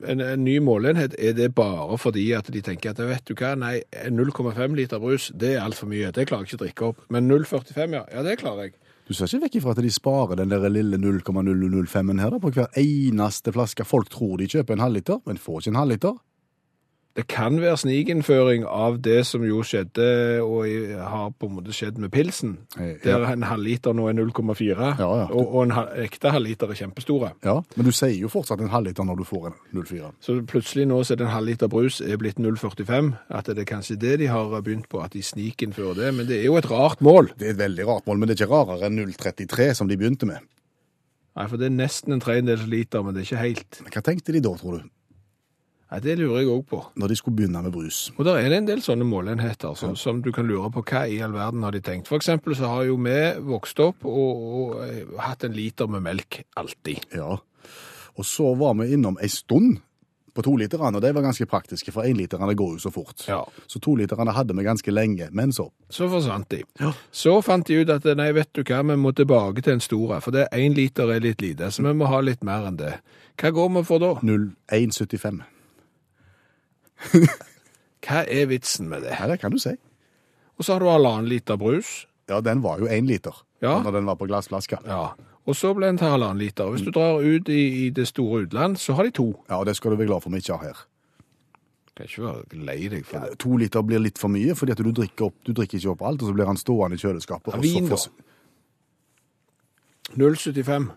en, 0.06 0.20
en 0.20 0.44
ny 0.44 0.58
måleenhet, 0.60 1.14
er 1.18 1.32
det 1.32 1.54
bare 1.56 1.96
fordi 1.98 2.26
at 2.36 2.50
de 2.52 2.60
tenker 2.60 2.90
at 2.90 2.98
vet 2.98 3.24
du 3.24 3.32
hva, 3.34 3.54
nei, 3.56 3.80
0,5 4.12 4.74
liter 4.76 5.00
brus, 5.00 5.30
det 5.34 5.54
er 5.56 5.62
altfor 5.64 5.88
mye. 5.88 6.10
Det 6.12 6.26
klarer 6.28 6.44
jeg 6.44 6.52
ikke 6.52 6.58
å 6.60 6.64
drikke 6.66 6.86
opp. 6.90 7.00
Men 7.08 7.26
0,45, 7.30 7.96
ja, 7.96 8.04
ja, 8.12 8.22
det 8.22 8.36
klarer 8.38 8.68
jeg. 8.68 8.74
Du 9.08 9.14
ser 9.14 9.26
ikke 9.26 9.46
vekk 9.46 9.56
ifra 9.58 9.72
at 9.74 9.82
de 9.82 9.90
sparer 9.90 10.38
den 10.38 10.52
der 10.52 10.68
lille 10.70 10.98
0,005-en 11.00 12.20
her 12.22 12.30
da, 12.30 12.38
på 12.38 12.52
hver 12.54 12.70
eneste 12.78 13.52
flaske. 13.52 13.84
Folk 13.84 14.10
tror 14.12 14.36
de 14.38 14.46
kjøper 14.48 14.76
en 14.76 14.84
halvliter, 14.84 15.18
men 15.26 15.40
får 15.42 15.60
ikke 15.60 15.74
en 15.74 15.80
halvliter. 15.80 16.20
Det 17.16 17.26
kan 17.28 17.58
være 17.60 17.76
snikinnføring 17.76 18.62
av 18.64 18.94
det 19.04 19.18
som 19.28 19.42
jo 19.44 19.58
skjedde, 19.60 20.40
og 20.40 20.64
har 20.96 21.26
på 21.36 21.48
en 21.50 21.58
måte 21.58 21.74
skjedd 21.76 21.98
med 22.00 22.08
pilsen. 22.14 22.54
Eh, 22.80 22.94
Der 23.04 23.18
ja. 23.20 23.32
en 23.34 23.42
halvliter 23.44 23.92
nå 23.92 24.06
er 24.08 24.14
0,4, 24.16 24.78
Ja, 24.96 25.08
ja. 25.20 25.26
og, 25.28 25.50
og 25.54 25.62
en 25.66 25.74
hal- 25.76 25.90
ekte 26.06 26.30
halvliter 26.32 26.70
er 26.72 26.78
kjempestore. 26.80 27.32
Ja, 27.44 27.58
men 27.76 27.84
du 27.84 27.92
sier 27.92 28.16
jo 28.16 28.30
fortsatt 28.32 28.62
en 28.64 28.72
halvliter 28.72 29.04
når 29.04 29.20
du 29.20 29.24
får 29.28 29.50
en 29.50 29.58
04. 29.84 30.08
Så 30.24 30.38
plutselig 30.48 30.86
nå 30.88 31.02
så 31.04 31.12
er 31.12 31.20
det 31.20 31.26
en 31.26 31.34
halvliter 31.36 31.68
brus 31.68 32.00
er 32.00 32.16
blitt 32.16 32.40
0,45. 32.40 33.12
At 33.28 33.44
det 33.52 33.58
er 33.58 33.68
kanskje 33.74 33.98
det 34.00 34.14
de 34.24 34.30
har 34.32 34.48
begynt 34.62 34.88
på, 34.88 35.02
at 35.04 35.12
de 35.12 35.20
snikinnfører 35.22 35.94
det. 36.00 36.14
Men 36.16 36.26
det 36.26 36.40
er 36.40 36.48
jo 36.48 36.56
et 36.56 36.70
rart 36.72 37.04
mål. 37.04 37.28
Det 37.36 37.50
er 37.50 37.52
et 37.58 37.60
veldig 37.60 37.86
rart 37.92 38.06
mål, 38.08 38.18
men 38.24 38.28
det 38.32 38.38
er 38.40 38.46
ikke 38.46 38.54
rarere 38.56 38.88
enn 38.88 38.96
033 39.12 39.74
som 39.76 39.88
de 39.92 40.00
begynte 40.00 40.24
med. 40.32 40.40
Nei, 41.36 41.44
for 41.48 41.56
det 41.60 41.68
er 41.68 41.76
nesten 41.76 42.12
en 42.16 42.20
tredjedels 42.24 42.64
liter, 42.68 43.04
men 43.04 43.12
det 43.14 43.22
er 43.22 43.28
ikke 43.28 43.44
helt. 43.44 43.78
Hva 43.92 44.00
tenkte 44.04 44.32
de 44.32 44.40
da, 44.44 44.56
tror 44.56 44.80
du, 44.80 44.88
Nei, 45.92 46.00
Det 46.00 46.14
lurer 46.18 46.40
jeg 46.40 46.48
òg 46.48 46.64
på. 46.70 46.80
når 46.96 47.08
de 47.12 47.16
skulle 47.20 47.36
begynne 47.36 47.62
med 47.62 47.72
brus? 47.74 48.10
Og 48.16 48.24
der 48.24 48.38
er 48.40 48.48
det 48.48 48.58
en 48.62 48.66
del 48.70 48.80
sånne 48.80 49.04
målenheter 49.04 49.76
som, 49.76 49.92
som 49.96 50.22
du 50.24 50.30
kan 50.32 50.48
lure 50.48 50.70
på 50.72 50.80
hva 50.88 51.04
i 51.04 51.20
all 51.20 51.34
verden 51.36 51.62
har 51.66 51.76
de 51.76 51.82
tenkt. 51.84 52.08
For 52.08 52.16
eksempel 52.16 52.56
så 52.56 52.70
har 52.72 52.86
jo 52.88 52.96
vi 52.96 53.18
vokst 53.44 53.78
opp 53.84 54.04
og, 54.08 54.42
og 54.56 54.82
eh, 54.86 55.04
hatt 55.20 55.44
en 55.44 55.52
liter 55.52 55.86
med 55.92 56.00
melk 56.08 56.42
alltid. 56.56 57.04
Ja. 57.12 57.36
Og 58.16 58.24
så 58.24 58.54
var 58.56 58.74
vi 58.80 58.92
innom 58.96 59.18
ei 59.20 59.28
stund 59.28 59.82
på 60.32 60.40
toliterne, 60.40 60.96
og 60.96 61.02
det 61.04 61.10
var 61.12 61.26
ganske 61.26 61.44
praktiske, 61.44 61.92
for 61.92 62.08
énliterne 62.08 62.54
går 62.56 62.70
jo 62.78 62.80
så 62.80 62.90
fort. 62.90 63.20
Ja. 63.28 63.42
Så 63.68 63.76
toliterne 63.84 64.32
hadde 64.32 64.56
vi 64.56 64.64
ganske 64.64 64.88
lenge, 64.94 65.28
men 65.30 65.52
så 65.52 65.66
Så 65.92 66.08
forsvant 66.08 66.48
de. 66.48 66.62
Så 67.12 67.34
fant 67.44 67.66
de 67.68 67.82
ut 67.82 67.90
at 67.92 68.08
nei, 68.16 68.30
vet 68.32 68.48
du 68.56 68.62
hva, 68.64 68.80
vi 68.80 68.96
må 68.96 69.12
tilbake 69.12 69.60
til 69.60 69.74
en 69.74 69.84
stor, 69.84 70.20
for 70.24 70.32
det 70.32 70.46
én 70.56 70.72
liter 70.72 71.12
er 71.12 71.20
litt 71.20 71.44
lite, 71.44 71.68
så 71.68 71.84
vi 71.84 71.92
må 71.92 72.08
ha 72.08 72.20
litt 72.24 72.40
mer 72.42 72.64
enn 72.64 72.80
det. 72.80 72.94
Hva 73.36 73.52
går 73.52 73.68
vi 73.76 73.82
for 73.84 74.00
da? 74.00 74.14
0175. 74.24 75.42
Hva 78.02 78.22
er 78.26 78.46
vitsen 78.50 78.88
med 78.90 79.02
det? 79.06 79.12
Ja, 79.18 79.26
det 79.30 79.40
kan 79.40 79.52
du 79.54 79.58
si. 79.62 79.74
Og 80.58 80.64
så 80.66 80.72
har 80.76 80.80
du 80.82 80.88
halvannen 80.90 81.28
liter 81.30 81.56
brus. 81.60 82.06
Ja, 82.30 82.40
den 82.40 82.62
var 82.62 82.78
jo 82.82 82.86
én 82.90 83.06
liter 83.06 83.34
Ja. 83.62 83.76
når 83.82 83.92
den 83.98 84.06
var 84.06 84.16
på 84.18 84.26
glassflaske. 84.26 84.78
Ja. 84.86 85.12
Og 85.46 85.56
så 85.58 85.72
ble 85.74 85.86
den 85.90 85.98
til 85.98 86.06
halvannen 86.10 86.38
liter. 86.38 86.70
Hvis 86.70 86.82
du 86.86 86.90
drar 86.94 87.18
ut 87.22 87.48
i, 87.50 87.86
i 87.86 87.90
det 87.90 88.06
store 88.08 88.44
utland, 88.46 88.76
så 88.78 88.94
har 88.94 89.04
de 89.08 89.10
to. 89.10 89.28
Ja, 89.50 89.58
og 89.58 89.66
det 89.66 89.76
skal 89.76 89.90
du 89.90 89.96
være 89.96 90.06
glad 90.10 90.22
for 90.22 90.30
vi 90.30 90.38
ikke 90.42 90.56
har 90.56 90.66
her. 90.72 90.82
Kan 91.96 92.06
ikke 92.08 92.22
være 92.24 92.64
lei 92.64 92.88
deg 92.88 93.04
for 93.06 93.18
det. 93.26 93.38
To 93.42 93.56
liter 93.60 93.82
blir 93.84 94.00
litt 94.00 94.18
for 94.22 94.28
mye, 94.32 94.54
fordi 94.56 94.72
at 94.72 94.78
du 94.82 94.92
drikker, 94.96 95.26
opp, 95.28 95.34
du 95.44 95.52
drikker 95.52 95.78
ikke 95.78 95.90
opp 95.96 96.02
alt, 96.08 96.22
og 96.22 96.30
så 96.30 96.34
blir 96.38 96.46
han 96.48 96.56
stående 96.60 96.96
i 96.96 97.02
kjøleskapet. 97.02 97.52
Ja, 97.52 97.58
og 97.58 97.64
så 97.64 97.72
vin, 97.74 97.88
da. 97.90 97.96
fors- 97.96 98.10
0,75. 100.16 100.90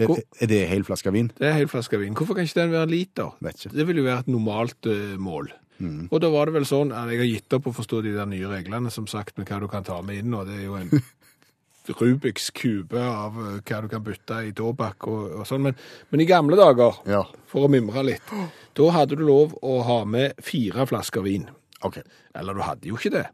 Er, 0.00 0.12
er 0.40 0.48
det 0.48 0.60
hel 0.70 0.84
flaske 0.88 1.12
vin? 1.12 1.28
Det 1.36 1.44
er 1.44 1.52
en 1.52 1.58
hel 1.60 1.68
flaske 1.68 1.98
vin. 2.00 2.14
Hvorfor 2.16 2.38
kan 2.38 2.46
ikke 2.48 2.60
den 2.62 2.72
være 2.72 2.86
en 2.88 2.94
liter? 2.94 3.34
Vet 3.44 3.58
ikke. 3.66 3.74
Det 3.76 3.84
vil 3.90 4.00
jo 4.00 4.06
være 4.06 4.24
et 4.24 4.30
normalt 4.32 4.88
uh, 4.88 5.16
mål. 5.20 5.50
Og 5.82 6.20
da 6.22 6.28
var 6.30 6.46
det 6.46 6.54
vel 6.54 6.66
sånn 6.68 6.92
at 6.94 7.10
jeg 7.10 7.18
har 7.18 7.26
gitt 7.26 7.54
opp 7.56 7.64
å 7.66 7.72
forstå 7.74 8.02
de 8.04 8.12
der 8.14 8.28
nye 8.30 8.46
reglene, 8.46 8.90
som 8.94 9.08
sagt, 9.10 9.34
med 9.38 9.48
hva 9.50 9.58
du 9.58 9.66
kan 9.72 9.82
ta 9.82 9.96
med 10.06 10.20
inn, 10.20 10.34
og 10.38 10.46
det 10.46 10.60
er 10.60 10.68
jo 10.68 10.76
en 10.78 10.92
Rubiks 11.98 12.52
kube 12.54 13.00
av 13.02 13.34
eh, 13.42 13.56
hva 13.66 13.80
du 13.82 13.88
kan 13.90 14.04
bytte 14.06 14.38
i 14.46 14.52
tobakk 14.54 15.08
og, 15.10 15.24
og 15.40 15.48
sånn. 15.48 15.64
Men, 15.66 15.74
men 16.14 16.22
i 16.22 16.28
gamle 16.28 16.58
dager, 16.60 17.00
Ja. 17.10 17.24
for 17.50 17.66
å 17.66 17.72
mimre 17.72 18.04
litt, 18.06 18.30
da 18.78 18.90
hadde 18.94 19.18
du 19.18 19.24
lov 19.26 19.56
å 19.58 19.80
ha 19.88 19.98
med 20.06 20.38
fire 20.44 20.86
flasker 20.86 21.26
vin. 21.26 21.48
Okay. 21.82 22.06
Eller 22.38 22.54
du 22.54 22.62
hadde 22.62 22.86
jo 22.92 23.00
ikke 23.00 23.16
det. 23.16 23.26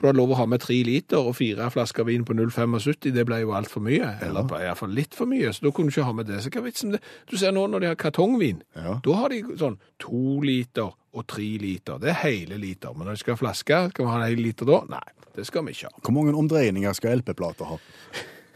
For 0.00 0.06
du 0.06 0.14
hadde 0.14 0.20
lov 0.22 0.30
å 0.32 0.36
ha 0.38 0.46
med 0.48 0.62
tre 0.64 0.78
liter 0.86 1.20
og 1.20 1.34
fire 1.36 1.66
flasker 1.68 2.06
vin 2.08 2.22
på 2.24 2.32
0,75. 2.32 3.10
Det 3.12 3.24
ble 3.28 3.42
jo 3.42 3.50
altfor 3.52 3.82
mye. 3.84 4.14
Eller 4.24 4.46
i 4.48 4.62
hvert 4.64 4.78
fall 4.80 4.94
litt 4.96 5.12
for 5.12 5.28
mye. 5.28 5.50
Så 5.52 5.66
da 5.66 5.72
kunne 5.76 5.92
du 5.92 5.92
ikke 5.92 6.06
ha 6.08 6.14
med 6.16 6.30
det. 6.30 6.38
Så 6.40 6.52
hva 6.54 6.62
vitsen 6.64 6.94
det? 6.94 7.02
Du 7.28 7.36
ser 7.36 7.52
nå 7.52 7.66
når 7.68 7.84
de 7.84 7.90
har 7.90 7.98
kartongvin. 8.00 8.62
Ja. 8.78 8.94
Da 9.04 9.18
har 9.18 9.28
de 9.34 9.42
sånn 9.60 9.76
to 10.00 10.40
liter 10.40 10.88
og 11.12 11.26
tre 11.28 11.50
liter. 11.60 12.00
Det 12.00 12.14
er 12.14 12.20
hele 12.22 12.56
liter. 12.62 12.96
Men 12.96 13.10
når 13.10 13.18
de 13.18 13.24
skal 13.26 13.36
ha 13.36 13.42
flaske, 13.42 13.82
skal 13.92 14.06
vi 14.06 14.14
ha 14.14 14.22
en 14.22 14.24
hel 14.30 14.40
liter 14.40 14.72
da? 14.72 14.80
Nei, 14.88 15.04
det 15.36 15.44
skal 15.50 15.68
vi 15.68 15.76
ikke 15.76 15.92
ha. 15.92 16.00
Hvor 16.06 16.16
mange 16.16 16.32
omdreininger 16.40 16.96
skal 16.96 17.20
LP-plater 17.20 17.68
ha? 17.74 17.80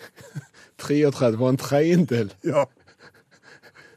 33 0.84 1.36
og 1.36 1.48
en 1.52 1.60
tredjedel. 1.60 2.32
Ja. 2.48 2.64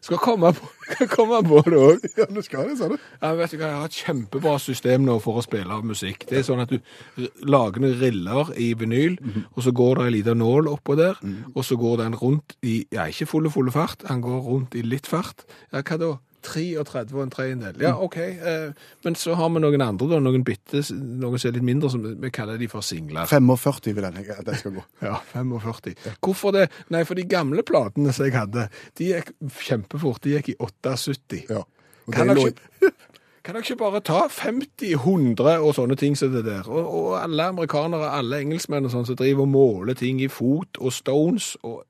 Skal 0.07 0.21
komme 0.23 0.53
på, 0.55 0.67
skal 0.93 1.09
komme 1.11 1.41
på 1.43 1.61
det 1.67 1.79
òg. 1.83 2.05
ja, 2.15 2.27
du 2.31 2.39
skal 2.45 2.69
det, 2.69 2.77
sa 2.79 2.87
du. 2.87 2.95
Ja, 2.95 3.33
vet 3.35 3.51
du 3.51 3.57
hva, 3.59 3.71
Jeg 3.71 3.79
har 3.81 3.89
et 3.89 3.97
kjempebra 4.05 4.53
system 4.63 5.03
nå 5.07 5.17
for 5.23 5.39
å 5.39 5.43
spille 5.43 5.67
av 5.73 5.83
musikk. 5.87 6.23
Det 6.29 6.39
er 6.39 6.45
sånn 6.47 6.63
at 6.63 6.71
du 6.71 6.79
lager 7.43 7.83
noen 7.83 7.97
riller 7.99 8.53
i 8.55 8.69
vinyl, 8.79 9.17
og 9.51 9.65
så 9.65 9.73
går 9.75 9.99
det 9.99 10.05
en 10.07 10.15
liten 10.15 10.41
nål 10.43 10.71
oppå 10.71 10.95
der, 10.99 11.19
og 11.53 11.65
så 11.67 11.75
går 11.79 11.99
den 12.05 12.15
rundt 12.21 12.55
i 12.63 12.79
ja, 12.95 13.09
ikke 13.11 13.27
fulle, 13.27 13.51
fulle 13.51 13.73
fart, 13.75 14.07
han 14.07 14.23
går 14.23 14.39
rundt 14.47 14.79
i 14.79 14.85
litt 14.85 15.09
fart. 15.11 15.43
Ja, 15.73 15.83
hva 15.83 15.99
da? 15.99 16.13
33 16.47 17.15
og 17.15 17.23
en 17.23 17.33
tredjedel. 17.33 17.81
Ja, 17.83 17.93
OK. 18.03 18.17
Eh, 18.17 18.87
men 19.05 19.17
så 19.19 19.35
har 19.37 19.51
vi 19.53 19.61
noen 19.63 19.83
andre, 19.83 20.09
da, 20.13 20.19
noen 20.23 20.45
bitte, 20.47 20.81
noen 20.95 21.37
som 21.37 21.51
er 21.51 21.57
litt 21.57 21.67
mindre, 21.67 21.91
som 21.93 22.05
vi 22.23 22.31
kaller 22.33 22.59
de 22.61 22.69
for 22.71 22.85
singler. 22.85 23.27
45 23.29 23.93
vil 23.93 24.07
jeg 24.07 24.37
at 24.37 24.45
den 24.47 24.61
skal 24.61 24.77
gå. 24.79 24.85
Ja, 25.07 25.19
45. 25.33 25.97
Hvorfor 26.23 26.55
det? 26.55 26.67
Nei, 26.93 27.03
for 27.07 27.19
de 27.19 27.27
gamle 27.29 27.63
platene 27.67 28.13
som 28.15 28.27
jeg 28.27 28.35
hadde, 28.37 28.67
de 28.97 29.11
gikk 29.11 29.33
kjempefort. 29.67 30.23
De 30.23 30.37
gikk 30.37 30.53
i 30.55 30.57
78. 30.63 31.43
Ja. 31.51 31.63
Kan 32.13 32.31
dere 32.31 32.47
ikke, 32.47 32.91
kan 33.43 33.57
dere 33.57 33.65
ikke 33.65 33.79
bare 33.81 34.01
ta 34.05 34.23
50, 34.31 34.95
100 34.95 35.59
og 35.59 35.75
sånne 35.75 35.97
ting 35.99 36.15
som 36.19 36.31
det 36.33 36.45
der? 36.47 36.67
Og, 36.71 36.87
og 36.87 37.11
alle 37.19 37.51
amerikanere, 37.51 38.13
alle 38.15 38.41
engelskmenn 38.45 38.87
og 38.87 38.95
sånn 38.95 39.07
som 39.09 39.19
driver 39.19 39.45
og 39.45 39.53
måler 39.53 39.99
ting 39.99 40.21
i 40.23 40.31
fot 40.31 40.79
og 40.79 40.95
stones 40.95 41.55
og 41.67 41.83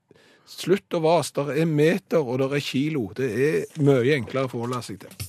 Slutt 0.48 0.96
å 0.96 1.02
vase. 1.04 1.44
Det 1.50 1.58
er 1.60 1.68
meter 1.68 2.24
og 2.24 2.40
det 2.40 2.54
er 2.56 2.64
kilo. 2.64 3.10
Det 3.16 3.28
er 3.28 3.82
mye 3.84 4.16
enklere 4.16 4.48
å 4.48 4.52
forholde 4.54 4.80
seg 4.86 5.02
til. 5.04 5.28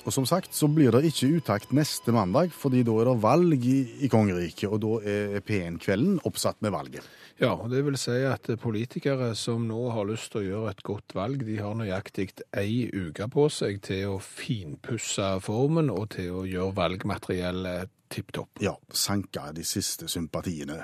Og 0.00 0.14
som 0.14 0.24
sagt 0.24 0.54
så 0.56 0.64
blir 0.72 0.94
det 0.94 1.10
ikke 1.10 1.28
utakt 1.36 1.74
neste 1.76 2.12
mandag, 2.14 2.54
fordi 2.56 2.80
da 2.86 2.94
er 3.02 3.10
det 3.10 3.20
valg 3.20 3.66
i, 3.68 3.80
i 4.06 4.08
kongeriket, 4.10 4.70
og 4.72 4.80
da 4.82 4.94
er 5.04 5.44
P1-kvelden 5.44 6.22
oppsatt 6.26 6.62
med 6.64 6.72
valget. 6.72 7.04
Ja, 7.40 7.52
og 7.52 7.68
det 7.72 7.82
vil 7.84 7.98
si 8.00 8.16
at 8.28 8.48
politikere 8.60 9.30
som 9.38 9.68
nå 9.68 9.84
har 9.94 10.08
lyst 10.08 10.32
til 10.32 10.42
å 10.42 10.46
gjøre 10.48 10.72
et 10.72 10.82
godt 10.86 11.14
valg, 11.16 11.44
de 11.44 11.60
har 11.60 11.76
nøyaktig 11.76 12.30
ei 12.56 12.88
uke 12.90 13.28
på 13.32 13.46
seg 13.52 13.82
til 13.84 14.16
å 14.16 14.18
finpusse 14.24 15.34
formen 15.44 15.92
og 15.92 16.10
til 16.16 16.40
å 16.40 16.44
gjøre 16.48 16.76
valgmateriellet 16.80 17.92
tipp 18.10 18.32
topp. 18.32 18.58
Ja, 18.60 18.74
sanka 18.92 19.50
de 19.54 19.64
siste 19.66 20.08
sympatiene 20.10 20.80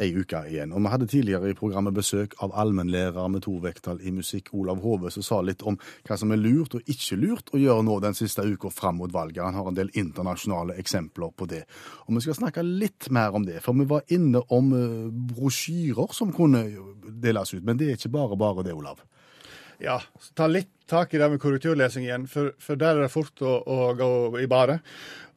ei 0.00 0.10
uke 0.16 0.40
igjen. 0.48 0.72
Og 0.72 0.82
vi 0.82 0.92
hadde 0.92 1.08
tidligere 1.10 1.52
i 1.52 1.56
programmet 1.58 1.94
besøk 1.96 2.34
av 2.44 2.54
allmennlærer 2.56 3.28
med 3.32 3.44
to 3.44 3.58
vekttall 3.62 4.00
i 4.00 4.12
musikk, 4.14 4.52
Olav 4.56 4.80
Hove, 4.84 5.12
som 5.12 5.24
sa 5.26 5.40
litt 5.44 5.62
om 5.66 5.78
hva 6.08 6.18
som 6.20 6.32
er 6.32 6.40
lurt 6.40 6.78
og 6.78 6.90
ikke 6.90 7.18
lurt 7.20 7.52
å 7.54 7.60
gjøre 7.60 7.84
nå 7.86 7.98
den 8.04 8.16
siste 8.16 8.46
uka 8.46 8.72
fram 8.72 9.00
mot 9.02 9.12
valget. 9.12 9.44
Han 9.44 9.58
har 9.58 9.68
en 9.70 9.76
del 9.76 9.92
internasjonale 9.94 10.78
eksempler 10.80 11.34
på 11.36 11.48
det. 11.50 11.62
Og 12.06 12.16
vi 12.16 12.24
skal 12.24 12.40
snakke 12.40 12.64
litt 12.66 13.10
mer 13.12 13.36
om 13.36 13.46
det, 13.46 13.60
for 13.64 13.76
vi 13.76 13.88
var 13.90 14.08
inne 14.08 14.42
om 14.48 14.72
eh, 14.76 15.08
brosjyrer 15.36 16.16
som 16.16 16.32
kunne 16.32 16.64
deles 17.20 17.54
ut. 17.54 17.64
Men 17.64 17.80
det 17.80 17.90
er 17.90 18.00
ikke 18.00 18.16
bare 18.16 18.40
bare 18.40 18.64
det, 18.66 18.76
Olav. 18.76 19.04
Ja, 19.80 19.96
så 20.20 20.34
ta 20.36 20.46
litt 20.50 20.70
tak 20.90 21.14
i 21.14 21.20
det 21.20 21.28
med 21.30 21.40
korrekturlesing 21.40 22.04
igjen, 22.04 22.26
for, 22.28 22.50
for 22.60 22.78
der 22.78 22.98
er 22.98 23.06
det 23.06 23.12
fort 23.12 23.40
å, 23.46 23.54
å 23.64 23.92
gå 23.96 24.10
i 24.42 24.48
baret. 24.50 24.82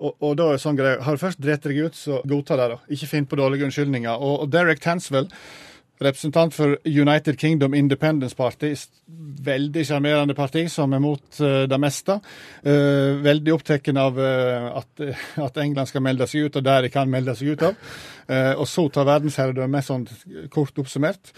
Og, 0.04 0.16
og 0.18 0.34
da 0.40 0.50
er 0.52 0.62
sånn 0.62 0.80
greie, 0.80 1.00
Har 1.06 1.16
du 1.16 1.22
først 1.22 1.40
drept 1.42 1.68
deg 1.70 1.80
ut, 1.86 1.96
så 1.96 2.20
godta 2.28 2.58
det, 2.60 2.72
da. 2.74 2.80
Ikke 2.92 3.12
finn 3.12 3.28
på 3.30 3.40
dårlige 3.40 3.70
unnskyldninger. 3.70 4.18
Og, 4.18 4.44
og 4.44 4.52
Derek 4.52 4.82
Tanswell, 4.84 5.30
representant 6.02 6.54
for 6.54 6.78
United 6.86 7.38
Kingdom 7.40 7.74
Independence 7.74 8.36
Party, 8.36 8.74
veldig 9.44 9.84
sjarmerende 9.88 10.36
parti 10.38 10.66
som 10.72 10.94
er 10.94 11.02
mot 11.04 11.42
uh, 11.42 11.64
det 11.70 11.80
meste. 11.82 12.18
Uh, 12.66 13.20
veldig 13.24 13.54
opptatt 13.54 13.92
av 13.94 14.18
uh, 14.20 14.70
at, 14.82 15.06
at 15.48 15.62
England 15.64 15.92
skal 15.92 16.06
melde 16.06 16.28
seg 16.30 16.48
ut, 16.48 16.60
og 16.60 16.66
der 16.66 16.88
de 16.88 16.94
kan 16.94 17.12
melde 17.12 17.36
seg 17.38 17.54
ut 17.54 17.68
av. 17.70 17.94
Og 18.24 18.64
så 18.72 18.86
ta 18.88 19.04
verdensherredømme, 19.04 19.82
sånn 19.84 20.06
kort 20.54 20.78
oppsummert. 20.80 21.34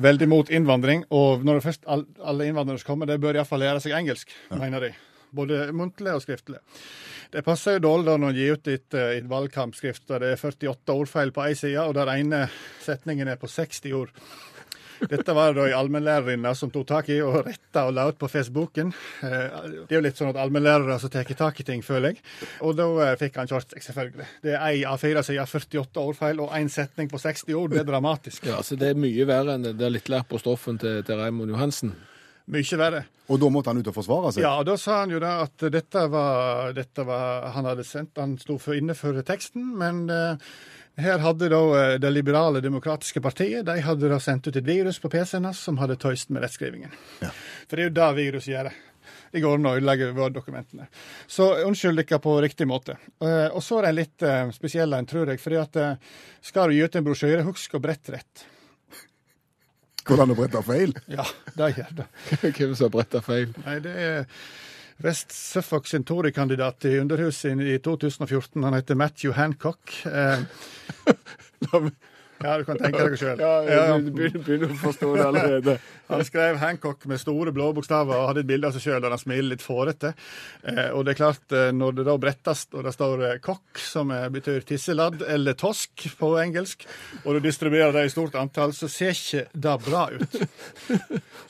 Veldig 0.00 0.28
mot 0.32 0.48
innvandring. 0.48 1.04
Og 1.12 1.44
når 1.44 1.60
det 1.60 1.66
først 1.68 1.84
all, 1.84 2.06
alle 2.24 2.48
innvandrere 2.48 2.80
som 2.80 2.94
kommer, 2.94 3.12
de 3.12 3.20
bør 3.20 3.36
iallfall 3.36 3.60
lære 3.60 3.84
seg 3.84 3.98
engelsk, 4.00 4.32
mener 4.56 4.88
de. 4.88 4.94
Både 5.32 5.64
muntlig 5.72 6.12
og 6.12 6.22
skriftlig. 6.24 6.60
Det 7.32 7.40
passer 7.46 7.78
jo 7.78 7.84
dårlig 7.86 8.18
når 8.20 8.28
en 8.28 8.36
gir 8.36 8.58
ut 8.58 8.68
et, 8.68 8.94
eh, 8.94 9.16
et 9.18 9.28
valgkampskrift 9.28 10.04
der 10.10 10.20
det 10.20 10.32
er 10.34 10.40
48 10.42 10.92
ordfeil 10.92 11.32
på 11.32 11.46
én 11.48 11.56
side, 11.56 11.80
og 11.80 11.94
der 11.96 12.10
ene 12.12 12.48
setningen 12.84 13.28
er 13.32 13.40
på 13.40 13.48
60 13.48 13.92
ord. 13.96 14.12
Dette 15.10 15.34
var 15.34 15.50
det 15.50 15.58
da 15.58 15.64
ei 15.66 15.72
allmennlærerinne 15.74 16.52
som 16.54 16.70
tok 16.70 16.84
tak 16.86 17.08
i 17.10 17.16
og 17.24 17.40
retta 17.46 17.86
og 17.88 17.94
la 17.96 18.04
ut 18.12 18.18
på 18.20 18.28
Facebooken. 18.30 18.92
Eh, 19.24 19.48
Det 19.88 19.90
er 19.90 19.98
jo 19.98 20.04
litt 20.04 20.20
sånn 20.20 20.30
at 20.30 20.38
allmennlærere 20.38 20.98
som 21.00 21.10
tar 21.10 21.24
tak 21.24 21.58
i 21.60 21.64
ting, 21.66 21.82
føler 21.82 22.12
jeg. 22.12 22.22
Og 22.60 22.76
da 22.76 22.86
eh, 23.08 23.16
fikk 23.18 23.40
han 23.40 23.50
kjørt 23.50 23.72
seg, 23.72 23.82
selvfølgelig. 23.82 24.28
Det 24.44 24.54
er 24.54 24.62
ei 24.68 24.84
A4-side, 24.84 25.42
48 25.48 26.04
ordfeil, 26.04 26.40
og 26.44 26.54
én 26.54 26.70
setning 26.70 27.10
på 27.10 27.18
60 27.18 27.54
ord. 27.58 27.70
Det 27.74 27.80
er 27.82 27.90
dramatisk. 27.90 28.46
Ja, 28.46 28.62
så 28.62 28.78
det 28.78 28.92
er 28.92 28.94
mye 29.02 29.26
verre 29.26 29.56
enn 29.56 29.66
det 29.66 29.74
der 29.80 29.90
littlærpostoffen 29.90 30.78
til, 30.78 31.02
til 31.02 31.16
Raymond 31.18 31.50
Johansen. 31.50 31.96
Mye 32.50 32.78
verre. 32.78 33.04
Og 33.30 33.38
da 33.40 33.48
måtte 33.54 33.70
han 33.70 33.78
ut 33.78 33.88
og 33.92 33.94
forsvare 33.96 34.32
seg. 34.34 34.44
Ja, 34.44 34.56
og 34.58 34.66
da 34.66 34.74
sa 34.80 35.02
han 35.02 35.14
jo 35.14 35.20
da 35.22 35.36
at 35.44 35.62
dette 35.72 36.06
var, 36.10 36.72
dette 36.76 37.04
var 37.06 37.52
Han 37.54 37.68
hadde 37.70 37.86
sendt, 37.86 38.18
han 38.18 38.34
sto 38.40 38.58
for 38.60 38.76
inne 38.76 38.96
for 38.98 39.16
teksten, 39.26 39.68
men 39.78 40.04
eh, 40.10 40.52
her 41.02 41.22
hadde 41.22 41.48
da 41.52 41.60
eh, 41.78 41.98
Det 42.02 42.10
liberale 42.12 42.60
demokratiske 42.64 43.22
partiet 43.24 43.66
de 43.68 43.78
hadde 43.86 44.10
da 44.10 44.18
sendt 44.20 44.50
ut 44.50 44.56
et 44.58 44.66
virus 44.66 44.98
på 45.00 45.10
PC-en 45.12 45.48
hans 45.48 45.62
som 45.62 45.78
hadde 45.80 46.00
tøyst 46.02 46.34
med 46.34 46.42
rettskrivingen. 46.44 46.92
For 47.22 47.76
det 47.76 47.86
er 47.86 47.88
jo 47.92 47.98
det 48.00 48.14
viruset 48.18 48.56
gjør. 48.56 48.72
Det 49.32 49.40
går 49.40 49.56
an 49.56 49.68
å 49.70 49.76
ødelegge 49.78 50.10
Word-dokumentene. 50.12 50.86
Så 51.26 51.46
unnskyld 51.64 52.02
dere 52.02 52.20
på 52.20 52.34
riktig 52.44 52.66
måte. 52.68 52.98
Eh, 53.24 53.48
og 53.48 53.62
så 53.64 53.80
er 53.80 53.88
det 53.88 53.92
litt 53.96 54.24
eh, 54.28 54.50
spesiell 54.52 54.92
en, 54.92 55.08
tror 55.08 55.32
jeg. 55.32 55.40
fordi 55.40 55.60
at 55.60 55.78
eh, 55.80 56.10
skal 56.44 56.68
du 56.68 56.76
gi 56.76 56.82
ut 56.84 56.98
en 57.00 57.06
brosjyre, 57.06 57.46
husk 57.46 57.78
å 57.78 57.80
brette 57.80 58.12
rett. 58.12 58.44
Hvordan 60.08 60.34
å 60.34 60.36
brette 60.38 60.62
feil. 60.66 60.94
Ja, 61.10 61.24
det 61.56 61.72
gjør 61.76 61.96
det. 62.02 62.06
Hvem 62.56 62.74
som 62.74 62.86
har 62.88 62.94
bretta 62.96 63.22
feil? 63.24 63.52
Nei, 63.66 63.78
det 63.84 63.92
er 64.02 64.24
West 65.02 65.34
Suffolk 65.34 65.88
sin 65.90 66.04
Tory-kandidat 66.06 66.86
i 66.90 66.96
Underhuset 67.00 67.60
i 67.62 67.78
2014. 67.82 68.62
Han 68.62 68.76
heter 68.76 68.98
Matthew 68.98 69.34
Hancock. 69.38 69.94
Eh, 70.06 70.42
ja, 72.42 72.56
du 72.58 72.64
kan 72.68 72.78
tenke 72.80 73.06
deg 73.06 73.18
sjøl. 73.20 73.42
du 74.06 74.10
begynner, 74.14 74.68
å 74.68 74.78
forstå 74.82 75.10
det 75.16 75.26
allerede. 75.26 75.76
Han 76.12 76.24
skrev 76.26 76.58
Hancock 76.60 77.06
med 77.10 77.20
store 77.22 77.52
blå 77.54 77.70
bokstaver 77.76 78.18
og 78.18 78.28
hadde 78.30 78.42
et 78.44 78.50
bilde 78.50 78.68
av 78.68 78.76
seg 78.76 78.84
sjøl 78.84 79.00
der 79.04 79.14
han 79.14 79.20
smiler 79.20 79.54
litt 79.54 79.64
fårete. 79.64 80.12
Eh, 80.68 80.90
og 80.92 81.06
det 81.06 81.14
er 81.14 81.20
klart, 81.20 81.44
eh, 81.56 81.70
når 81.76 81.98
det 81.98 82.06
da 82.08 82.16
brettes 82.20 82.66
og 82.72 82.84
det 82.86 82.94
står 82.94 83.24
eh, 83.28 83.38
kokk, 83.44 83.80
som 83.80 84.12
betyr 84.34 84.66
tisseladd, 84.68 85.22
eller 85.34 85.56
tosk 85.58 86.06
på 86.18 86.32
engelsk, 86.42 86.86
og 87.24 87.38
du 87.38 87.46
distribuerer 87.46 87.94
det 87.96 88.06
i 88.08 88.12
stort 88.12 88.36
antall, 88.40 88.74
så 88.76 88.90
ser 88.92 89.16
ikke 89.16 89.46
det 89.52 89.78
bra 89.86 90.04
ut. 90.12 90.38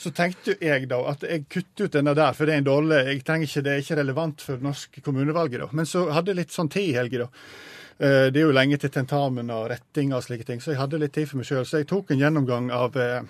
Så 0.02 0.10
tenkte 0.14 0.56
jeg 0.58 0.88
da 0.90 0.98
at 1.12 1.22
jeg 1.26 1.44
kutter 1.52 1.86
ut 1.86 1.94
denne 1.94 2.14
der, 2.16 2.32
for 2.34 2.48
det 2.48 2.56
er 2.56 2.62
en 2.62 2.66
dårlig 2.66 3.02
jeg 3.06 3.20
trenger 3.26 3.48
ikke, 3.48 3.62
Det 3.62 3.72
er 3.72 3.82
ikke 3.84 3.98
relevant 4.00 4.42
for 4.42 4.64
norsk 4.64 4.98
kommunevalg. 5.04 5.58
Men 5.72 5.86
så 5.86 6.08
hadde 6.10 6.32
jeg 6.32 6.40
litt 6.40 6.54
sånn 6.54 6.70
tid 6.72 6.90
i 6.90 6.96
helga, 6.96 7.26
da. 7.26 7.30
Eh, 7.98 8.30
Det 8.32 8.36
er 8.40 8.46
jo 8.46 8.52
lenge 8.52 8.78
til 8.78 8.90
tentamen 8.90 9.50
og 9.50 9.68
retting 9.70 10.12
og 10.14 10.22
slike 10.24 10.44
ting, 10.48 10.60
så 10.60 10.72
jeg 10.72 10.80
hadde 10.80 10.98
litt 10.98 11.12
tid 11.12 11.28
for 11.28 11.36
meg 11.40 11.46
sjøl. 11.46 11.64
Så 11.66 11.78
jeg 11.82 11.86
tok 11.90 12.10
en 12.10 12.18
gjennomgang 12.22 12.70
av 12.72 12.96
eh, 12.96 13.22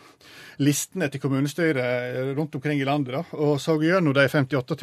listene 0.62 1.08
til 1.10 1.20
kommunestyret 1.20 1.82
eh, 1.82 2.32
rundt 2.36 2.54
omkring 2.54 2.80
i 2.80 2.84
landet, 2.88 3.14
da, 3.14 3.24
og 3.38 3.58
så 3.60 3.76
gjennom 3.82 4.14
de 4.14 4.28
58 4.28 4.76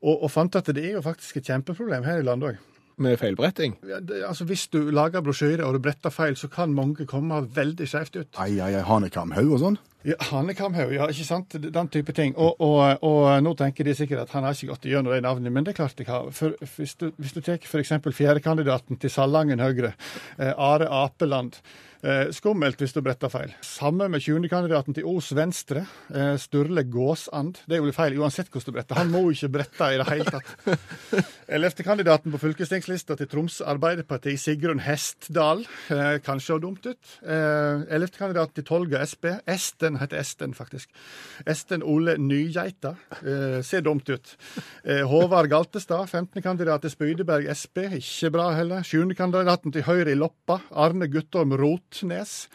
og, 0.02 0.24
og 0.26 0.30
fant 0.34 0.56
at 0.58 0.66
det 0.74 0.82
er 0.82 0.96
jo 0.96 1.02
faktisk 1.04 1.36
et 1.38 1.46
kjempeproblem 1.52 2.04
her 2.08 2.18
i 2.20 2.26
landet 2.26 2.54
òg. 2.56 2.68
Med 3.02 3.16
feilbretting? 3.18 3.76
Ja, 3.88 4.00
det- 4.04 4.24
altså, 4.28 4.44
hvis 4.44 4.66
du 4.68 4.90
lager 4.92 5.22
brosjyre 5.24 5.64
og 5.64 5.74
du 5.78 5.78
bretter 5.80 6.10
feil, 6.12 6.34
så 6.36 6.50
kan 6.52 6.74
mange 6.74 7.06
komme 7.08 7.38
veldig 7.54 7.86
skjevt 7.88 8.18
ut. 8.18 8.28
Ai, 8.42 8.58
ai, 8.60 8.74
ai, 8.74 8.82
hanekamhaug 8.84 9.54
og 9.56 9.62
sånn. 9.62 9.78
Ja, 10.02 10.16
Hanekamhaug, 10.32 10.90
ja, 10.96 11.06
ikke 11.12 11.24
sant? 11.26 11.54
Den 11.54 11.90
type 11.94 12.14
ting. 12.16 12.34
Og, 12.34 12.58
og, 12.60 13.04
og 13.06 13.26
nå 13.44 13.52
tenker 13.58 13.86
de 13.86 13.94
sikkert 13.94 14.24
at 14.24 14.34
han 14.34 14.42
har 14.46 14.56
ikke 14.56 14.72
gått 14.72 14.88
gjennom 14.90 15.14
de 15.14 15.20
navnene, 15.22 15.52
men 15.54 15.66
det 15.66 15.76
er 15.76 15.78
klart 15.78 16.02
jeg 16.02 16.10
har. 16.10 16.26
For 16.34 16.56
hvis 16.76 16.96
du, 16.98 17.12
hvis 17.22 17.36
du 17.36 17.40
tar 17.40 17.62
f.eks. 17.62 17.94
fjerdekandidaten 18.10 18.98
til 18.98 19.12
Salangen 19.14 19.62
Høyre, 19.62 19.94
eh, 20.38 20.50
Are 20.56 20.90
Apeland. 21.04 21.60
Eh, 22.02 22.32
skummelt 22.34 22.80
hvis 22.82 22.96
du 22.96 22.98
bretter 22.98 23.30
feil. 23.30 23.52
Samme 23.62 24.08
med 24.10 24.24
20.-kandidaten 24.24 24.96
til 24.96 25.04
Os 25.06 25.28
Venstre, 25.38 25.84
eh, 26.10 26.34
Sturle 26.34 26.82
Gåsand. 26.90 27.60
Det 27.70 27.76
er 27.76 27.84
jo 27.84 27.92
feil 27.94 28.16
uansett 28.18 28.48
hvordan 28.50 28.66
du 28.66 28.74
bretter. 28.74 28.98
Han 28.98 29.12
må 29.12 29.20
jo 29.28 29.36
ikke 29.36 29.52
brette 29.54 29.90
i 29.94 30.00
det 30.00 30.06
hele 30.08 30.26
tatt. 30.26 30.50
11.-kandidaten 31.62 32.34
på 32.34 32.40
fylkestingslista 32.42 33.14
til 33.20 33.28
Troms 33.30 33.60
Arbeiderparti, 33.60 34.34
Sigrun 34.34 34.82
Hestdal. 34.82 35.62
Eh, 35.94 36.16
kan 36.26 36.42
se 36.42 36.56
dumt 36.58 36.88
ut. 36.90 37.12
11.-kandidaten 37.22 38.58
til 38.58 38.66
Tolga 38.66 39.04
Sp. 39.06 39.30
Esten 39.46 40.00
heter 40.02 40.18
Esten, 40.24 40.58
faktisk. 40.58 40.90
Esten 41.46 41.86
Ole 41.86 42.16
Nygeita. 42.18 42.96
Ser 43.62 43.86
dumt 43.86 44.10
ut. 44.10 44.34
Håvard 45.06 45.50
Galtestad, 45.52 46.10
15.-kandidat 46.10 46.82
til 46.82 46.94
Spydeberg 46.96 47.46
Sp. 47.54 47.86
Ikke 48.00 48.32
bra 48.34 48.50
heller. 48.58 48.82
7.-kandidaten 48.82 49.74
til 49.74 49.86
Høyre 49.86 50.16
i 50.16 50.18
Loppa, 50.18 50.58
Arne 50.74 51.06
Guttorm 51.12 51.54
Rotnes. 51.92 52.48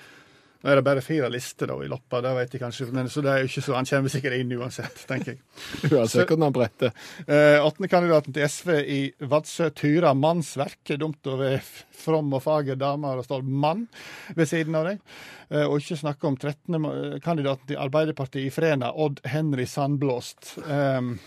Nå 0.57 0.71
er 0.71 0.79
det 0.79 0.87
bare 0.87 1.03
fire 1.05 1.27
lister 1.29 1.69
da 1.69 1.75
i 1.85 1.87
Loppa, 1.87 2.17
det 2.25 2.31
vet 2.33 2.55
jeg 2.55 2.61
kanskje, 2.63 2.87
men 2.89 3.09
så 3.13 3.21
det 3.21 3.29
er 3.29 3.43
jo 3.43 3.49
ikke 3.51 3.61
så, 3.61 3.75
han 3.77 3.85
kommer 3.85 4.09
sikkert 4.09 4.39
inn 4.39 4.55
uansett, 4.57 5.03
tenker 5.05 5.35
jeg. 5.35 5.41
Uansett 5.93 6.23
hvordan 6.25 6.47
han 6.47 6.55
bretter. 6.55 6.95
Eh, 7.29 7.61
Åttendekandidaten 7.61 8.33
til 8.33 8.47
SV 8.49 8.71
i 8.81 8.97
Vadsø, 9.29 9.69
Tyra 9.77 10.15
Mannsverk. 10.17 10.79
Er 10.89 10.97
dumt 11.03 11.29
å 11.29 11.37
være 11.37 11.61
from 11.93 12.33
og 12.33 12.41
fager 12.47 12.79
dame 12.81 13.13
og 13.13 13.27
står 13.27 13.45
'mann' 13.45 13.85
ved 14.33 14.49
siden 14.49 14.79
av 14.81 14.89
deg. 14.89 15.05
Eh, 15.51 15.63
og 15.67 15.77
ikke 15.77 16.01
snakke 16.01 16.27
om 16.27 16.37
13. 16.41 17.21
kandidaten 17.21 17.69
til 17.69 17.83
Arbeiderpartiet 17.85 18.49
i 18.49 18.53
Frena, 18.53 18.89
Odd 18.97 19.21
Henry 19.25 19.69
Sandblåst. 19.69 20.55
Um, 20.67 21.19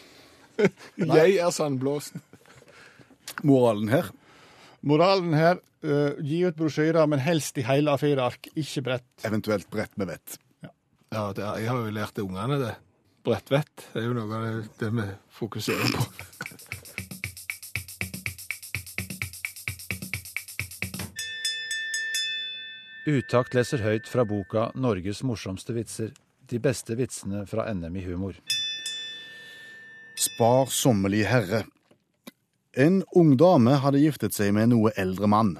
Jeg 1.01 1.39
er 1.41 1.51
sandblåst. 1.55 2.19
Moralen 3.47 3.89
her. 3.89 4.11
Moralen 4.87 5.35
her, 5.37 5.61
uh, 5.85 6.19
gi 6.25 6.45
ut 6.49 6.57
brosjyrer, 6.59 7.07
men 7.11 7.23
helst 7.23 7.59
i 7.61 7.65
hele 7.67 7.97
A4-ark, 7.97 8.53
ikke 8.55 8.85
brett. 8.87 9.09
Eventuelt 9.29 9.69
brett 9.73 9.97
med 10.01 10.13
vett. 10.15 10.39
Ja, 11.11 11.33
det 11.35 11.43
er, 11.43 11.59
jeg 11.65 11.73
har 11.73 11.83
jo 11.83 11.95
lært 11.95 12.15
det 12.17 12.25
ungene 12.25 12.61
det. 12.61 12.75
Brettvett 13.27 13.91
det 13.93 14.01
er 14.01 14.07
jo 14.07 14.15
noe 14.17 14.33
av 14.33 14.45
det, 14.47 14.69
det 14.81 14.91
vi 14.97 15.07
fokuserer 15.37 15.91
på. 15.93 16.05
Utakt 23.11 23.57
leser 23.57 23.83
høyt 23.83 24.09
fra 24.09 24.25
boka 24.29 24.71
'Norges 24.77 25.25
morsomste 25.27 25.75
vitser'. 25.75 26.15
De 26.51 26.59
beste 26.59 26.95
vitsene 26.99 27.45
fra 27.47 27.67
NM 27.73 27.97
i 27.97 28.05
humor. 28.05 28.39
Spar 30.19 30.67
sommerlig 30.67 31.25
herre. 31.27 31.65
En 32.79 33.01
ung 33.19 33.33
dame 33.35 33.81
hadde 33.83 33.99
giftet 33.99 34.37
seg 34.37 34.53
med 34.55 34.69
en 34.69 34.77
noe 34.77 34.93
eldre 34.95 35.27
mann. 35.27 35.57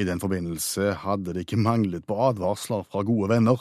I 0.00 0.06
den 0.08 0.20
forbindelse 0.20 0.94
hadde 1.02 1.34
det 1.36 1.44
ikke 1.44 1.60
manglet 1.60 2.06
på 2.08 2.16
advarsler 2.30 2.86
fra 2.88 3.02
gode 3.04 3.28
venner, 3.34 3.60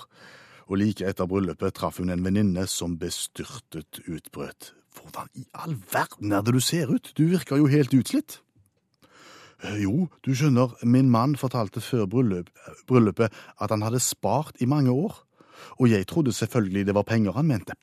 og 0.71 0.79
like 0.79 1.03
etter 1.03 1.27
bryllupet 1.27 1.75
traff 1.75 1.99
hun 1.99 2.13
en 2.13 2.23
venninne 2.23 2.63
som 2.71 2.95
bestyrtet 2.97 3.99
utbrøt. 4.07 4.71
Hvordan 4.95 5.27
i 5.35 5.43
all 5.51 5.75
verden 5.91 6.31
er 6.31 6.45
det 6.47 6.55
du 6.55 6.61
ser 6.63 6.93
ut? 6.93 7.11
Du 7.17 7.25
virker 7.27 7.59
jo 7.59 7.67
helt 7.67 7.93
utslitt. 7.93 8.39
«Eh, 9.63 9.83
Jo, 9.83 10.07
du 10.23 10.31
skjønner, 10.31 10.71
min 10.83 11.11
mann 11.11 11.35
fortalte 11.35 11.83
før 11.83 12.07
bryllup, 12.07 12.49
bryllupet 12.87 13.31
at 13.59 13.69
han 13.71 13.83
hadde 13.83 13.99
spart 13.99 14.55
i 14.63 14.65
mange 14.65 14.91
år, 14.91 15.19
og 15.79 15.89
jeg 15.91 16.07
trodde 16.07 16.31
selvfølgelig 16.31 16.85
det 16.87 16.95
var 16.95 17.03
penger 17.03 17.35
han 17.35 17.47
mente. 17.51 17.75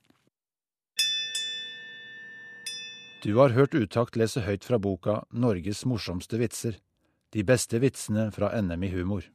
Du 3.22 3.34
har 3.36 3.52
hørt 3.52 3.74
Utakt 3.76 4.16
lese 4.16 4.40
høyt 4.40 4.64
fra 4.64 4.78
boka 4.80 5.18
'Norges 5.28 5.84
morsomste 5.84 6.38
vitser'. 6.40 6.78
De 7.36 7.44
beste 7.44 7.76
vitsene 7.78 8.30
fra 8.32 8.48
NM 8.56 8.86
i 8.88 8.90
humor. 8.94 9.26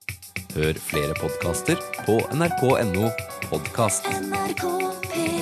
Hør 0.56 0.74
flere 0.74 1.14
podkaster 1.20 1.78
på 2.08 2.18
nrk.no 2.34 3.12
podkast. 3.52 4.10
NRK 4.10 5.35